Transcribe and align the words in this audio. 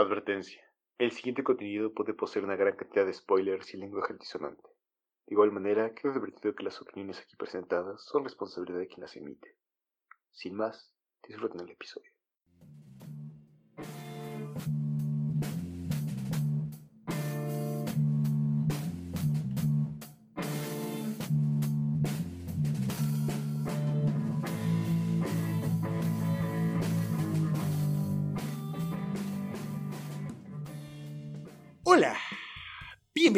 Advertencia. 0.00 0.62
El 0.96 1.10
siguiente 1.10 1.42
contenido 1.42 1.92
puede 1.92 2.14
poseer 2.14 2.44
una 2.44 2.54
gran 2.54 2.76
cantidad 2.76 3.04
de 3.04 3.12
spoilers 3.12 3.74
y 3.74 3.78
lenguaje 3.78 4.12
altisonante. 4.12 4.62
De 5.26 5.34
igual 5.34 5.50
manera, 5.50 5.92
queda 5.92 6.12
advertido 6.12 6.54
que 6.54 6.62
las 6.62 6.80
opiniones 6.80 7.18
aquí 7.18 7.34
presentadas 7.34 8.04
son 8.04 8.22
responsabilidad 8.22 8.78
de 8.78 8.86
quien 8.86 9.00
las 9.00 9.16
emite. 9.16 9.56
Sin 10.30 10.54
más, 10.54 10.94
disfruten 11.26 11.62
el 11.62 11.70
episodio. 11.70 12.12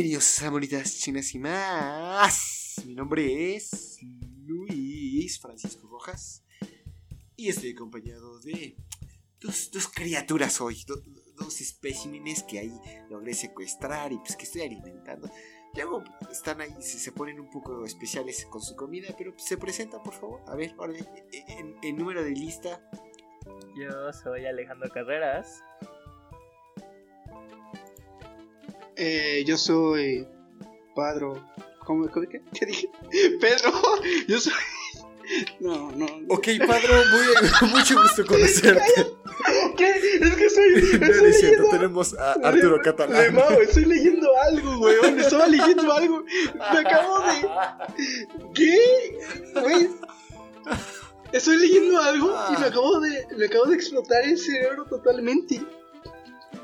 Bienvenidos 0.02 0.42
a 0.42 0.48
Bonitas 0.48 0.98
Chinas 0.98 1.34
y 1.34 1.38
más. 1.38 2.76
Mi 2.86 2.94
nombre 2.94 3.54
es 3.54 3.98
Luis 4.46 5.38
Francisco 5.38 5.86
Rojas 5.88 6.42
y 7.36 7.50
estoy 7.50 7.72
acompañado 7.72 8.40
de 8.40 8.78
dos, 9.40 9.70
dos 9.70 9.88
criaturas 9.88 10.58
hoy, 10.62 10.82
do- 10.86 11.02
dos 11.36 11.60
especímenes 11.60 12.42
que 12.44 12.60
ahí 12.60 12.80
logré 13.10 13.34
secuestrar 13.34 14.10
y 14.10 14.16
pues 14.20 14.36
que 14.36 14.44
estoy 14.44 14.62
alimentando. 14.62 15.30
Luego 15.74 16.02
están 16.32 16.62
ahí, 16.62 16.74
se, 16.80 16.98
se 16.98 17.12
ponen 17.12 17.38
un 17.38 17.50
poco 17.50 17.84
especiales 17.84 18.46
con 18.46 18.62
su 18.62 18.76
comida, 18.76 19.14
pero 19.18 19.32
pues, 19.34 19.44
se 19.44 19.58
presentan 19.58 20.02
por 20.02 20.14
favor. 20.14 20.40
A 20.46 20.56
ver, 20.56 20.74
en, 21.30 21.76
en 21.82 21.96
número 21.98 22.24
de 22.24 22.30
lista. 22.30 22.80
Yo 23.76 24.12
soy 24.14 24.46
Alejandro 24.46 24.88
Carreras. 24.88 25.60
Eh, 29.02 29.44
yo 29.46 29.56
soy 29.56 30.26
Padro. 30.94 31.42
¿Cómo, 31.86 32.06
cómo 32.10 32.26
qué? 32.28 32.42
¿Qué 32.52 32.66
dije? 32.66 32.90
Pedro. 33.40 33.72
Yo 34.28 34.38
soy. 34.38 34.52
No, 35.60 35.92
no. 35.92 36.06
Ok, 36.28 36.48
Padro, 36.66 36.92
muy, 37.12 37.70
mucho 37.70 38.02
gusto 38.02 38.26
conocerte. 38.26 38.82
¿Qué? 39.76 39.90
Es 40.20 40.34
que 40.34 40.50
soy. 40.50 40.74
Estoy 41.00 41.30
leyendo. 41.30 41.68
tenemos 41.70 42.14
a 42.18 42.32
Arturo 42.32 42.78
Le- 42.78 42.82
Catalán. 42.82 43.34
Mau, 43.36 43.52
estoy 43.60 43.84
leyendo 43.84 44.28
algo, 44.42 44.80
weón. 44.80 45.20
Estaba 45.20 45.46
leyendo 45.46 45.92
algo. 45.92 46.24
Me 46.24 46.78
acabo 46.80 47.20
de. 47.20 47.46
¿Qué? 48.56 49.18
Güey. 49.60 49.90
Estoy 51.30 51.58
leyendo 51.58 52.00
algo 52.02 52.34
y 52.50 52.60
me 52.60 52.66
acabo 52.66 52.98
de. 52.98 53.26
Me 53.36 53.44
acabo 53.46 53.66
de 53.66 53.76
explotar 53.76 54.24
el 54.24 54.36
cerebro 54.36 54.84
totalmente. 54.86 55.62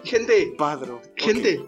Gente, 0.03 0.55
Padro. 0.59 1.01
Gente, 1.15 1.65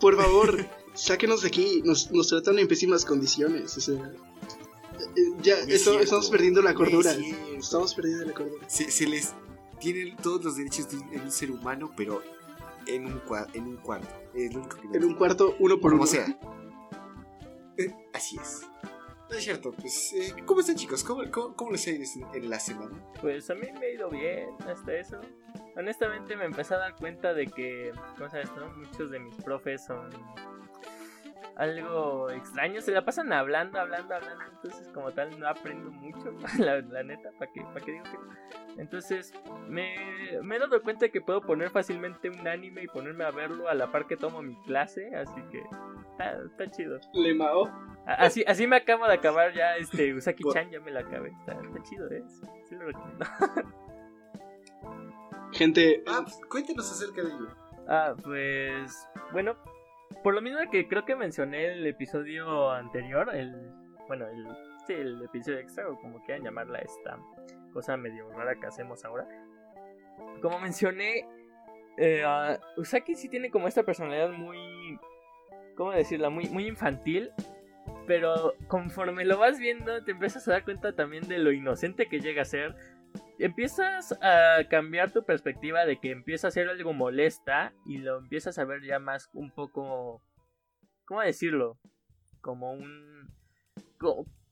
por 0.00 0.16
favor, 0.16 0.66
sáquenos 0.94 1.42
de 1.42 1.48
aquí. 1.48 1.82
Nos, 1.84 2.10
nos 2.10 2.28
tratan 2.28 2.58
en 2.58 2.68
pésimas 2.68 3.04
condiciones. 3.04 3.76
O 3.76 3.80
sea, 3.80 3.94
eh, 3.94 5.32
ya 5.42 5.54
es 5.54 5.68
esto- 5.68 5.90
cierto. 5.90 6.00
estamos 6.04 6.30
perdiendo 6.30 6.62
la 6.62 6.70
es 6.70 6.76
cordura. 6.76 7.12
Estamos 7.58 7.94
perdiendo 7.94 8.24
la 8.26 8.32
cordura. 8.34 8.68
Se, 8.68 8.90
se 8.90 9.06
les 9.06 9.32
tienen 9.80 10.16
todos 10.16 10.44
los 10.44 10.56
derechos 10.56 10.90
de 10.90 10.96
un, 10.98 11.12
en 11.14 11.20
un 11.22 11.30
ser 11.30 11.50
humano, 11.50 11.92
pero 11.96 12.22
en 12.86 13.06
un, 13.06 13.20
en 13.54 13.64
un 13.66 13.76
cuarto. 13.76 14.08
En 14.34 15.04
un 15.04 15.14
cuarto, 15.14 15.56
uno 15.58 15.78
por 15.80 15.92
Como 15.92 16.02
uno. 16.02 16.10
sea. 16.10 16.38
Eh, 17.76 17.94
así 18.12 18.36
es. 18.36 18.60
No 19.30 19.36
es 19.36 19.44
cierto, 19.44 19.72
pues, 19.72 20.12
eh, 20.14 20.34
¿cómo 20.46 20.60
están 20.60 20.76
chicos? 20.76 21.04
¿Cómo, 21.04 21.22
cómo, 21.30 21.54
cómo 21.54 21.72
les 21.72 21.86
ha 21.86 21.90
ido 21.90 22.04
en 22.34 22.48
la 22.48 22.58
semana? 22.58 22.96
Pues 23.20 23.50
a 23.50 23.54
mí 23.54 23.68
me 23.78 23.86
ha 23.86 23.90
ido 23.90 24.08
bien 24.08 24.48
hasta 24.66 24.94
eso. 24.94 25.20
Honestamente 25.76 26.34
me 26.34 26.46
empecé 26.46 26.74
a 26.74 26.78
dar 26.78 26.96
cuenta 26.96 27.34
de 27.34 27.46
que, 27.46 27.92
¿cómo 28.16 28.30
sabes, 28.30 28.50
no? 28.56 28.70
Muchos 28.70 29.10
de 29.10 29.18
mis 29.18 29.34
profes 29.36 29.84
son 29.84 30.08
algo 31.56 32.30
extraños. 32.30 32.84
Se 32.84 32.92
la 32.92 33.04
pasan 33.04 33.32
hablando, 33.32 33.78
hablando, 33.78 34.14
hablando. 34.14 34.44
Entonces 34.54 34.88
como 34.94 35.12
tal 35.12 35.38
no 35.38 35.46
aprendo 35.46 35.90
mucho, 35.90 36.32
la, 36.58 36.80
la 36.80 37.02
neta, 37.02 37.30
¿para 37.38 37.52
qué, 37.52 37.60
pa' 37.62 37.80
qué 37.80 37.92
digo 37.92 38.04
que? 38.04 38.80
Entonces 38.80 39.34
me, 39.68 39.94
me 40.42 40.56
he 40.56 40.58
dado 40.58 40.80
cuenta 40.82 41.06
de 41.06 41.10
que 41.10 41.20
puedo 41.20 41.40
poner 41.40 41.70
fácilmente 41.70 42.30
un 42.30 42.46
anime 42.46 42.84
y 42.84 42.86
ponerme 42.86 43.24
a 43.24 43.30
verlo 43.30 43.68
a 43.68 43.74
la 43.74 43.90
par 43.90 44.06
que 44.06 44.16
tomo 44.16 44.40
mi 44.40 44.56
clase. 44.62 45.14
Así 45.14 45.40
que 45.50 45.62
está, 46.12 46.38
está 46.44 46.70
chido. 46.70 46.98
Le 47.12 47.34
Mao. 47.34 47.68
Así, 48.16 48.42
así 48.46 48.66
me 48.66 48.76
acabo 48.76 49.06
de 49.06 49.12
acabar 49.12 49.52
ya 49.52 49.76
este 49.76 50.14
Usaki-chan, 50.14 50.70
ya 50.70 50.80
me 50.80 50.90
la 50.90 51.00
acabé. 51.00 51.28
Está, 51.28 51.52
está 51.52 51.82
chido, 51.82 52.10
¿eh? 52.10 52.22
Sí, 52.26 52.46
sí 52.66 52.74
lo 52.74 52.86
recomiendo. 52.86 53.26
Gente, 55.52 56.02
Ah, 56.06 56.20
pues, 56.22 56.40
cuéntenos 56.48 56.90
acerca 56.90 57.22
de 57.22 57.28
ello. 57.28 57.48
Ah, 57.86 58.14
pues. 58.22 59.06
Bueno, 59.32 59.56
por 60.22 60.34
lo 60.34 60.40
mismo 60.40 60.58
que 60.70 60.88
creo 60.88 61.04
que 61.04 61.16
mencioné 61.16 61.72
el 61.72 61.86
episodio 61.86 62.70
anterior, 62.70 63.34
el. 63.34 63.70
Bueno, 64.06 64.26
el. 64.26 64.46
Sí, 64.86 64.94
el 64.94 65.22
episodio 65.22 65.58
extra, 65.58 65.88
o 65.88 66.00
como 66.00 66.22
quieran 66.24 66.44
llamarla, 66.44 66.78
esta 66.78 67.18
cosa 67.74 67.96
medio 67.98 68.30
rara 68.32 68.58
que 68.58 68.66
hacemos 68.66 69.04
ahora. 69.04 69.28
Como 70.40 70.58
mencioné, 70.58 71.28
eh, 71.98 72.24
Usaki 72.78 73.14
sí 73.14 73.28
tiene 73.28 73.50
como 73.50 73.68
esta 73.68 73.82
personalidad 73.82 74.30
muy. 74.30 74.98
¿Cómo 75.76 75.92
decirla? 75.92 76.30
Muy, 76.30 76.48
muy 76.48 76.66
infantil. 76.66 77.30
Pero 78.08 78.54
conforme 78.68 79.26
lo 79.26 79.36
vas 79.36 79.58
viendo, 79.58 80.02
te 80.02 80.12
empiezas 80.12 80.48
a 80.48 80.52
dar 80.52 80.64
cuenta 80.64 80.94
también 80.94 81.28
de 81.28 81.38
lo 81.38 81.52
inocente 81.52 82.08
que 82.08 82.20
llega 82.20 82.40
a 82.40 82.46
ser. 82.46 82.74
Empiezas 83.38 84.18
a 84.22 84.64
cambiar 84.70 85.12
tu 85.12 85.26
perspectiva 85.26 85.84
de 85.84 86.00
que 86.00 86.10
empieza 86.10 86.48
a 86.48 86.50
ser 86.50 86.70
algo 86.70 86.94
molesta 86.94 87.74
y 87.84 87.98
lo 87.98 88.16
empiezas 88.16 88.58
a 88.58 88.64
ver 88.64 88.82
ya 88.82 88.98
más 88.98 89.28
un 89.34 89.50
poco. 89.50 90.22
¿Cómo 91.04 91.20
decirlo? 91.20 91.78
Como 92.40 92.72
un. 92.72 93.28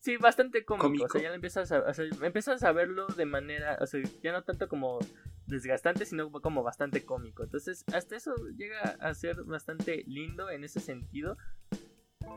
sí, 0.00 0.18
bastante 0.18 0.66
cómico. 0.66 0.88
¿Cómico? 0.88 1.04
O 1.06 1.08
sea, 1.08 1.22
ya 1.22 1.30
lo 1.30 1.34
empiezas 1.34 1.72
a, 1.72 1.78
o 1.80 1.94
sea, 1.94 2.04
empiezas 2.22 2.62
a 2.62 2.72
verlo 2.72 3.06
de 3.06 3.24
manera. 3.24 3.78
O 3.80 3.86
sea, 3.86 4.02
ya 4.22 4.32
no 4.32 4.44
tanto 4.44 4.68
como 4.68 4.98
desgastante, 5.46 6.04
sino 6.04 6.30
como 6.30 6.62
bastante 6.62 7.06
cómico. 7.06 7.42
Entonces, 7.42 7.84
hasta 7.94 8.16
eso 8.16 8.34
llega 8.54 8.80
a 9.00 9.14
ser 9.14 9.44
bastante 9.44 10.04
lindo 10.06 10.50
en 10.50 10.62
ese 10.62 10.80
sentido. 10.80 11.38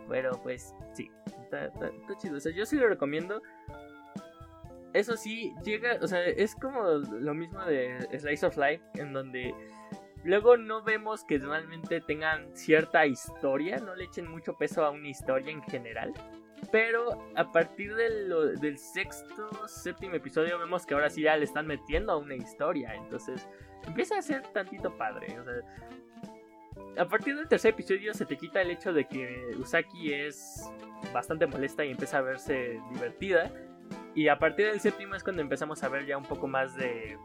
Pero 0.08 0.40
pues, 0.42 0.74
sí, 0.94 1.10
está, 1.26 1.72
chido. 2.20 2.38
O 2.38 2.40
sea, 2.40 2.52
yo 2.52 2.66
sí 2.66 2.76
lo 2.76 2.88
recomiendo. 2.88 3.42
Eso 4.94 5.16
sí, 5.16 5.54
llega, 5.64 6.00
o 6.02 6.08
sea, 6.08 6.26
es 6.26 6.56
como 6.56 6.82
lo 6.84 7.34
mismo 7.34 7.64
de 7.66 8.08
Slice 8.18 8.46
of 8.48 8.58
Life, 8.58 8.84
en 8.96 9.14
donde 9.14 9.54
luego 10.24 10.58
no 10.58 10.84
vemos 10.84 11.24
que 11.24 11.38
realmente 11.38 12.02
tengan 12.02 12.56
cierta 12.56 13.06
historia, 13.06 13.78
no 13.78 13.96
le 13.96 14.06
echen 14.06 14.28
mucho 14.28 14.56
peso 14.58 14.84
a 14.84 14.90
una 14.90 15.08
historia 15.08 15.52
en 15.52 15.62
general. 15.62 16.14
Pero 16.72 17.32
a 17.36 17.52
partir 17.52 17.96
del 17.96 18.78
sexto, 18.78 19.68
séptimo 19.68 20.16
episodio 20.16 20.60
vemos 20.60 20.86
que 20.86 20.94
ahora 20.94 21.10
sí 21.10 21.22
ya 21.22 21.38
le 21.38 21.46
están 21.46 21.66
metiendo 21.68 22.12
a 22.12 22.18
una 22.18 22.36
historia. 22.36 22.94
Entonces 22.96 23.48
empieza 23.86 24.18
a 24.18 24.22
ser 24.22 24.44
tantito 24.48 24.96
padre. 24.98 25.40
O 25.40 25.44
sea, 25.44 25.54
a 26.98 27.06
partir 27.06 27.36
del 27.36 27.48
tercer 27.48 27.74
episodio 27.74 28.14
se 28.14 28.26
te 28.26 28.38
quita 28.38 28.62
el 28.62 28.72
hecho 28.72 28.94
de 28.94 29.08
que 29.08 29.56
Usaki 29.58 30.14
es 30.14 30.70
bastante 31.14 31.48
molesta 31.48 31.86
y 31.86 31.92
empieza 31.92 32.18
a 32.18 32.22
verse 32.22 32.80
divertida. 32.92 33.52
Y 34.16 34.28
a 34.28 34.38
partir 34.38 34.68
del 34.68 34.80
séptimo 34.80 35.16
es 35.16 35.24
cuando 35.24 35.42
empezamos 35.42 35.84
a 35.84 35.90
ver 35.90 36.06
ya 36.06 36.18
un 36.18 36.26
poco 36.26 36.48
más 36.48 36.76
de, 36.76 37.18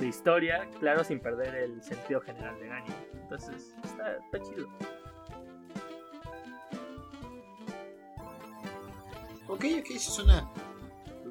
historia, 0.00 0.68
claro, 0.80 1.04
sin 1.04 1.20
perder 1.20 1.54
el 1.54 1.82
sentido 1.82 2.20
general 2.20 2.58
del 2.58 2.72
anime. 2.72 2.94
Entonces, 3.14 3.74
está, 3.84 4.42
chido. 4.42 4.68
Ok, 9.46 9.64
ok, 9.80 9.90
eso 9.90 10.10
suena 10.10 10.50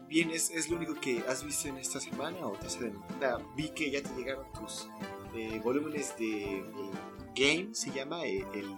bien. 0.08 0.32
¿Es, 0.32 0.50
es 0.50 0.70
lo 0.70 0.78
único 0.78 0.96
que 0.96 1.24
has 1.28 1.44
visto 1.44 1.68
en 1.68 1.78
esta 1.78 2.00
semana 2.00 2.48
o 2.48 2.54
te 2.54 2.68
has? 2.68 2.80
Vi 3.56 3.70
que 3.70 3.92
ya 3.92 4.02
te 4.02 4.10
llegaron 4.16 4.52
tus 4.54 4.90
eh, 5.36 5.60
volúmenes 5.64 6.18
de 6.18 6.64
Game, 7.36 7.70
se 7.74 7.92
llama 7.92 8.26
eh, 8.26 8.46
el, 8.54 8.76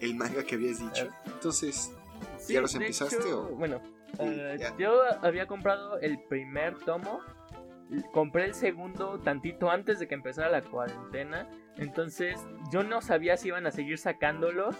el 0.00 0.14
manga 0.14 0.42
que 0.44 0.54
habías 0.56 0.78
dicho. 0.80 1.08
Entonces, 1.26 1.92
Sí, 2.38 2.54
¿ya 2.54 2.60
los 2.60 2.74
empezaste 2.74 3.16
hecho, 3.16 3.42
o...? 3.42 3.56
Bueno, 3.56 3.80
Sí, 4.18 4.36
ya. 4.58 4.76
yo 4.76 5.00
había 5.22 5.46
comprado 5.46 5.98
el 5.98 6.18
primer 6.24 6.78
tomo. 6.80 7.20
Compré 8.12 8.44
el 8.46 8.54
segundo 8.54 9.18
tantito 9.20 9.70
antes 9.70 9.98
de 9.98 10.08
que 10.08 10.14
empezara 10.14 10.50
la 10.50 10.62
cuarentena. 10.62 11.48
Entonces 11.76 12.38
yo 12.70 12.82
no 12.82 13.00
sabía 13.02 13.36
si 13.36 13.48
iban 13.48 13.66
a 13.66 13.70
seguir 13.70 13.98
sacándolos. 13.98 14.76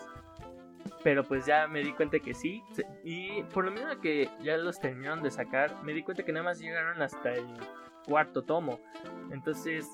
Pero 1.05 1.25
pues 1.25 1.47
ya 1.47 1.67
me 1.67 1.81
di 1.81 1.93
cuenta 1.93 2.19
que 2.21 2.33
sí. 2.35 2.63
Y 3.05 3.43
por 3.45 3.65
lo 3.65 3.71
mismo 3.71 4.01
que 4.01 4.29
ya 4.43 4.57
los 4.57 4.79
terminaron 4.81 5.23
de 5.23 5.31
sacar, 5.31 5.83
me 5.83 5.93
di 5.93 6.03
cuenta 6.03 6.23
que 6.25 6.33
nada 6.33 6.45
más 6.45 6.59
llegaron 6.61 7.01
hasta 7.03 7.35
el 7.35 7.47
cuarto 8.07 8.43
tomo. 8.43 8.81
Entonces 9.31 9.87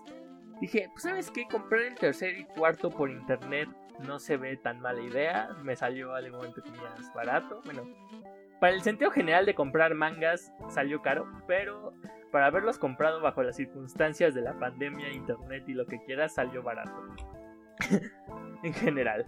dije, 0.60 0.88
pues 0.90 1.02
sabes 1.02 1.30
qué, 1.30 1.46
comprar 1.46 1.82
el 1.82 1.94
tercer 1.94 2.38
y 2.38 2.44
cuarto 2.44 2.90
por 2.90 3.10
internet 3.10 3.68
no 4.06 4.18
se 4.18 4.36
ve 4.36 4.56
tan 4.56 4.80
mala 4.80 5.00
idea. 5.00 5.50
Me 5.62 5.76
salió 5.76 6.14
algo 6.14 6.44
entre 6.44 6.62
comillas 6.62 7.12
barato. 7.14 7.62
Bueno, 7.64 7.82
para 8.60 8.74
el 8.74 8.82
sentido 8.82 9.10
general 9.10 9.46
de 9.46 9.54
comprar 9.54 9.94
mangas 9.94 10.52
salió 10.68 11.02
caro, 11.02 11.26
pero 11.46 11.92
para 12.30 12.46
haberlos 12.46 12.78
comprado 12.78 13.20
bajo 13.20 13.42
las 13.42 13.56
circunstancias 13.56 14.34
de 14.34 14.42
la 14.42 14.58
pandemia, 14.58 15.10
internet 15.12 15.64
y 15.66 15.74
lo 15.74 15.86
que 15.86 16.02
quieras 16.04 16.34
salió 16.34 16.62
barato. 16.62 17.02
en 18.62 18.74
general. 18.74 19.26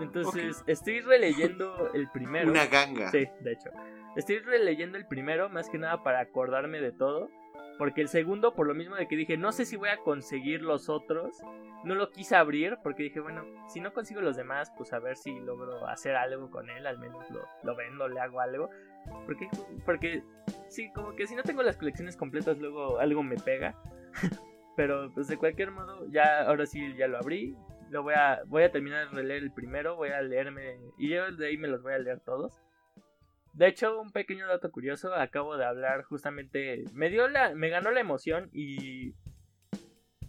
Entonces, 0.00 0.62
estoy 0.66 1.00
releyendo 1.00 1.90
el 1.92 2.08
primero. 2.10 2.50
Una 2.50 2.66
ganga. 2.66 3.10
Sí, 3.10 3.28
de 3.40 3.52
hecho. 3.52 3.70
Estoy 4.16 4.38
releyendo 4.38 4.98
el 4.98 5.06
primero 5.06 5.48
más 5.48 5.68
que 5.68 5.78
nada 5.78 6.02
para 6.02 6.20
acordarme 6.20 6.80
de 6.80 6.92
todo. 6.92 7.30
Porque 7.78 8.00
el 8.00 8.08
segundo, 8.08 8.54
por 8.54 8.66
lo 8.66 8.74
mismo 8.74 8.96
de 8.96 9.08
que 9.08 9.16
dije, 9.16 9.36
no 9.36 9.52
sé 9.52 9.64
si 9.64 9.76
voy 9.76 9.88
a 9.88 9.98
conseguir 9.98 10.62
los 10.62 10.88
otros. 10.88 11.42
No 11.84 11.94
lo 11.94 12.10
quise 12.10 12.36
abrir 12.36 12.78
porque 12.82 13.04
dije, 13.04 13.20
bueno, 13.20 13.44
si 13.68 13.80
no 13.80 13.92
consigo 13.92 14.20
los 14.20 14.36
demás, 14.36 14.72
pues 14.76 14.92
a 14.92 15.00
ver 15.00 15.16
si 15.16 15.38
logro 15.40 15.86
hacer 15.88 16.14
algo 16.14 16.50
con 16.50 16.70
él. 16.70 16.86
Al 16.86 16.98
menos 16.98 17.28
lo, 17.30 17.40
lo 17.64 17.74
vendo, 17.74 18.06
le 18.08 18.20
hago 18.20 18.40
algo. 18.40 18.70
Porque, 19.26 19.48
porque 19.84 20.22
sí, 20.68 20.92
como 20.92 21.14
que 21.16 21.26
si 21.26 21.34
no 21.34 21.42
tengo 21.42 21.62
las 21.62 21.76
colecciones 21.76 22.16
completas, 22.16 22.58
luego 22.58 22.98
algo 22.98 23.22
me 23.22 23.36
pega. 23.36 23.74
Pero 24.76 25.10
pues 25.12 25.28
de 25.28 25.36
cualquier 25.36 25.70
modo, 25.70 26.06
ya 26.10 26.42
ahora 26.42 26.66
sí 26.66 26.94
ya 26.96 27.08
lo 27.08 27.18
abrí. 27.18 27.56
Lo 27.90 28.02
voy 28.02 28.14
a, 28.14 28.42
voy 28.46 28.62
a 28.62 28.72
terminar 28.72 29.10
de 29.10 29.22
leer 29.22 29.42
el 29.42 29.52
primero, 29.52 29.96
voy 29.96 30.10
a 30.10 30.22
leerme. 30.22 30.78
Y 30.98 31.10
yo 31.10 31.30
de 31.32 31.48
ahí 31.48 31.58
me 31.58 31.68
los 31.68 31.82
voy 31.82 31.92
a 31.92 31.98
leer 31.98 32.20
todos. 32.20 32.61
De 33.52 33.68
hecho, 33.68 34.00
un 34.00 34.12
pequeño 34.12 34.46
dato 34.46 34.70
curioso, 34.70 35.14
acabo 35.14 35.56
de 35.56 35.64
hablar 35.64 36.04
justamente. 36.04 36.84
Me 36.94 37.10
dio 37.10 37.28
la. 37.28 37.54
me 37.54 37.68
ganó 37.68 37.90
la 37.90 38.00
emoción 38.00 38.50
y. 38.52 39.14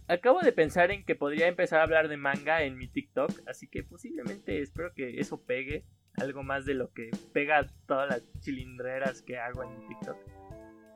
Acabo 0.06 0.40
de 0.40 0.52
pensar 0.52 0.90
en 0.90 1.04
que 1.04 1.14
podría 1.14 1.48
empezar 1.48 1.80
a 1.80 1.84
hablar 1.84 2.08
de 2.08 2.18
manga 2.18 2.62
en 2.62 2.76
mi 2.76 2.88
TikTok. 2.88 3.30
Así 3.46 3.68
que 3.68 3.82
posiblemente 3.82 4.60
espero 4.60 4.92
que 4.94 5.18
eso 5.18 5.42
pegue. 5.42 5.84
Algo 6.16 6.44
más 6.44 6.64
de 6.64 6.74
lo 6.74 6.92
que 6.92 7.10
pega 7.32 7.66
todas 7.86 8.08
las 8.08 8.40
chilindreras 8.40 9.22
que 9.22 9.38
hago 9.38 9.64
en 9.64 9.78
mi 9.78 9.88
TikTok. 9.88 10.16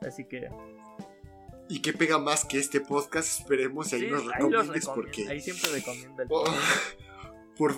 Así 0.01 0.25
que 0.25 0.47
y 1.71 1.81
que 1.81 1.93
pega 1.93 2.17
más 2.17 2.45
que 2.45 2.57
este 2.57 2.81
podcast, 2.81 3.41
esperemos 3.41 3.93
y 3.93 3.97
ahí 3.97 4.09
nos 4.09 4.25
recomiendes 4.25 4.87
porque. 4.87 5.27
Ahí 5.27 5.39
siempre 5.39 5.71
recomiendo 5.71 6.23
el 6.23 6.27
oh, 6.31 6.43
por, 7.59 7.73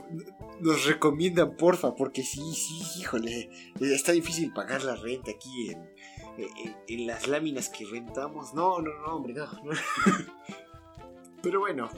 Nos 0.60 0.86
recomiendan, 0.86 1.58
porfa, 1.58 1.96
porque 1.96 2.22
sí, 2.22 2.54
sí, 2.54 3.02
híjole. 3.02 3.50
Está 3.82 4.12
difícil 4.12 4.54
pagar 4.54 4.84
la 4.84 4.96
renta 4.96 5.32
aquí 5.32 5.72
en, 5.72 5.90
en, 6.88 7.08
las 7.08 7.28
láminas 7.28 7.68
que 7.68 7.86
rentamos. 7.86 8.54
No, 8.54 8.80
no, 8.80 8.94
no, 9.02 9.16
hombre, 9.16 9.34
no. 9.34 9.48
Pero 11.42 11.62
bueno. 11.62 11.90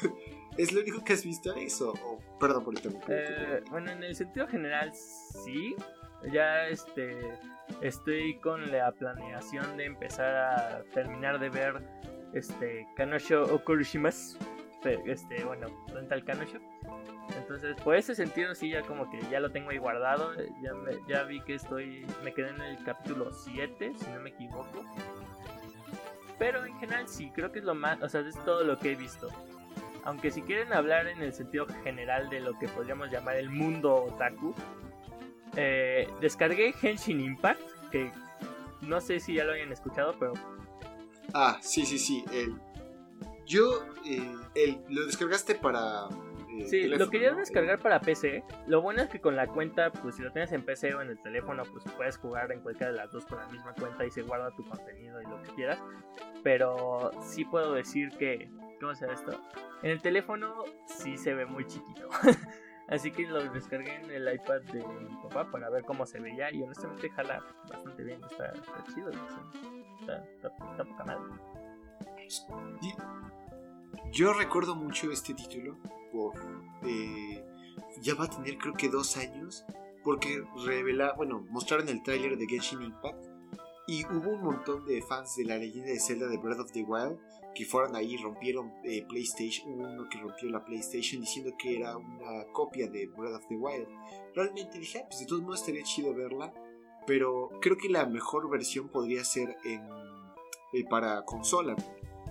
¿Es 0.56 0.72
lo 0.72 0.82
único 0.82 1.02
que 1.02 1.14
has 1.14 1.24
visto 1.24 1.52
eso? 1.54 1.94
perdón 2.38 2.64
por 2.64 2.78
el 2.78 2.98
eh, 3.08 3.62
bueno, 3.70 3.90
en 3.90 4.04
el 4.04 4.14
sentido 4.14 4.46
general, 4.46 4.92
sí. 4.94 5.74
Ya 6.30 6.68
este 6.68 7.18
estoy 7.80 8.38
con 8.38 8.70
la 8.70 8.92
planeación 8.92 9.76
de 9.78 9.86
empezar 9.86 10.36
a 10.36 10.84
terminar 10.92 11.40
de 11.40 11.48
ver 11.48 11.82
este 12.34 12.86
Kanosho 12.96 13.42
Okurishimas. 13.54 14.38
Este, 14.84 15.44
bueno, 15.44 15.68
Rental 15.92 16.24
Kanosho. 16.24 16.58
Entonces, 17.36 17.76
por 17.82 17.94
ese 17.94 18.14
sentido 18.14 18.54
sí 18.54 18.70
ya 18.70 18.82
como 18.82 19.10
que 19.10 19.20
ya 19.30 19.40
lo 19.40 19.50
tengo 19.50 19.70
ahí 19.70 19.78
guardado. 19.78 20.32
Ya, 20.60 20.72
ya 21.08 21.22
vi 21.24 21.40
que 21.40 21.54
estoy 21.54 22.04
me 22.24 22.32
quedé 22.34 22.50
en 22.50 22.60
el 22.60 22.82
capítulo 22.84 23.32
7, 23.32 23.92
si 23.96 24.10
no 24.10 24.20
me 24.20 24.30
equivoco. 24.30 24.84
Pero 26.38 26.64
en 26.64 26.76
general 26.78 27.08
sí, 27.08 27.30
creo 27.32 27.52
que 27.52 27.60
es 27.60 27.64
lo 27.64 27.74
más, 27.74 28.02
o 28.02 28.08
sea, 28.08 28.22
es 28.22 28.34
todo 28.44 28.64
lo 28.64 28.78
que 28.78 28.92
he 28.92 28.94
visto. 28.96 29.28
Aunque 30.04 30.32
si 30.32 30.42
quieren 30.42 30.72
hablar 30.72 31.06
en 31.06 31.22
el 31.22 31.32
sentido 31.32 31.66
general 31.84 32.28
de 32.28 32.40
lo 32.40 32.58
que 32.58 32.66
podríamos 32.66 33.10
llamar 33.10 33.36
el 33.36 33.50
mundo 33.50 34.06
otaku, 34.06 34.52
eh, 35.54 36.08
descargué 36.20 36.74
Henshin 36.82 37.20
Impact, 37.20 37.60
que 37.92 38.10
no 38.80 39.00
sé 39.00 39.20
si 39.20 39.34
ya 39.34 39.44
lo 39.44 39.52
hayan 39.52 39.70
escuchado, 39.70 40.16
pero... 40.18 40.32
Ah, 41.34 41.58
sí, 41.62 41.86
sí, 41.86 41.98
sí. 41.98 42.24
El, 42.32 42.58
yo, 43.52 43.86
eh, 44.06 44.34
el, 44.54 44.80
lo 44.88 45.06
descargaste 45.06 45.54
para... 45.56 46.08
Eh, 46.58 46.66
sí, 46.68 46.84
lo 46.84 47.08
quería 47.08 47.32
descargar 47.32 47.78
para 47.78 48.00
PC. 48.00 48.42
Lo 48.66 48.82
bueno 48.82 49.02
es 49.02 49.08
que 49.08 49.20
con 49.20 49.36
la 49.36 49.46
cuenta, 49.46 49.90
pues 49.90 50.16
si 50.16 50.22
lo 50.22 50.32
tienes 50.32 50.52
en 50.52 50.64
PC 50.64 50.94
o 50.94 51.02
en 51.02 51.08
el 51.08 51.20
teléfono, 51.22 51.62
pues 51.64 51.84
puedes 51.96 52.16
jugar 52.16 52.50
en 52.52 52.60
cualquiera 52.60 52.92
de 52.92 52.98
las 52.98 53.10
dos 53.10 53.24
con 53.26 53.38
la 53.38 53.46
misma 53.48 53.74
cuenta 53.74 54.04
y 54.04 54.10
se 54.10 54.22
guarda 54.22 54.50
tu 54.56 54.64
contenido 54.64 55.20
y 55.20 55.24
lo 55.24 55.42
que 55.42 55.50
quieras. 55.50 55.78
Pero 56.42 57.10
sí 57.22 57.44
puedo 57.44 57.74
decir 57.74 58.10
que, 58.18 58.50
¿cómo 58.80 58.94
se 58.94 59.10
esto? 59.10 59.38
En 59.82 59.90
el 59.90 60.00
teléfono 60.00 60.64
sí 60.86 61.16
se 61.16 61.34
ve 61.34 61.46
muy 61.46 61.66
chiquito. 61.66 62.08
Así 62.88 63.10
que 63.10 63.26
lo 63.26 63.42
descargué 63.52 63.96
en 63.96 64.10
el 64.10 64.34
iPad 64.34 64.60
de 64.72 64.84
mi 64.84 65.16
papá 65.22 65.50
para 65.50 65.70
ver 65.70 65.84
cómo 65.84 66.04
se 66.04 66.20
veía 66.20 66.52
y 66.52 66.62
honestamente 66.62 67.08
jala 67.10 67.42
bastante 67.68 68.02
bien, 68.02 68.20
está, 68.24 68.52
chido, 68.92 69.10
está, 70.00 70.24
está, 70.42 70.84
poca 70.84 71.04
madre. 71.04 71.32
Yo 74.12 74.32
recuerdo 74.32 74.74
mucho 74.74 75.10
este 75.10 75.34
título 75.34 75.76
por... 76.12 76.34
Eh, 76.84 77.44
ya 78.00 78.14
va 78.14 78.24
a 78.24 78.30
tener 78.30 78.58
creo 78.58 78.74
que 78.74 78.88
dos 78.88 79.16
años 79.16 79.64
porque 80.02 80.42
revela, 80.64 81.14
bueno, 81.16 81.46
mostraron 81.50 81.88
el 81.88 82.02
tráiler 82.02 82.36
de 82.36 82.46
Genshin 82.46 82.82
Impact 82.82 83.26
y 83.86 84.04
hubo 84.06 84.30
un 84.30 84.42
montón 84.42 84.84
de 84.86 85.02
fans 85.02 85.36
de 85.36 85.44
la 85.44 85.58
leyenda 85.58 85.90
de 85.90 86.00
Zelda 86.00 86.28
de 86.28 86.38
Breath 86.38 86.60
of 86.60 86.72
the 86.72 86.82
Wild 86.82 87.18
que 87.54 87.64
fueron 87.64 87.94
ahí, 87.96 88.16
rompieron 88.16 88.72
eh, 88.84 89.04
PlayStation, 89.08 89.72
uno 89.72 90.08
que 90.08 90.18
rompió 90.18 90.48
la 90.48 90.64
PlayStation 90.64 91.20
diciendo 91.20 91.52
que 91.58 91.76
era 91.76 91.96
una 91.96 92.44
copia 92.52 92.88
de 92.88 93.06
Breath 93.06 93.34
of 93.34 93.48
the 93.48 93.56
Wild. 93.56 93.86
Realmente 94.34 94.78
dije, 94.78 95.00
ah, 95.00 95.06
pues 95.06 95.20
de 95.20 95.26
todos 95.26 95.42
modos 95.42 95.60
estaría 95.60 95.82
chido 95.82 96.14
verla, 96.14 96.52
pero 97.06 97.50
creo 97.60 97.76
que 97.76 97.88
la 97.88 98.06
mejor 98.06 98.48
versión 98.48 98.88
podría 98.88 99.24
ser 99.24 99.56
en, 99.64 99.82
eh, 100.72 100.84
para 100.88 101.24
consola, 101.24 101.76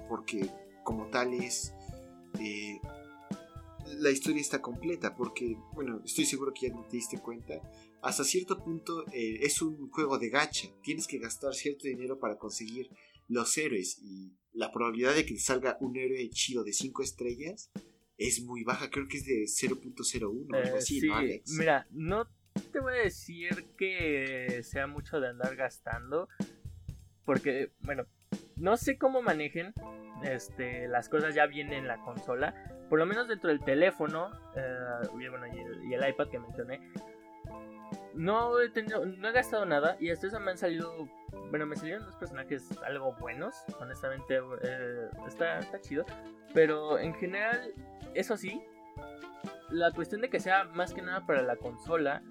porque 0.10 0.50
como 0.84 1.10
tal 1.10 1.34
es... 1.34 1.74
Eh, 2.40 2.80
la 3.98 4.10
historia 4.10 4.42
está 4.42 4.62
completa, 4.62 5.16
porque, 5.16 5.58
bueno, 5.74 6.02
estoy 6.06 6.26
seguro 6.26 6.54
que 6.54 6.70
ya 6.70 6.74
te 6.90 6.96
diste 6.96 7.20
cuenta, 7.20 7.62
hasta 8.02 8.24
cierto 8.24 8.64
punto 8.64 9.06
es 9.12 9.62
un 9.62 9.90
juego 9.90 10.18
de 10.18 10.30
gacha, 10.30 10.70
tienes 10.82 11.08
que 11.08 11.18
gastar 11.18 11.54
cierto 11.54 11.88
dinero 11.88 12.18
para 12.18 12.38
conseguir 12.38 12.90
los 13.28 13.58
héroes 13.58 14.00
y 14.02 14.34
la 14.54 14.72
probabilidad 14.72 15.16
de 15.16 15.26
que 15.26 15.38
salga 15.40 15.78
un 15.82 15.98
héroe 15.98 16.30
chido 16.30 16.64
de 16.64 16.74
5 16.74 17.04
estrellas 17.04 17.72
es 18.18 18.44
muy 18.44 18.64
baja, 18.64 18.90
creo 18.90 19.08
que 19.08 19.18
es 19.18 19.26
de 19.26 19.46
0.01 19.46 20.24
o 20.24 20.56
algo 20.56 20.78
así, 20.78 21.02
¿no, 21.02 21.16
Alex? 21.16 21.52
Mira, 21.58 21.88
no 21.92 22.28
te 22.72 22.80
voy 22.80 22.94
a 22.94 23.04
decir 23.04 23.66
que 23.78 24.62
sea 24.64 24.88
mucho 24.88 25.20
de 25.20 25.30
andar 25.30 25.56
gastando, 25.56 26.28
porque, 27.26 27.72
bueno, 27.80 28.06
no 28.62 28.78
sé 28.78 28.98
cómo 28.98 29.22
manejen 29.22 29.74
este, 30.24 30.88
las 30.88 31.10
cosas 31.10 31.34
ya 31.34 31.48
vienen 31.48 31.80
en 31.80 31.88
la 31.88 31.98
consola, 31.98 32.54
por 32.90 33.00
lo 33.00 33.06
menos 33.06 33.28
dentro 33.28 33.50
del 33.50 33.60
teléfono 33.60 34.32
eh, 34.56 35.08
y, 35.84 35.94
el, 35.94 36.10
iPad 36.10 36.28
que 36.30 36.40
mencioné, 36.40 36.80
no 38.14 38.60
he, 38.62 38.70
tenido, 38.70 39.06
no 39.06 39.28
he 39.28 39.32
gastado 39.32 39.66
nada 39.66 39.98
y 40.00 40.12
hasta 40.12 40.28
eso 40.28 40.40
me 40.40 40.52
han 40.52 40.58
salido 40.58 41.10
bueno, 41.50 41.66
me 41.66 41.76
salieron 41.76 42.06
dos 42.06 42.16
personajes 42.16 42.70
algo 42.86 43.14
buenos, 43.20 43.56
honestamente 43.80 44.40
eh, 44.64 45.10
está, 45.28 45.60
está 45.60 45.82
chido, 45.82 46.06
pero 46.54 47.00
en 47.00 47.14
general, 47.16 47.74
eso 48.14 48.38
sí, 48.38 48.62
la 49.70 49.92
cuestión 49.92 50.22
de 50.22 50.30
que 50.30 50.40
sea 50.40 50.66
más 50.66 50.94
que 50.94 51.02
nada 51.02 51.26
para 51.26 51.42
la 51.42 51.56
consola, 51.56 52.22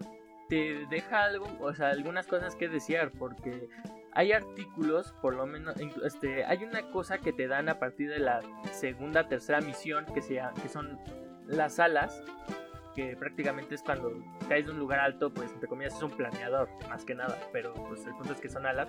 te 0.48 0.86
deja 0.90 1.24
algo, 1.24 1.46
o 1.60 1.74
sea, 1.74 1.90
algunas 1.90 2.26
cosas 2.26 2.54
que 2.56 2.68
desear, 2.68 3.12
porque 3.12 3.68
hay 4.12 4.32
artículos, 4.32 5.12
por 5.20 5.34
lo 5.34 5.46
menos, 5.46 5.76
este, 6.04 6.44
hay 6.44 6.64
una 6.64 6.90
cosa 6.90 7.18
que 7.18 7.32
te 7.32 7.46
dan 7.46 7.68
a 7.68 7.78
partir 7.78 8.10
de 8.10 8.18
la 8.18 8.40
segunda, 8.72 9.28
tercera 9.28 9.60
misión, 9.60 10.04
que, 10.06 10.22
sea, 10.22 10.52
que 10.62 10.68
son 10.68 10.98
las 11.46 11.78
alas, 11.78 12.22
que 12.94 13.16
prácticamente 13.16 13.74
es 13.74 13.82
cuando 13.82 14.12
caes 14.48 14.66
de 14.66 14.72
un 14.72 14.78
lugar 14.78 15.00
alto, 15.00 15.32
pues 15.32 15.52
entre 15.52 15.68
comillas 15.68 15.94
es 15.94 16.02
un 16.02 16.10
planeador, 16.10 16.68
más 16.88 17.04
que 17.04 17.14
nada, 17.14 17.38
pero 17.52 17.72
pues 17.74 18.04
el 18.06 18.14
punto 18.14 18.32
es 18.32 18.40
que 18.40 18.48
son 18.48 18.66
alas. 18.66 18.88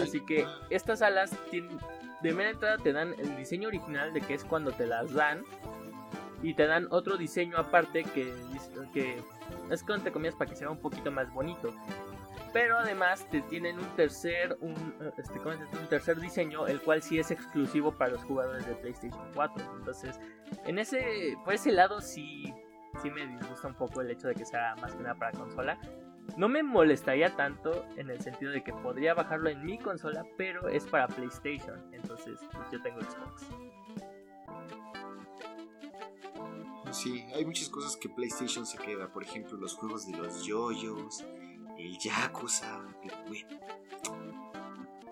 Así 0.00 0.24
que 0.24 0.46
estas 0.70 1.02
alas 1.02 1.36
tienen, 1.50 1.76
de 2.22 2.32
mera 2.32 2.50
entrada 2.50 2.76
te 2.78 2.92
dan 2.92 3.14
el 3.18 3.36
diseño 3.36 3.68
original 3.68 4.12
de 4.12 4.20
que 4.20 4.34
es 4.34 4.44
cuando 4.44 4.70
te 4.70 4.86
las 4.86 5.12
dan 5.12 5.42
y 6.42 6.54
te 6.54 6.66
dan 6.66 6.86
otro 6.90 7.16
diseño 7.16 7.58
aparte 7.58 8.04
que, 8.04 8.32
que 8.94 9.20
es 9.70 9.82
con 9.82 9.96
entre 9.96 10.12
comillas 10.12 10.36
para 10.36 10.48
que 10.48 10.56
sea 10.56 10.70
un 10.70 10.78
poquito 10.78 11.10
más 11.10 11.32
bonito. 11.32 11.74
Pero 12.52 12.78
además 12.78 13.26
te 13.30 13.42
tienen 13.42 13.78
un 13.78 13.96
tercer, 13.96 14.56
un, 14.60 14.74
este, 15.16 15.38
un 15.38 15.86
tercer 15.88 16.18
diseño, 16.18 16.66
el 16.66 16.80
cual 16.80 17.02
sí 17.02 17.18
es 17.18 17.30
exclusivo 17.30 17.92
para 17.92 18.12
los 18.12 18.24
jugadores 18.24 18.66
de 18.66 18.74
PlayStation 18.74 19.30
4. 19.34 19.76
Entonces, 19.78 20.18
en 20.64 20.78
ese, 20.78 21.36
por 21.44 21.54
ese 21.54 21.70
lado 21.70 22.00
sí 22.00 22.52
sí 23.02 23.10
me 23.10 23.26
disgusta 23.26 23.68
un 23.68 23.74
poco 23.74 24.00
el 24.00 24.10
hecho 24.10 24.28
de 24.28 24.34
que 24.34 24.44
sea 24.44 24.74
más 24.80 24.94
que 24.94 25.02
nada 25.02 25.14
para 25.14 25.32
consola. 25.32 25.78
No 26.36 26.48
me 26.48 26.62
molestaría 26.62 27.34
tanto 27.34 27.84
en 27.96 28.10
el 28.10 28.20
sentido 28.20 28.52
de 28.52 28.62
que 28.62 28.72
podría 28.72 29.14
bajarlo 29.14 29.48
en 29.50 29.64
mi 29.64 29.78
consola, 29.78 30.24
pero 30.36 30.68
es 30.68 30.86
para 30.86 31.08
PlayStation, 31.08 31.92
entonces 31.92 32.38
pues, 32.52 32.70
yo 32.70 32.80
tengo 32.82 33.00
Xbox. 33.00 33.46
Sí, 36.92 37.24
hay 37.34 37.44
muchas 37.44 37.68
cosas 37.68 37.96
que 37.96 38.08
PlayStation 38.08 38.66
se 38.66 38.78
queda, 38.78 39.08
por 39.08 39.22
ejemplo 39.22 39.56
los 39.56 39.74
juegos 39.74 40.06
de 40.06 40.16
los 40.16 40.44
yoyos, 40.44 41.24
el 41.86 41.98
Yakuza, 41.98 42.80
bueno. 43.28 43.48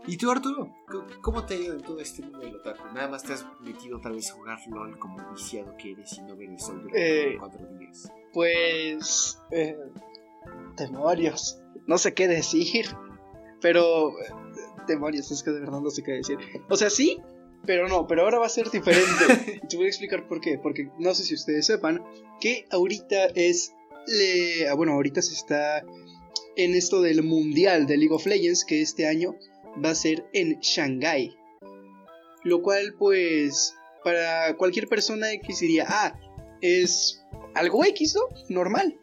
¿Y 0.07 0.17
tú, 0.17 0.31
Arturo? 0.31 0.75
¿Cómo- 0.87 1.07
¿Cómo 1.21 1.45
te 1.47 1.55
ha 1.55 1.57
ido 1.59 1.75
en 1.75 1.83
todo 1.83 2.01
este 2.01 2.23
mundo 2.23 2.39
del 2.39 2.57
otaku? 2.57 2.83
Nada 2.95 3.09
más 3.09 3.23
te 3.23 3.35
has 3.35 3.45
metido 3.61 4.01
tal 4.01 4.15
vez 4.15 4.31
a 4.31 4.35
jugar 4.35 4.59
LOL 4.69 4.99
como 4.99 5.19
viciado 5.33 5.77
que 5.77 5.93
eres 5.93 6.13
y 6.17 6.23
no 6.23 6.35
ver 6.35 6.49
el 6.49 6.59
sol 6.59 6.81
durante 6.83 7.33
Eh. 7.35 7.37
cuatro 7.39 7.67
días. 7.79 8.11
Pues. 8.33 9.39
Eh, 9.51 9.77
demonios. 10.77 11.61
No 11.87 11.99
sé 11.99 12.15
qué 12.15 12.27
decir. 12.29 12.87
Pero. 13.61 14.13
Demonios, 14.87 15.31
es 15.31 15.43
que 15.43 15.51
de 15.51 15.61
verdad 15.61 15.81
no 15.81 15.91
sé 15.91 16.03
qué 16.03 16.13
decir. 16.13 16.39
O 16.71 16.77
sea, 16.77 16.89
sí, 16.89 17.21
pero 17.67 17.87
no. 17.89 18.07
Pero 18.07 18.23
ahora 18.23 18.39
va 18.39 18.47
a 18.47 18.51
ser 18.51 18.71
diferente. 18.71 19.61
Y 19.63 19.67
Te 19.69 19.77
voy 19.77 19.87
a 19.87 19.89
explicar 19.89 20.27
por 20.27 20.41
qué. 20.41 20.59
Porque 20.59 20.91
no 20.99 21.15
sé 21.15 21.25
si 21.25 21.35
ustedes 21.35 21.67
sepan 21.67 22.03
que 22.41 22.67
ahorita 22.71 23.27
es. 23.35 23.75
le- 24.07 24.67
ah, 24.71 24.75
bueno, 24.75 24.93
ahorita 24.95 25.21
se 25.21 25.35
está 25.35 25.85
en 26.59 26.75
esto 26.75 27.01
del 27.01 27.23
mundial 27.23 27.87
de 27.87 27.97
League 27.97 28.15
of 28.15 28.27
Legends 28.27 28.65
que 28.65 28.83
este 28.83 29.07
año 29.07 29.37
va 29.83 29.91
a 29.91 29.95
ser 29.95 30.29
en 30.33 30.59
Shanghai. 30.61 31.35
Lo 32.45 32.61
cual, 32.63 32.95
pues. 32.99 33.75
Para 34.05 34.57
cualquier 34.57 34.89
persona 34.89 35.33
X 35.33 35.61
diría, 35.61 35.85
ah, 35.89 36.19
es 36.61 37.21
algo 37.55 37.85
X, 37.85 38.15
¿no? 38.15 38.23
Normal. 38.49 38.97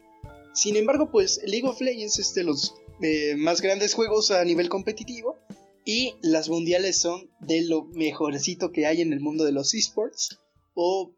Sin 0.54 0.74
embargo, 0.74 1.10
pues 1.10 1.40
League 1.44 1.68
of 1.68 1.80
Legends 1.80 2.18
es 2.18 2.34
de 2.34 2.44
los 2.44 2.74
eh, 3.02 3.36
más 3.36 3.60
grandes 3.60 3.92
juegos 3.94 4.30
a 4.30 4.42
nivel 4.44 4.70
competitivo 4.70 5.36
y 5.84 6.14
las 6.22 6.48
mundiales 6.48 6.98
son 6.98 7.30
de 7.40 7.62
lo 7.62 7.84
mejorcito 7.84 8.72
que 8.72 8.86
hay 8.86 9.02
en 9.02 9.12
el 9.12 9.20
mundo 9.20 9.44
de 9.44 9.52
los 9.52 9.74
esports 9.74 10.38
o 10.74 11.14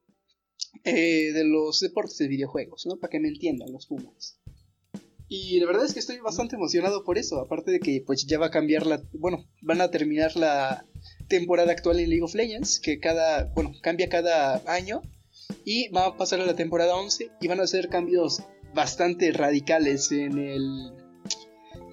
eh, 0.84 1.32
de 1.32 1.44
los 1.44 1.80
deportes 1.80 2.18
de 2.18 2.28
videojuegos, 2.28 2.84
¿no? 2.86 2.98
Para 2.98 3.10
que 3.10 3.20
me 3.20 3.28
entiendan 3.28 3.72
los 3.72 3.86
Pumas. 3.86 4.37
Y 5.28 5.60
la 5.60 5.66
verdad 5.66 5.84
es 5.84 5.92
que 5.92 6.00
estoy 6.00 6.18
bastante 6.20 6.56
emocionado 6.56 7.04
por 7.04 7.18
eso, 7.18 7.38
aparte 7.38 7.70
de 7.70 7.80
que 7.80 8.02
pues 8.06 8.26
ya 8.26 8.38
va 8.38 8.46
a 8.46 8.50
cambiar 8.50 8.86
la... 8.86 9.02
Bueno, 9.12 9.44
van 9.60 9.80
a 9.80 9.90
terminar 9.90 10.36
la 10.36 10.86
temporada 11.28 11.72
actual 11.72 12.00
en 12.00 12.08
League 12.08 12.24
of 12.24 12.34
Legends, 12.34 12.80
que 12.80 12.98
cada... 12.98 13.44
Bueno, 13.54 13.72
cambia 13.82 14.08
cada 14.08 14.62
año 14.66 15.02
y 15.64 15.88
va 15.90 16.06
a 16.06 16.16
pasar 16.16 16.40
a 16.40 16.46
la 16.46 16.56
temporada 16.56 16.96
11 16.96 17.30
y 17.40 17.48
van 17.48 17.60
a 17.60 17.64
hacer 17.64 17.88
cambios 17.88 18.42
bastante 18.74 19.32
radicales 19.32 20.10
en 20.12 20.38
el 20.38 20.92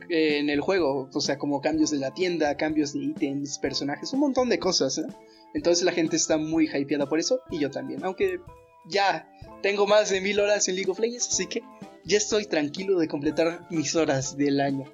en 0.07 0.51
el 0.51 0.61
juego, 0.61 1.09
o 1.11 1.19
sea, 1.19 1.39
como 1.39 1.61
cambios 1.61 1.89
de 1.89 1.97
la 1.97 2.13
tienda, 2.13 2.55
cambios 2.57 2.93
de 2.93 2.99
ítems, 2.99 3.57
personajes, 3.57 4.13
un 4.13 4.19
montón 4.19 4.49
de 4.49 4.59
cosas, 4.59 4.99
¿eh? 4.99 5.07
Entonces 5.55 5.83
la 5.83 5.93
gente 5.93 6.15
está 6.15 6.37
muy 6.37 6.69
hypeada 6.71 7.07
por 7.07 7.19
eso 7.19 7.39
y 7.49 7.59
yo 7.59 7.71
también, 7.71 8.03
aunque 8.03 8.39
ya 8.87 9.27
tengo 9.63 9.87
más 9.87 10.09
de 10.09 10.21
mil 10.21 10.39
horas 10.39 10.67
en 10.67 10.75
League 10.75 10.91
of 10.91 10.99
Legends, 10.99 11.29
así 11.29 11.47
que 11.47 11.63
ya 12.05 12.17
estoy 12.17 12.45
tranquilo 12.45 12.99
de 12.99 13.07
completar 13.07 13.65
mis 13.69 13.95
horas 13.95 14.37
del 14.37 14.59
año. 14.61 14.85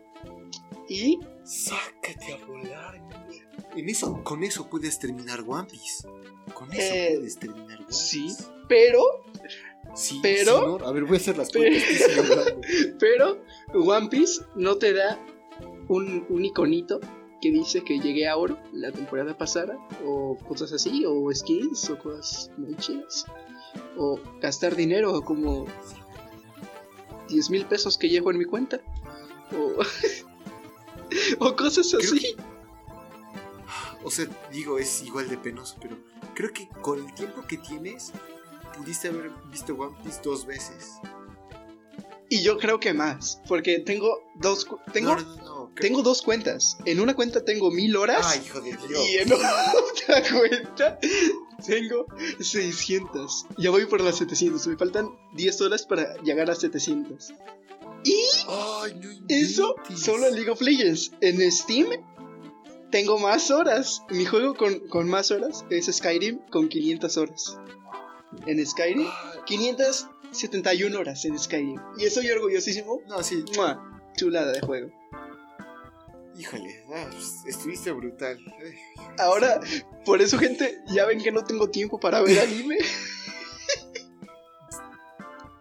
Y 0.90 1.20
Sácate 1.44 2.34
a 2.34 2.46
volar. 2.46 3.02
En 3.76 3.90
eso, 3.90 4.24
con 4.24 4.44
eso 4.44 4.70
puedes 4.70 5.00
terminar 5.00 5.44
One 5.48 5.68
Piece. 5.70 6.08
Con 6.54 6.72
eso 6.72 6.82
Eh, 6.94 7.14
puedes 7.18 7.38
terminar 7.40 7.78
One 7.78 7.86
Piece. 7.88 8.00
sí, 8.04 8.28
pero 8.68 9.02
Sí, 9.96 10.20
pero- 10.22 10.78
¿no? 10.80 10.86
A 10.86 10.92
ver, 10.92 11.04
voy 11.04 11.16
a 11.18 11.20
hacer 11.20 11.38
las 11.38 11.50
cuentas. 11.52 11.84
Pero 13.00 13.42
One 13.74 14.08
Piece 14.10 14.42
no 14.56 14.78
te 14.78 14.94
da 14.94 15.20
un, 15.90 16.26
un 16.30 16.46
iconito 16.46 17.00
que 17.42 17.52
dice 17.52 17.84
que 17.84 18.00
llegué 18.00 18.28
a 18.28 18.38
oro 18.38 18.58
la 18.72 18.92
temporada 18.92 19.38
pasada, 19.38 19.78
o 20.06 20.38
cosas 20.48 20.72
así, 20.72 21.04
o 21.06 21.30
skins, 21.34 21.90
o 21.90 21.98
cosas 22.00 22.52
muy 22.58 22.76
chidas. 22.78 23.26
O 23.98 24.18
gastar 24.40 24.76
dinero 24.78 25.22
como 25.24 25.66
10 27.32 27.50
mil 27.50 27.66
pesos 27.66 27.98
que 27.98 28.10
llevo 28.10 28.32
en 28.32 28.38
mi 28.38 28.46
cuenta. 28.46 28.82
O, 29.58 29.82
o 31.46 31.56
cosas 31.56 31.94
así. 31.94 32.36
O 34.04 34.10
sea, 34.10 34.26
digo, 34.52 34.78
es 34.80 35.04
igual 35.04 35.30
de 35.30 35.38
penoso, 35.38 35.76
pero 35.82 35.98
creo 36.34 36.52
que 36.52 36.68
con 36.82 37.06
el 37.06 37.14
tiempo 37.14 37.46
que 37.48 37.58
tienes, 37.58 38.12
pudiste 38.76 39.10
haber 39.10 39.32
visto 39.52 39.76
One 39.76 39.96
Piece 40.04 40.22
dos 40.24 40.46
veces. 40.46 41.00
Y 42.30 42.42
yo 42.44 42.58
creo 42.58 42.80
que 42.80 42.94
más, 42.94 43.42
porque 43.48 43.80
tengo 43.80 44.24
dos, 44.36 44.68
tengo, 44.94 45.16
No, 45.16 45.22
no, 45.22 45.36
no, 45.44 45.61
tengo 45.76 46.02
dos 46.04 46.22
cuentas. 46.22 46.78
En 46.86 47.00
una 47.00 47.16
cuenta 47.16 47.44
tengo 47.44 47.72
mil 47.72 47.96
horas. 47.96 48.26
Ay, 48.26 48.42
hijo 48.46 48.62
de 48.62 48.76
Dios. 48.88 49.10
Y 49.10 49.18
en 49.18 49.34
otra 49.34 50.24
cuenta 50.32 51.00
tengo 51.66 52.06
600. 52.40 53.46
Ya 53.58 53.70
voy 53.70 53.86
por 53.86 54.02
las 54.02 54.18
700. 54.18 54.68
Me 54.68 54.78
faltan 54.78 55.10
10 55.34 55.62
horas 55.62 55.86
para 55.86 56.16
llegar 56.24 56.50
a 56.50 56.56
700. 56.56 57.34
Ay, 58.48 58.96
no 58.96 59.10
Eso 59.28 59.76
solo 59.96 60.28
en 60.28 60.36
League 60.36 60.50
of 60.50 60.62
Legends. 60.62 61.12
En 61.22 61.52
Steam 61.52 61.88
tengo 62.92 63.18
más 63.20 63.52
horas. 63.52 64.04
Mi 64.10 64.26
juego 64.26 64.56
con, 64.56 64.80
con 64.88 65.08
más 65.08 65.32
horas 65.32 65.66
es 65.70 65.86
Skyrim 65.86 66.40
con 66.50 66.68
500 66.68 67.18
horas. 67.18 67.58
En 68.46 68.66
Skyrim, 68.66 69.08
Ay, 69.08 69.40
571 69.46 71.00
horas 71.00 71.26
en 71.26 71.38
Skyrim. 71.38 71.80
Y 71.98 72.06
estoy 72.06 72.30
orgullosísimo. 72.30 73.02
No, 73.08 73.22
sí, 73.24 73.44
¡Mua! 73.56 74.02
Chulada 74.16 74.52
de 74.52 74.62
juego. 74.62 75.01
Híjole, 76.38 76.84
ah, 76.96 77.06
pues, 77.12 77.44
estuviste 77.48 77.92
brutal. 77.92 78.38
Ahora, 79.20 79.60
por 80.06 80.22
eso, 80.22 80.38
gente, 80.38 80.78
ya 80.88 81.06
ven 81.06 81.22
que 81.22 81.32
no 81.32 81.44
tengo 81.44 81.70
tiempo 81.70 82.00
para 82.00 82.22
ver 82.22 82.40
anime. 82.40 82.78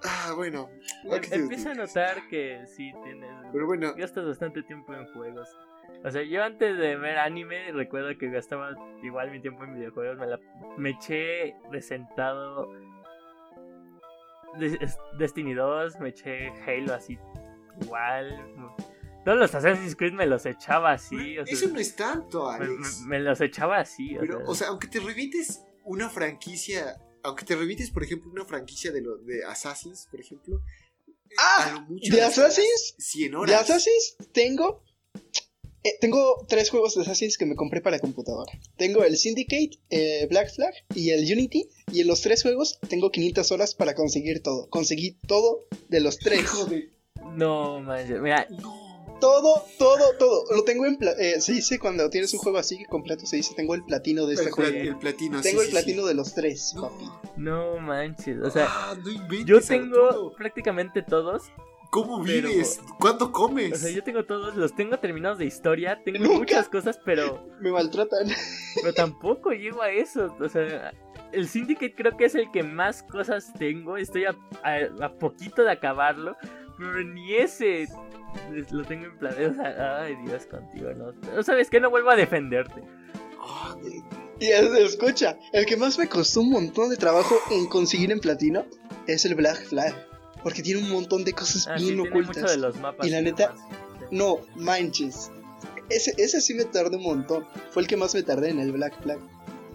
Ah, 0.03 0.33
bueno. 0.35 0.69
Em- 1.05 1.13
¿a 1.13 1.21
qué 1.21 1.29
te 1.29 1.35
Empiezo 1.37 1.71
a 1.71 1.75
notar 1.75 2.27
que 2.29 2.65
sí 2.75 2.91
tienes. 3.05 3.31
Pero 3.53 3.67
bueno, 3.67 3.95
Gastas 3.95 4.25
bastante 4.27 4.63
tiempo 4.63 4.95
en 4.95 5.05
juegos. 5.13 5.49
O 6.05 6.11
sea, 6.11 6.23
yo 6.23 6.43
antes 6.43 6.79
de 6.79 6.97
ver 6.97 7.19
anime 7.19 7.71
recuerdo 7.73 8.17
que 8.17 8.31
gastaba 8.31 8.71
igual 9.03 9.31
mi 9.31 9.41
tiempo 9.41 9.65
en 9.65 9.75
videojuegos. 9.75 10.17
Me, 10.19 10.27
la, 10.27 10.41
me 10.79 10.91
eché 10.91 11.55
de 11.71 11.83
sentado 11.83 12.67
Des- 14.59 14.79
es- 14.81 14.99
Destiny 15.19 15.53
2, 15.53 16.01
me 16.01 16.09
eché 16.11 16.51
Halo 16.67 16.95
así 16.95 17.19
igual. 17.83 18.35
Todos 19.25 19.39
los 19.39 19.55
Assassin's 19.55 19.97
Creed 19.97 20.13
me 20.13 20.27
los 20.27 20.47
echaba 20.47 20.93
así. 20.93 21.39
O 21.39 21.45
sea, 21.47 21.55
eso 21.55 21.69
no 21.69 21.79
es 21.79 21.95
tanto, 21.97 22.49
Alex. 22.49 23.01
me- 23.03 23.19
me 23.19 23.21
los 23.21 23.41
echaba 23.41 23.79
así. 23.81 24.17
O 24.17 24.21
Pero, 24.21 24.39
sea, 24.39 24.49
o 24.49 24.55
sea, 24.55 24.69
aunque 24.69 24.89
te 24.89 25.01
revientes 25.01 25.61
una 25.85 26.09
franquicia, 26.09 26.97
aunque 27.23 27.45
te 27.45 27.55
revientes, 27.57 27.91
por 27.91 28.03
ejemplo, 28.03 28.31
una 28.31 28.45
franquicia 28.45 28.93
de, 28.93 29.03
lo, 29.03 29.17
de 29.19 29.45
Assassins, 29.45 30.07
por 30.11 30.21
ejemplo, 30.21 30.63
¡Ah! 31.39 31.65
a 31.67 31.73
lo 31.75 31.81
mucho 31.83 32.15
¿De 32.15 32.23
Assassins? 32.23 32.95
100 32.99 33.31
De 33.33 33.37
horas. 33.37 33.61
Assassin's 33.63 34.17
tengo. 34.33 34.83
eh, 35.85 35.97
tengo 36.01 36.45
tres 36.49 36.71
juegos 36.71 36.95
de 36.95 37.03
Assassin's 37.03 37.37
que 37.39 37.47
me 37.47 37.57
compré 37.57 37.81
para 37.81 37.99
computadora. 37.99 38.51
Tengo 38.77 39.05
el 39.05 39.17
Syndicate, 39.17 39.71
eh, 39.91 40.27
Black 40.31 40.53
Flag 40.55 40.73
y 40.95 41.11
el 41.11 41.21
Unity. 41.31 41.69
Y 41.93 42.01
en 42.01 42.07
los 42.09 42.21
tres 42.23 42.43
juegos 42.43 42.79
tengo 42.89 43.11
500 43.11 43.53
horas 43.53 43.75
para 43.75 43.95
conseguir 43.95 44.43
todo. 44.43 44.69
Conseguí 44.71 45.13
todo 45.27 45.61
de 45.89 46.01
los 46.01 46.19
tres. 46.19 46.41
Hijo 46.41 46.65
de... 46.67 46.91
No, 47.35 47.81
manches. 47.81 48.21
Mira, 48.21 48.47
No. 48.51 48.80
Todo, 49.21 49.63
todo, 49.79 50.17
todo. 50.19 50.45
Lo 50.55 50.65
tengo 50.65 50.87
en. 50.87 50.97
pla- 50.97 51.13
eh, 51.19 51.41
se 51.41 51.53
dice 51.53 51.79
cuando 51.79 52.09
tienes 52.11 52.33
un 52.35 52.41
juego 52.41 52.59
así 52.59 52.85
completo, 52.87 53.27
se 53.27 53.37
dice: 53.37 53.55
Tengo 53.55 53.75
el 53.75 53.85
platino 53.85 54.27
de 54.27 54.35
este 54.35 54.47
El, 54.47 54.53
juego. 54.53 54.77
el 54.77 54.97
platino, 54.97 55.41
Tengo 55.41 55.61
sí, 55.61 55.67
el 55.67 55.67
sí, 55.67 55.71
platino 55.73 56.03
sí. 56.03 56.09
de 56.09 56.15
los 56.15 56.35
tres, 56.35 56.73
No. 56.75 56.83
papi. 56.89 57.05
no 57.37 57.77
manches. 57.79 58.39
O 58.43 58.51
sea, 58.51 58.67
Ah, 58.69 58.97
no 59.03 59.11
inventes, 59.11 59.47
yo 59.47 59.61
tengo 59.61 60.07
Arturo. 60.09 60.33
prácticamente 60.37 61.03
todos. 61.03 61.45
¿Cómo 61.91 62.23
pero- 62.25 62.49
vives? 62.49 62.81
¿Cuándo 63.01 63.33
comes? 63.33 63.73
O 63.73 63.77
sea, 63.77 63.91
yo 63.91 64.03
tengo 64.05 64.25
todos, 64.25 64.55
los 64.55 64.75
tengo 64.77 64.99
terminados 65.01 65.39
de 65.39 65.45
historia. 65.47 66.01
Tengo 66.05 66.21
Nunca. 66.21 66.39
muchas 66.39 66.69
cosas, 66.69 66.99
pero. 67.05 67.45
Me 67.61 67.71
maltratan. 67.73 68.29
Pero 68.81 68.95
tampoco 68.95 69.51
llego 69.51 69.83
a 69.83 69.91
eso. 69.91 70.35
O 70.41 70.49
sea, 70.49 70.93
el 71.33 71.49
Syndicate 71.49 71.95
creo 71.97 72.17
que 72.17 72.27
es 72.27 72.35
el 72.37 72.51
que 72.53 72.63
más 72.63 73.03
cosas 73.03 73.53
tengo. 73.59 73.97
Estoy 73.97 74.25
a, 74.27 74.37
a- 74.63 75.05
a 75.05 75.13
poquito 75.15 75.63
de 75.65 75.73
acabarlo. 75.73 76.37
Ni 77.15 77.35
ese 77.35 77.83
es- 77.83 77.93
lo 78.71 78.85
tengo 78.85 79.07
en 79.07 79.19
plan. 79.19 79.33
O 79.51 79.55
sea, 79.55 80.01
ay 80.03 80.17
Dios 80.25 80.47
contigo, 80.47 80.91
¿no? 80.95 81.43
¿Sabes 81.43 81.69
qué? 81.71 81.81
No 81.81 81.91
vuelvo 81.91 82.11
a 82.11 82.17
defenderte. 82.17 82.83
Y 84.39 84.47
es- 84.47 84.73
escucha, 84.73 85.39
el 85.53 85.67
que 85.67 85.77
más 85.77 85.99
me 85.99 86.09
costó 86.09 86.41
un 86.41 86.51
montón 86.51 86.91
de 86.91 86.97
trabajo 86.97 87.37
en 87.51 87.67
conseguir 87.67 88.11
en 88.11 88.21
platino 88.21 88.65
es 89.07 89.25
el 89.25 89.35
Black 89.35 89.65
Flag. 89.67 89.95
Porque 90.43 90.63
tiene 90.63 90.81
un 90.81 90.89
montón 90.91 91.23
de 91.25 91.33
cosas 91.35 91.67
Ah, 91.69 91.75
bien 91.77 92.01
ocultas. 92.01 92.51
de 92.53 92.57
los 92.57 92.77
mapas. 92.79 93.07
Y 93.07 93.11
la 93.11 93.21
neta. 93.21 93.55
No, 94.11 94.39
manches. 94.57 95.31
Ese, 95.91 96.15
ese 96.17 96.41
sí 96.41 96.55
me 96.55 96.65
tardé 96.65 96.97
un 96.97 97.03
montón. 97.03 97.45
Fue 97.73 97.83
el 97.83 97.89
que 97.89 97.97
más 97.99 98.15
me 98.15 98.23
tardé 98.23 98.49
en 98.49 98.59
el 98.59 98.73
Black 98.73 99.03
Flag. 99.03 99.19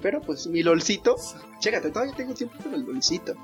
Pero 0.02 0.22
pues 0.22 0.48
mi 0.48 0.64
LOLcito, 0.64 1.16
chécate, 1.60 1.92
todavía 1.92 2.16
tengo 2.16 2.34
tiempo 2.34 2.58
para 2.64 2.76
el 2.78 2.84
LOLcito. 2.84 3.36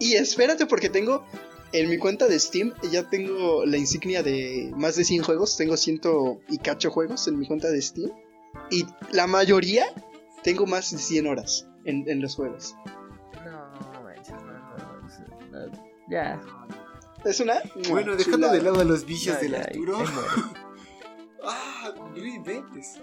Y 0.00 0.14
espérate 0.14 0.66
porque 0.66 0.88
tengo 0.88 1.24
en 1.72 1.88
mi 1.88 1.98
cuenta 1.98 2.26
de 2.26 2.38
Steam, 2.38 2.72
ya 2.90 3.08
tengo 3.08 3.64
la 3.64 3.76
insignia 3.76 4.22
de 4.22 4.72
más 4.76 4.96
de 4.96 5.04
100 5.04 5.22
juegos. 5.22 5.56
Tengo 5.56 5.76
ciento 5.76 6.40
y 6.48 6.58
cacho 6.58 6.90
juegos 6.90 7.28
en 7.28 7.38
mi 7.38 7.46
cuenta 7.46 7.68
de 7.68 7.80
Steam. 7.80 8.10
Y 8.70 8.86
la 9.12 9.26
mayoría 9.26 9.86
tengo 10.42 10.66
más 10.66 10.90
de 10.90 10.98
100 10.98 11.26
horas 11.26 11.68
en, 11.84 12.08
en 12.08 12.20
los 12.20 12.34
juegos. 12.34 12.74
No, 13.44 13.92
no 13.92 14.02
manches, 14.02 14.34
no, 14.34 14.52
no, 14.52 15.60
no, 15.60 15.66
no, 15.66 15.82
Ya. 16.08 16.40
Es 17.24 17.38
una... 17.40 17.60
Bueno, 17.90 18.16
dejando 18.16 18.48
chulada. 18.48 18.52
de 18.54 18.62
lado 18.62 18.80
a 18.80 18.84
los 18.84 19.04
vicios 19.04 19.36
ya, 19.36 19.42
del 19.42 19.52
ya, 19.52 19.62
Arturo. 19.62 19.98
Ah, 21.42 21.94
no 22.14 22.22
inventes. 22.22 23.00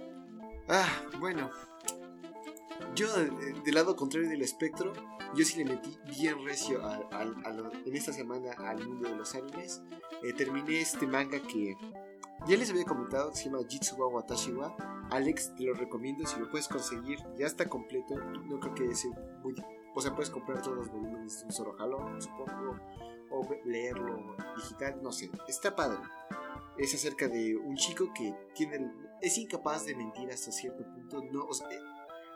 Ah, 0.70 0.88
bueno. 1.20 1.50
Yo, 2.98 3.14
de- 3.16 3.54
del 3.64 3.76
lado 3.76 3.96
contrario 3.96 4.28
del 4.28 4.42
espectro, 4.42 4.92
yo 5.36 5.46
sí 5.46 5.64
le 5.64 5.66
metí 5.66 5.96
bien 6.18 6.44
recio 6.44 6.84
al- 6.84 7.08
al- 7.12 7.46
a 7.46 7.50
lo- 7.52 7.72
en 7.72 7.96
esta 7.96 8.12
semana 8.12 8.54
al 8.58 8.88
mundo 8.88 9.08
de 9.10 9.16
los 9.16 9.36
animes. 9.36 9.84
Eh, 10.24 10.34
terminé 10.34 10.82
este 10.82 11.06
manga 11.06 11.40
que 11.40 11.76
ya 12.48 12.58
les 12.58 12.72
había 12.72 12.86
comentado, 12.86 13.30
que 13.30 13.38
se 13.38 13.46
llama 13.46 13.60
Jitsuwa 13.70 14.08
Watashi 14.08 14.52
wa. 14.54 14.76
Alex, 15.12 15.54
te 15.56 15.64
lo 15.64 15.74
recomiendo 15.76 16.26
si 16.26 16.40
lo 16.40 16.50
puedes 16.50 16.68
conseguir. 16.68 17.20
Ya 17.38 17.46
está 17.46 17.70
completo. 17.70 18.16
No 18.16 18.60
creo 18.60 18.74
que 18.74 18.96
sea 18.96 19.12
muy. 19.44 19.54
O 19.94 20.02
sea, 20.02 20.12
puedes 20.16 20.30
comprar 20.32 20.62
todos 20.64 20.78
los 20.78 20.90
volúmenes 20.90 21.40
de 21.40 21.46
un 21.46 21.52
solo 21.52 21.74
jalón, 21.74 22.20
supongo. 22.22 22.80
O 23.30 23.48
leerlo 23.66 24.36
digital, 24.56 25.00
no 25.04 25.12
sé. 25.12 25.30
Está 25.48 25.76
padre. 25.76 26.00
Es 26.78 26.94
acerca 26.96 27.28
de 27.28 27.56
un 27.58 27.76
chico 27.76 28.12
que 28.16 28.34
tiene. 28.56 28.92
es 29.22 29.38
incapaz 29.38 29.86
de 29.86 29.96
mentir 29.96 30.30
hasta 30.32 30.52
cierto 30.52 30.84
punto. 30.94 31.24
No, 31.32 31.46
o 31.46 31.54
sea, 31.54 31.68
eh, 31.72 31.80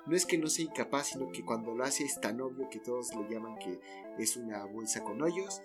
no 0.06 0.16
es 0.16 0.26
que 0.26 0.38
no 0.38 0.48
sea 0.48 0.66
incapaz, 0.66 1.08
sino 1.10 1.32
que 1.32 1.44
cuando 1.46 1.74
lo 1.76 1.84
hace 1.84 2.04
es 2.04 2.20
tan 2.20 2.42
obvio 2.42 2.70
que 2.70 2.80
todos 2.80 3.14
le 3.16 3.30
llaman 3.30 3.58
que 3.60 3.80
es 4.18 4.36
una 4.38 4.66
bolsa 4.66 5.04
con 5.04 5.22
hoyos. 5.22 5.62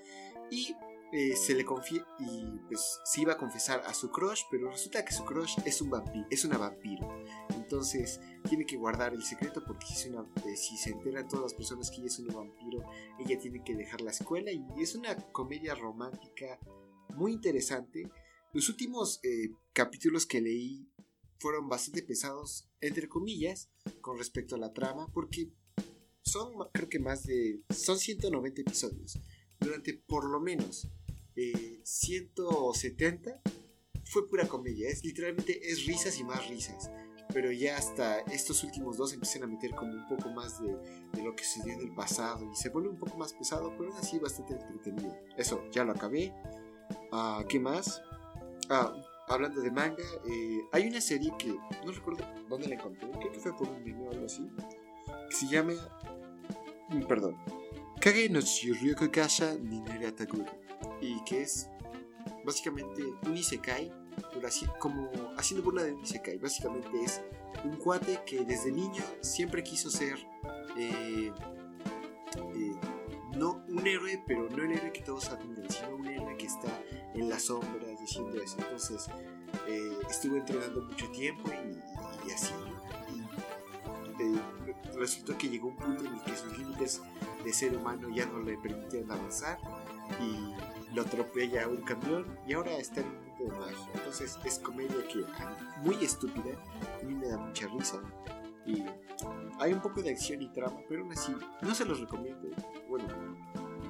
Y 0.50 0.74
eh, 1.12 1.36
se 1.36 1.54
le 1.54 1.64
confía 1.64 2.04
y 2.18 2.58
pues 2.68 3.00
se 3.04 3.20
iba 3.22 3.34
a 3.34 3.36
confesar 3.38 3.80
a 3.86 3.94
su 3.94 4.10
crush, 4.10 4.42
pero 4.50 4.70
resulta 4.70 5.04
que 5.04 5.12
su 5.12 5.24
crush 5.24 5.56
es 5.64 5.80
un 5.80 5.90
vampiro, 5.90 6.26
es 6.30 6.44
una 6.44 6.58
vampiro. 6.58 7.08
Entonces 7.54 8.20
tiene 8.48 8.66
que 8.66 8.76
guardar 8.76 9.14
el 9.14 9.22
secreto 9.22 9.62
porque 9.64 9.86
si, 9.86 10.08
una- 10.10 10.26
eh, 10.44 10.56
se 10.56 10.90
enteran 10.90 11.26
todas 11.28 11.44
las 11.44 11.54
personas 11.54 11.90
que 11.90 11.98
ella 11.98 12.06
es 12.06 12.18
un 12.18 12.28
vampiro, 12.28 12.82
ella 13.18 13.38
tiene 13.38 13.62
que 13.64 13.74
dejar 13.74 14.00
la 14.00 14.10
escuela 14.10 14.50
y 14.52 14.64
es 14.78 14.94
una 14.94 15.16
comedia 15.32 15.74
romántica 15.74 16.58
muy 17.14 17.32
interesante. 17.32 18.10
Los 18.52 18.68
últimos 18.68 19.20
eh, 19.24 19.50
capítulos 19.72 20.26
que 20.26 20.40
leí 20.40 20.88
fueron 21.38 21.68
bastante 21.68 22.02
pesados, 22.02 22.68
entre 22.80 23.08
comillas, 23.08 23.70
con 24.00 24.18
respecto 24.18 24.54
a 24.54 24.58
la 24.58 24.72
trama, 24.72 25.08
porque 25.12 25.52
son 26.22 26.52
creo 26.72 26.88
que 26.88 26.98
más 26.98 27.24
de... 27.24 27.62
son 27.70 27.98
190 27.98 28.60
episodios. 28.62 29.18
Durante 29.58 29.94
por 29.94 30.28
lo 30.28 30.40
menos 30.40 30.88
eh, 31.36 31.80
170 31.84 33.40
fue 34.04 34.28
pura 34.28 34.46
comedia. 34.48 34.88
Es 34.88 35.04
literalmente 35.04 35.70
es 35.70 35.86
risas 35.86 36.18
y 36.18 36.24
más 36.24 36.48
risas. 36.48 36.90
Pero 37.32 37.52
ya 37.52 37.76
hasta 37.76 38.20
estos 38.20 38.64
últimos 38.64 38.96
dos 38.96 39.12
empiezan 39.12 39.42
a 39.42 39.46
meter 39.46 39.74
como 39.74 39.92
un 39.92 40.08
poco 40.08 40.30
más 40.30 40.60
de, 40.60 40.74
de 41.12 41.22
lo 41.22 41.34
que 41.34 41.44
sucedió 41.44 41.74
en 41.74 41.80
el 41.80 41.94
pasado 41.94 42.50
y 42.50 42.56
se 42.56 42.70
vuelve 42.70 42.88
un 42.88 42.98
poco 42.98 43.18
más 43.18 43.32
pesado, 43.34 43.74
pero 43.76 43.90
aún 43.90 43.98
así 43.98 44.18
bastante 44.18 44.54
entretenido. 44.54 45.14
Eso, 45.36 45.62
ya 45.70 45.84
lo 45.84 45.92
acabé. 45.92 46.32
Ah, 47.12 47.44
¿Qué 47.48 47.58
más? 47.58 48.00
Ah, 48.70 48.94
hablando 49.28 49.60
de 49.60 49.70
manga, 49.70 50.04
eh, 50.28 50.60
hay 50.72 50.86
una 50.88 51.00
serie 51.00 51.32
que 51.38 51.48
no 51.84 51.92
recuerdo 51.92 52.24
dónde 52.48 52.68
la 52.68 52.74
encontré, 52.76 53.10
creo 53.10 53.32
que 53.32 53.40
fue 53.40 53.56
por 53.56 53.68
un 53.68 53.82
meme 53.84 54.06
o 54.06 54.10
algo 54.10 54.26
así, 54.26 54.48
que 55.28 55.34
se 55.36 55.46
llama. 55.48 55.72
mm, 56.90 57.02
Perdón. 57.02 57.36
Kage 58.00 58.28
no 58.28 58.40
Shiryoku 58.40 59.10
Kasha 59.10 59.54
Ninere 59.54 60.06
Ataguru. 60.08 60.44
Y 61.00 61.22
que 61.24 61.42
es 61.42 61.68
básicamente 62.44 63.02
un 63.26 63.36
Isekai, 63.36 63.92
pero 64.32 64.46
así, 64.46 64.66
como 64.78 65.10
haciendo 65.36 65.64
burla 65.64 65.82
de 65.82 65.92
un 65.94 66.02
Isekai. 66.02 66.38
Básicamente 66.38 66.88
es 67.02 67.22
un 67.64 67.76
cuate 67.76 68.20
que 68.26 68.44
desde 68.44 68.70
niño 68.70 69.02
siempre 69.20 69.62
quiso 69.62 69.90
ser. 69.90 70.16
eh, 70.78 71.32
no 73.36 73.64
un 73.68 73.86
héroe, 73.86 74.22
pero 74.26 74.48
no 74.48 74.62
el 74.62 74.72
héroe 74.72 74.92
que 74.92 75.02
todos 75.02 75.28
admiran, 75.28 75.70
sino 75.70 75.96
un 75.96 76.06
héroe 76.06 76.36
que 76.36 76.46
está 76.46 76.68
en 77.14 77.28
las 77.28 77.42
sombras 77.44 78.00
diciendo 78.00 78.40
eso. 78.40 78.56
Entonces 78.58 79.06
eh, 79.68 79.98
estuvo 80.10 80.36
entrenando 80.36 80.82
mucho 80.82 81.08
tiempo 81.10 81.50
y, 82.26 82.30
así. 82.30 82.54
Y, 84.18 84.96
resultó 84.96 85.36
que 85.36 85.48
llegó 85.48 85.68
un 85.68 85.76
punto 85.76 86.04
en 86.04 86.14
el 86.14 86.22
que 86.22 86.36
sus 86.36 86.58
límites 86.58 87.02
de 87.44 87.52
ser 87.52 87.76
humano 87.76 88.08
ya 88.08 88.24
no 88.26 88.40
le 88.40 88.56
permitían 88.56 89.10
avanzar 89.10 89.58
y 90.20 90.94
lo 90.94 91.02
atropella 91.02 91.68
un 91.68 91.82
camión 91.82 92.38
y 92.46 92.54
ahora 92.54 92.78
está 92.78 93.02
en 93.02 93.08
un 93.08 93.26
mundo 93.26 93.44
de 93.44 93.60
magia. 93.60 93.90
Entonces 93.94 94.38
es 94.44 94.58
comedia 94.58 94.96
que 95.08 95.24
muy 95.82 96.02
estúpida, 96.02 96.56
a 96.98 97.04
mí 97.04 97.14
me 97.14 97.28
da 97.28 97.36
mucha 97.36 97.68
risa 97.68 98.00
y 98.66 98.84
hay 99.58 99.72
un 99.72 99.80
poco 99.80 100.02
de 100.02 100.10
acción 100.10 100.42
y 100.42 100.48
trama, 100.48 100.80
pero 100.88 101.02
aún 101.02 101.12
así 101.12 101.34
no 101.62 101.74
se 101.74 101.84
los 101.84 102.00
recomiendo. 102.00 102.48
Bueno, 102.88 103.08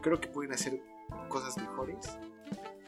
creo 0.03 0.21
que 0.21 0.29
pueden 0.29 0.53
hacer 0.53 0.81
cosas 1.29 1.57
mejores 1.59 2.19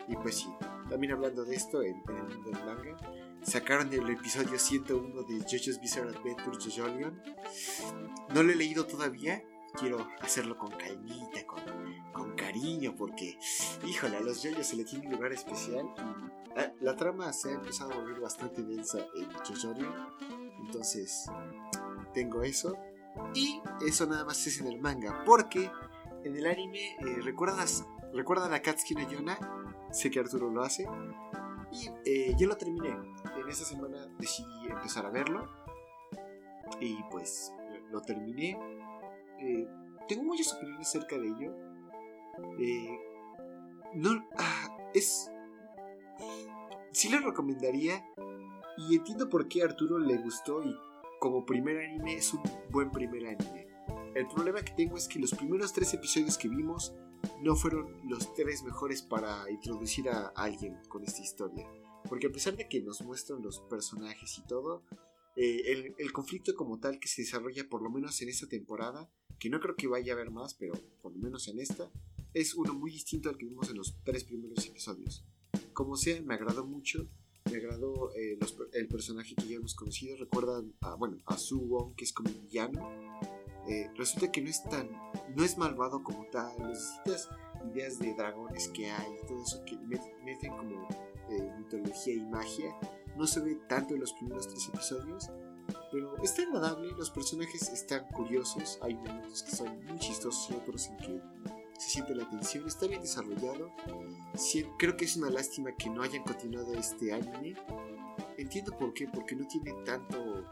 y 0.08 0.16
pues 0.16 0.36
sí, 0.36 0.48
también 0.88 1.12
hablando 1.12 1.44
de 1.44 1.54
esto 1.54 1.82
en, 1.82 2.02
en 2.08 2.16
el 2.16 2.22
mundo 2.22 2.50
del 2.50 2.64
manga, 2.64 2.96
sacaron 3.42 3.92
el 3.92 4.08
episodio 4.08 4.58
101 4.58 5.22
de 5.24 5.40
JoJo's 5.40 5.80
Bizarre 5.80 6.16
Adventure 6.16 6.56
JoJolion. 6.58 7.22
No 8.34 8.42
lo 8.42 8.52
he 8.52 8.56
leído 8.56 8.86
todavía, 8.86 9.44
quiero 9.78 10.08
hacerlo 10.22 10.56
con 10.56 10.70
calmita, 10.70 11.46
con, 11.46 11.62
con 12.12 12.34
cariño, 12.36 12.94
porque, 12.96 13.38
híjole, 13.86 14.16
a 14.16 14.20
los 14.20 14.42
JoJo's 14.42 14.66
se 14.66 14.76
le 14.76 14.84
tiene 14.84 15.06
un 15.06 15.12
lugar 15.12 15.32
especial 15.32 15.86
y 15.98 16.54
la, 16.56 16.72
la 16.80 16.96
trama 16.96 17.30
se 17.34 17.50
ha 17.50 17.52
empezado 17.52 17.92
a 17.92 17.96
volver 17.96 18.20
bastante 18.20 18.62
densa 18.62 18.98
en 19.14 19.30
JoJolion. 19.30 19.94
Entonces, 20.60 21.26
tengo 22.12 22.42
eso. 22.42 22.76
Y 23.34 23.60
eso 23.86 24.06
nada 24.06 24.24
más 24.24 24.46
es 24.46 24.60
en 24.60 24.68
el 24.68 24.80
manga, 24.80 25.24
porque 25.24 25.70
en 26.24 26.36
el 26.36 26.46
anime, 26.46 26.96
eh, 27.00 27.20
¿recuerdas, 27.22 27.84
¿recuerdan 28.12 28.52
a 28.52 28.60
Katsuki 28.60 28.94
no 28.94 29.08
Yona? 29.08 29.38
Sé 29.90 30.10
que 30.10 30.20
Arturo 30.20 30.50
lo 30.50 30.62
hace. 30.62 30.86
Y 31.72 31.88
eh, 32.04 32.34
yo 32.38 32.48
lo 32.48 32.56
terminé. 32.56 32.88
En 32.88 33.48
esta 33.48 33.64
semana 33.64 34.06
decidí 34.18 34.68
empezar 34.68 35.06
a 35.06 35.10
verlo. 35.10 35.48
Y 36.80 37.02
pues 37.10 37.52
lo 37.90 38.00
terminé. 38.02 38.58
Eh, 39.40 39.66
tengo 40.08 40.24
muchas 40.24 40.52
opiniones 40.54 40.88
acerca 40.88 41.16
de 41.16 41.28
ello. 41.28 41.54
Eh, 42.58 42.98
no, 43.94 44.26
ah, 44.36 44.76
es. 44.94 45.30
Sí 46.92 47.08
lo 47.08 47.18
recomendaría. 47.20 48.04
Y 48.76 48.96
entiendo 48.96 49.28
por 49.28 49.48
qué 49.48 49.62
Arturo 49.62 49.98
le 49.98 50.16
gustó. 50.18 50.62
Y 50.62 50.76
como 51.18 51.44
primer 51.44 51.78
anime 51.78 52.14
es 52.14 52.32
un 52.32 52.42
buen 52.70 52.90
primer 52.90 53.26
anime. 53.26 53.66
El 54.14 54.26
problema 54.28 54.62
que 54.62 54.72
tengo 54.72 54.96
es 54.96 55.08
que 55.08 55.18
los 55.18 55.32
primeros 55.32 55.72
tres 55.72 55.92
episodios 55.94 56.38
que 56.38 56.48
vimos 56.48 56.94
no 57.42 57.56
fueron 57.56 58.00
los 58.08 58.34
tres 58.34 58.62
mejores 58.62 59.02
para 59.02 59.50
introducir 59.50 60.08
a 60.08 60.28
alguien 60.28 60.76
con 60.88 61.04
esta 61.04 61.22
historia. 61.22 61.68
Porque 62.08 62.28
a 62.28 62.32
pesar 62.32 62.56
de 62.56 62.68
que 62.68 62.80
nos 62.80 63.02
muestran 63.02 63.42
los 63.42 63.60
personajes 63.60 64.38
y 64.38 64.46
todo, 64.46 64.82
eh, 65.36 65.62
el, 65.66 65.94
el 65.98 66.12
conflicto 66.12 66.54
como 66.54 66.78
tal 66.78 66.98
que 66.98 67.08
se 67.08 67.22
desarrolla 67.22 67.68
por 67.68 67.82
lo 67.82 67.90
menos 67.90 68.20
en 68.22 68.28
esta 68.28 68.48
temporada, 68.48 69.10
que 69.38 69.50
no 69.50 69.60
creo 69.60 69.76
que 69.76 69.86
vaya 69.86 70.12
a 70.12 70.16
haber 70.16 70.30
más, 70.30 70.54
pero 70.54 70.74
por 71.02 71.12
lo 71.12 71.18
menos 71.18 71.48
en 71.48 71.60
esta, 71.60 71.90
es 72.34 72.54
uno 72.54 72.74
muy 72.74 72.90
distinto 72.90 73.28
al 73.28 73.36
que 73.36 73.46
vimos 73.46 73.70
en 73.70 73.76
los 73.76 73.96
tres 74.04 74.24
primeros 74.24 74.66
episodios. 74.66 75.24
Como 75.72 75.96
sea, 75.96 76.20
me 76.22 76.34
agradó 76.34 76.64
mucho. 76.64 77.08
Me 77.50 77.56
agradó 77.58 78.10
eh, 78.14 78.36
los 78.40 78.56
el 78.72 78.88
personaje 78.88 79.34
que 79.34 79.46
ya 79.46 79.56
hemos 79.56 79.74
conocido. 79.74 80.16
Recuerdan 80.16 80.74
a, 80.80 80.94
bueno, 80.94 81.18
a 81.26 81.36
Su 81.38 81.60
Wong, 81.60 81.94
que 81.94 82.04
es 82.04 82.12
como 82.12 82.28
un 82.30 82.40
villano. 82.42 82.90
Eh, 83.68 83.90
resulta 83.96 84.30
que 84.32 84.40
no 84.40 84.48
es 84.50 84.62
tan. 84.64 84.90
no 85.34 85.44
es 85.44 85.56
malvado 85.58 86.02
como 86.02 86.26
tal. 86.26 86.52
Necesitas 86.58 87.28
ideas 87.72 87.98
de 87.98 88.14
dragones 88.14 88.68
que 88.68 88.90
hay 88.90 89.16
todo 89.26 89.42
eso 89.42 89.62
que 89.64 89.76
met- 89.76 90.22
meten 90.24 90.50
como 90.56 90.88
eh, 91.30 91.52
mitología 91.58 92.14
y 92.14 92.20
magia. 92.22 92.74
No 93.16 93.26
se 93.26 93.40
ve 93.40 93.56
tanto 93.68 93.94
en 93.94 94.00
los 94.00 94.12
primeros 94.12 94.48
tres 94.48 94.68
episodios. 94.68 95.30
Pero 95.90 96.16
está 96.22 96.42
agradable, 96.42 96.92
los 96.92 97.10
personajes 97.10 97.68
están 97.70 98.06
curiosos, 98.08 98.78
hay 98.82 98.94
momentos 98.94 99.42
que 99.42 99.52
son 99.52 99.84
muy 99.86 99.98
chistosos 99.98 100.50
y 100.50 100.54
otros 100.54 100.86
en 100.88 100.96
que 100.98 101.20
se 101.78 101.90
siente 101.90 102.14
la 102.14 102.28
tensión, 102.28 102.66
está 102.66 102.86
bien 102.86 103.00
desarrollado. 103.00 103.72
Creo 104.78 104.96
que 104.96 105.04
es 105.04 105.16
una 105.16 105.30
lástima 105.30 105.72
que 105.76 105.88
no 105.90 106.02
hayan 106.02 106.22
continuado 106.24 106.74
este 106.74 107.12
anime. 107.12 107.54
Entiendo 108.36 108.76
por 108.76 108.92
qué, 108.94 109.08
porque 109.08 109.34
no 109.36 109.46
tiene 109.46 109.72
tanto 109.84 110.44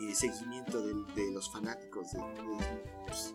eh, 0.00 0.14
seguimiento 0.14 0.80
de, 0.86 1.30
los 1.32 1.50
fanáticos, 1.50 2.12
de, 2.12 2.18
de- 2.20 2.82
pues, 3.06 3.34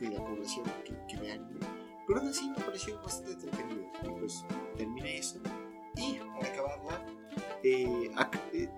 de 0.00 0.10
la 0.10 0.24
población 0.24 0.64
que, 0.84 0.94
que 1.08 1.16
ve 1.20 1.32
anime. 1.32 1.60
Pero 2.06 2.20
aún 2.20 2.28
así 2.28 2.48
me 2.50 2.56
pareció 2.56 2.96
bastante 3.02 3.32
entretenido. 3.32 3.86
Pues 4.18 4.44
terminé 4.76 5.18
eso. 5.18 5.38
Y 5.96 6.14
para 6.40 6.48
acabarla, 6.52 7.06
eh, 7.64 8.10
eh, 8.52 8.68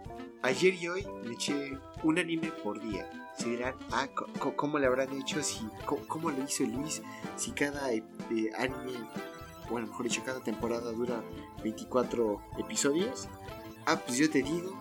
ayer 0.43 0.75
y 0.75 0.89
hoy 0.89 1.07
me 1.25 1.35
eché 1.35 1.79
un 2.03 2.19
anime 2.19 2.51
por 2.63 2.81
día. 2.81 3.09
Se 3.37 3.49
dirán, 3.49 3.75
ah, 3.93 4.09
¿cómo 4.57 4.79
le 4.79 4.87
habrán 4.87 5.13
hecho? 5.13 5.43
Si, 5.43 5.61
¿Cómo 5.85 6.31
le 6.31 6.45
hizo 6.45 6.65
Luis? 6.65 7.03
Si 7.37 7.53
cada 7.53 7.93
eh, 7.93 8.03
eh, 8.31 8.51
anime, 8.59 8.93
bueno, 9.71 9.87
mejor 9.87 10.05
dicho, 10.05 10.23
cada 10.25 10.41
temporada 10.41 10.93
dura 10.93 11.23
24 11.63 12.43
episodios. 12.59 13.29
Ah, 13.87 13.99
pues 14.05 14.19
yo 14.19 14.31
te 14.31 14.43
digo, 14.43 14.77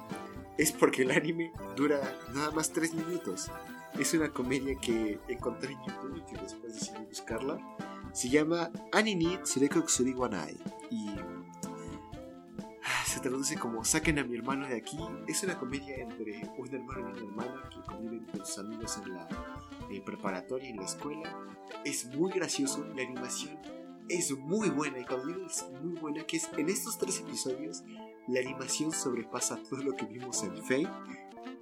es 0.58 0.72
porque 0.72 1.04
el 1.04 1.12
anime 1.12 1.54
dura 1.76 2.00
nada 2.34 2.52
más 2.52 2.72
3 2.72 2.94
minutos. 2.94 3.50
Es 3.98 4.14
una 4.14 4.30
comedia 4.30 4.76
que 4.76 5.20
encontré 5.28 5.74
en 5.74 5.80
YouTube 5.86 6.18
y 6.18 6.22
que 6.32 6.42
después 6.42 6.74
decidí 6.74 7.06
buscarla. 7.06 7.60
Se 8.14 8.30
llama 8.30 8.72
Anini 8.92 9.38
Tsureko 9.38 9.82
Kusuri. 9.82 10.16
Y 10.90 11.16
se 13.10 13.20
traduce 13.20 13.58
como 13.58 13.84
Saquen 13.84 14.20
a 14.20 14.24
mi 14.24 14.38
hermano 14.38 14.68
de 14.68 14.76
aquí. 14.76 14.98
Es 15.28 15.42
una 15.44 15.58
comedia 15.58 15.96
entre 15.96 16.48
un 16.58 16.74
hermano 16.74 17.10
y 17.10 17.24
una 17.24 17.32
hermana 17.32 17.70
que 17.70 17.82
conviven 17.82 18.26
con 18.26 18.46
sus 18.46 18.60
amigos 18.60 19.00
en 19.04 19.16
la 19.16 19.28
preparatoria 20.06 20.68
y 20.68 20.72
en 20.72 20.78
la 20.78 20.86
escuela. 20.86 21.36
Es 21.84 22.06
muy 22.06 22.32
gracioso, 22.32 22.86
la 22.96 23.02
animación 23.02 23.58
es 24.10 24.32
muy 24.38 24.70
buena. 24.70 25.00
Y 25.00 25.06
cuando 25.06 25.26
digo 25.26 25.48
es 25.48 25.66
muy 25.82 26.00
buena, 26.00 26.24
que 26.24 26.38
es 26.38 26.50
en 26.56 26.70
estos 26.70 27.00
tres 27.00 27.20
episodios, 27.20 27.84
la 28.28 28.42
animación 28.42 28.92
sobrepasa 28.92 29.58
todo 29.58 29.82
lo 29.82 29.96
que 29.96 30.06
vimos 30.06 30.44
en 30.44 30.56
Fate. 30.58 30.90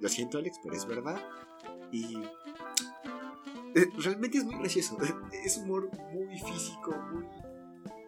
Lo 0.00 0.08
siento, 0.10 0.36
Alex, 0.36 0.58
pero 0.62 0.76
es 0.76 0.84
verdad. 0.84 1.18
Y 1.90 2.18
eh, 3.74 3.86
realmente 3.96 4.36
es 4.36 4.44
muy 4.44 4.56
gracioso. 4.56 4.98
Es 5.32 5.56
humor 5.56 5.90
muy 6.12 6.38
físico, 6.38 6.94
muy 7.10 7.24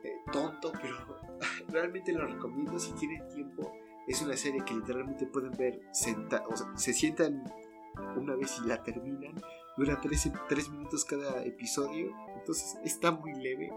eh, 0.05 0.17
tonto, 0.31 0.73
pero 0.83 1.30
realmente 1.71 2.13
lo 2.13 2.27
recomiendo 2.27 2.79
si 2.79 2.93
tienen 2.93 3.27
tiempo. 3.29 3.73
Es 4.07 4.23
una 4.23 4.37
serie 4.37 4.65
que 4.65 4.75
literalmente 4.75 5.27
pueden 5.27 5.53
ver, 5.53 5.81
senta 5.93 6.45
o 6.49 6.57
sea, 6.57 6.77
se 6.77 6.93
sientan 6.93 7.45
una 8.17 8.35
vez 8.35 8.61
y 8.65 8.69
la 8.69 8.83
terminan. 8.83 9.35
Dura 9.77 10.01
3, 10.01 10.71
minutos 10.71 11.05
cada 11.05 11.43
episodio, 11.45 12.15
entonces 12.37 12.77
está 12.85 13.13
muy 13.13 13.33
leve 13.35 13.71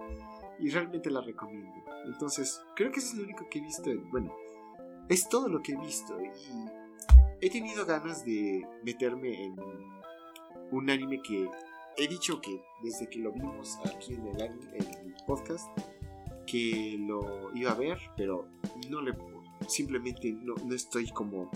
y 0.60 0.70
realmente 0.70 1.10
la 1.10 1.22
recomiendo. 1.22 1.72
Entonces, 2.06 2.62
creo 2.76 2.92
que 2.92 3.00
eso 3.00 3.14
es 3.14 3.20
lo 3.20 3.24
único 3.24 3.48
que 3.50 3.60
he 3.60 3.62
visto. 3.62 3.90
bueno, 4.12 4.34
es 5.08 5.30
todo 5.30 5.48
lo 5.48 5.62
que 5.62 5.74
he 5.74 5.78
visto 5.78 6.20
y 6.22 6.30
he 7.42 7.50
tenido 7.50 7.86
ganas 7.86 8.26
de 8.26 8.68
meterme 8.84 9.46
en 9.46 9.56
un 10.72 10.90
anime 10.90 11.22
que 11.22 11.50
he 11.98 12.08
dicho 12.08 12.42
que 12.42 12.62
desde 12.82 13.08
que 13.08 13.20
lo 13.20 13.32
vimos 13.32 13.78
aquí 13.86 14.14
en 14.14 14.28
el, 14.28 14.42
anime, 14.42 14.78
en 14.78 15.12
el 15.12 15.16
podcast, 15.28 15.68
que 16.46 16.98
lo 17.00 17.52
iba 17.56 17.72
a 17.72 17.76
ver, 17.76 18.00
pero 18.16 18.48
no 18.90 19.02
le 19.02 19.14
simplemente 19.68 20.32
no, 20.34 20.56
no 20.56 20.76
estoy 20.76 21.10
como 21.10 21.50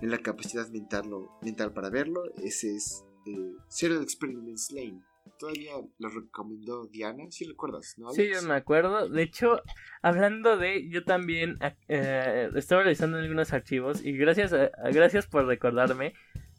en 0.00 0.10
la 0.10 0.18
capacidad 0.18 0.68
mental, 0.68 1.04
mental 1.42 1.72
para 1.72 1.90
verlo. 1.90 2.22
Ese 2.42 2.74
es 2.74 3.04
eh, 3.26 3.52
Serial 3.68 4.02
Experiments 4.02 4.70
Lane. 4.72 5.02
Todavía 5.38 5.72
lo 5.98 6.08
recomendó 6.08 6.86
Diana, 6.86 7.24
si 7.30 7.46
recuerdas, 7.46 7.94
¿no? 7.96 8.10
Sí, 8.12 8.28
yo 8.32 8.42
me 8.42 8.54
acuerdo. 8.54 9.08
De 9.08 9.22
hecho, 9.22 9.62
hablando 10.02 10.56
de, 10.58 10.88
yo 10.88 11.04
también 11.04 11.58
eh, 11.88 12.50
estaba 12.54 12.82
revisando 12.82 13.18
algunos 13.18 13.52
archivos 13.52 14.04
y 14.04 14.12
gracias, 14.12 14.52
gracias 14.92 15.26
por 15.26 15.46
recordarme 15.46 16.14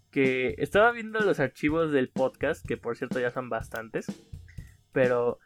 que 0.09 0.55
estaba 0.57 0.91
viendo 0.91 1.19
los 1.19 1.39
archivos 1.39 1.91
del 1.91 2.09
podcast, 2.09 2.65
que 2.65 2.75
por 2.75 2.97
cierto 2.97 3.19
ya 3.19 3.29
son 3.29 3.49
bastantes, 3.49 4.07
pero 4.91 5.39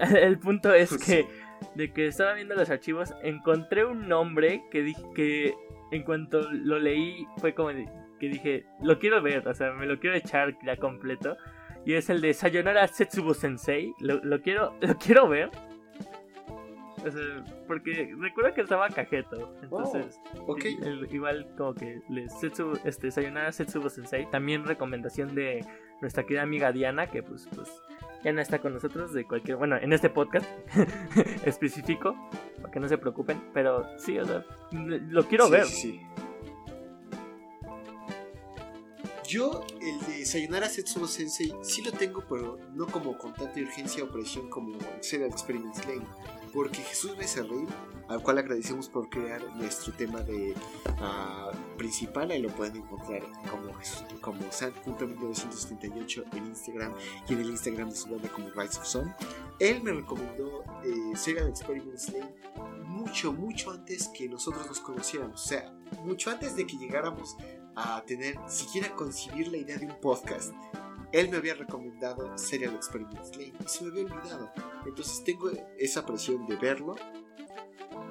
el 0.22 0.38
punto 0.38 0.72
es 0.72 0.96
que 1.04 1.26
de 1.74 1.92
que 1.92 2.06
estaba 2.06 2.34
viendo 2.34 2.54
los 2.54 2.70
archivos 2.70 3.12
encontré 3.22 3.84
un 3.84 4.08
nombre 4.08 4.62
que 4.70 4.82
dije 4.82 5.02
que 5.14 5.54
en 5.90 6.02
cuanto 6.04 6.50
lo 6.50 6.78
leí 6.78 7.26
fue 7.36 7.54
como 7.54 7.68
que 7.68 8.28
dije, 8.28 8.66
lo 8.82 8.98
quiero 8.98 9.22
ver, 9.22 9.46
o 9.46 9.54
sea, 9.54 9.72
me 9.72 9.86
lo 9.86 9.98
quiero 9.98 10.16
echar 10.16 10.56
ya 10.64 10.76
completo 10.76 11.36
y 11.84 11.94
es 11.94 12.10
el 12.10 12.20
de 12.20 12.34
Sayonara 12.34 12.86
Setsubo 12.86 13.34
Sensei, 13.34 13.92
lo, 14.00 14.22
lo 14.22 14.40
quiero 14.40 14.74
lo 14.80 14.96
quiero 14.96 15.28
ver 15.28 15.50
porque 17.66 18.14
recuerdo 18.18 18.54
que 18.54 18.60
estaba 18.60 18.88
cajeto. 18.88 19.54
Entonces, 19.62 20.20
oh, 20.46 20.56
igual 21.10 21.46
como 21.56 21.74
que 21.74 22.00
le 22.08 22.28
Setsu, 22.28 22.78
este, 22.84 23.10
Sayonara 23.10 23.52
Setsubo 23.52 23.88
Sensei. 23.88 24.26
También 24.30 24.64
recomendación 24.64 25.34
de 25.34 25.64
nuestra 26.00 26.24
querida 26.24 26.42
amiga 26.42 26.72
Diana, 26.72 27.06
que 27.06 27.22
pues, 27.22 27.48
pues 27.54 27.70
ya 28.22 28.32
no 28.32 28.40
está 28.40 28.58
con 28.58 28.74
nosotros 28.74 29.12
de 29.12 29.24
cualquier. 29.24 29.56
Bueno, 29.56 29.76
en 29.76 29.92
este 29.92 30.10
podcast 30.10 30.46
específico, 31.44 32.14
para 32.60 32.70
que 32.70 32.80
no 32.80 32.88
se 32.88 32.98
preocupen. 32.98 33.42
Pero 33.54 33.86
sí, 33.98 34.18
o 34.18 34.24
sea, 34.24 34.44
lo 34.72 35.24
quiero 35.24 35.48
ver. 35.48 35.66
Sí, 35.66 36.00
Yo, 39.30 39.64
el 39.80 40.06
de 40.06 40.26
Sayonara 40.26 40.68
Setsubo 40.68 41.06
Sensei, 41.06 41.52
sí 41.62 41.82
lo 41.82 41.92
tengo, 41.92 42.24
pero 42.28 42.58
no 42.74 42.86
como 42.86 43.16
con 43.16 43.32
tanta 43.32 43.60
urgencia 43.60 44.02
o 44.02 44.08
presión 44.08 44.50
como 44.50 44.76
Serial 45.00 45.30
Experiments 45.30 45.86
Lane 45.86 46.04
porque 46.52 46.82
Jesús 46.82 47.16
Becerril, 47.16 47.66
al 48.08 48.22
cual 48.22 48.38
agradecemos 48.38 48.88
por 48.88 49.08
crear 49.08 49.42
nuestro 49.56 49.92
tema 49.92 50.20
de 50.22 50.54
uh, 51.00 51.76
principal, 51.76 52.30
ahí 52.30 52.42
lo 52.42 52.48
pueden 52.50 52.76
encontrar 52.76 53.22
como, 53.50 53.72
como 54.20 54.52
sant.1978 54.52 56.24
en 56.36 56.46
Instagram 56.46 56.94
y 57.28 57.32
en 57.32 57.40
el 57.40 57.50
Instagram 57.50 57.90
de 57.90 57.96
su 57.96 58.08
banda 58.08 58.28
como 58.28 58.48
Rise 58.50 58.78
of 58.78 58.86
Sun. 58.86 59.14
Él 59.58 59.82
me 59.82 59.92
recomendó 59.92 60.64
eh, 60.84 61.16
Sega 61.16 61.46
Experiments 61.46 62.12
Lane 62.12 62.34
mucho, 62.84 63.32
mucho 63.32 63.70
antes 63.70 64.08
que 64.08 64.28
nosotros 64.28 64.66
nos 64.66 64.80
conociéramos, 64.80 65.42
o 65.42 65.48
sea, 65.48 65.72
mucho 66.04 66.30
antes 66.30 66.56
de 66.56 66.66
que 66.66 66.76
llegáramos 66.76 67.36
a 67.76 68.02
tener, 68.04 68.36
siquiera 68.48 68.94
concebir 68.94 69.48
la 69.48 69.58
idea 69.58 69.78
de 69.78 69.86
un 69.86 70.00
podcast 70.00 70.52
él 71.12 71.28
me 71.28 71.36
había 71.36 71.54
recomendado 71.54 72.36
Serial 72.38 72.74
Experiments 72.74 73.36
Lane 73.36 73.54
y 73.64 73.68
se 73.68 73.84
me 73.84 73.90
había 73.90 74.04
olvidado. 74.04 74.52
Entonces 74.86 75.22
tengo 75.24 75.50
esa 75.78 76.04
presión 76.06 76.46
de 76.46 76.56
verlo. 76.56 76.96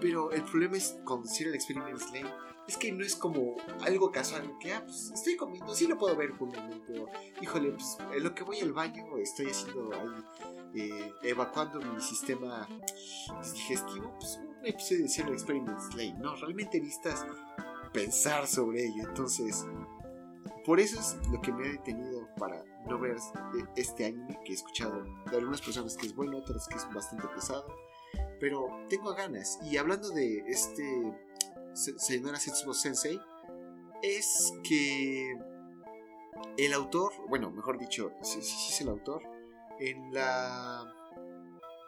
Pero 0.02 0.32
el 0.32 0.44
problema 0.44 0.78
es 0.78 0.98
con 1.04 1.28
Serial 1.28 1.56
Experiments 1.56 2.12
Lane 2.14 2.30
es 2.70 2.78
que 2.78 2.92
no 2.92 3.04
es 3.04 3.16
como 3.16 3.58
algo 3.82 4.12
casual, 4.12 4.56
que 4.60 4.72
ah, 4.72 4.84
pues 4.86 5.12
estoy 5.12 5.36
comiendo, 5.36 5.74
sí 5.74 5.88
lo 5.88 5.98
puedo 5.98 6.16
ver 6.16 6.34
por 6.34 6.50
un 6.50 6.56
momento. 6.56 7.08
Híjole, 7.42 7.72
pues 7.72 7.98
en 8.14 8.24
lo 8.24 8.36
que 8.36 8.44
voy 8.44 8.60
al 8.60 8.74
baño 8.74 9.18
estoy 9.18 9.48
haciendo 9.48 9.90
ahí, 9.92 10.24
eh, 10.76 11.12
evacuando 11.24 11.80
mi 11.80 12.00
sistema 12.00 12.68
digestivo, 13.42 14.14
pues 14.20 14.40
un 14.60 14.66
episodio 14.68 15.02
de 15.02 15.10
Serial 15.10 15.34
Experiments 15.34 15.96
Lane. 15.96 16.16
No, 16.20 16.36
realmente 16.36 16.80
necesitas 16.80 17.26
pensar 17.92 18.46
sobre 18.46 18.86
ello. 18.86 19.02
Entonces, 19.08 19.66
por 20.70 20.80
eso 20.80 21.00
es 21.00 21.18
lo 21.32 21.42
que 21.42 21.52
me 21.52 21.68
ha 21.68 21.72
detenido 21.72 22.30
para 22.38 22.64
no 22.88 23.00
ver 23.00 23.16
este 23.76 24.06
anime 24.06 24.40
que 24.46 24.52
he 24.52 24.56
escuchado 24.56 25.04
de 25.32 25.38
algunas 25.38 25.62
personas 25.64 25.98
que 25.98 26.06
es 26.06 26.16
bueno, 26.16 26.38
otras 26.38 26.68
que 26.68 26.78
es 26.78 26.88
bastante 26.94 27.28
pesado. 27.30 27.66
Pero 28.40 28.70
tengo 28.88 29.16
ganas. 29.16 29.58
Y 29.64 29.78
hablando 29.78 30.12
de 30.12 30.44
este 30.46 31.12
Sayonara 31.74 32.40
Setsubo 32.40 32.76
Sensei, 32.76 33.20
es 34.04 34.54
que 34.64 35.34
el 36.56 36.74
autor, 36.74 37.14
bueno, 37.28 37.50
mejor 37.50 37.80
dicho, 37.80 38.12
sí, 38.22 38.40
sí, 38.44 38.72
es 38.72 38.82
el 38.82 38.90
autor, 38.90 39.24
en 39.80 40.14
la. 40.14 40.84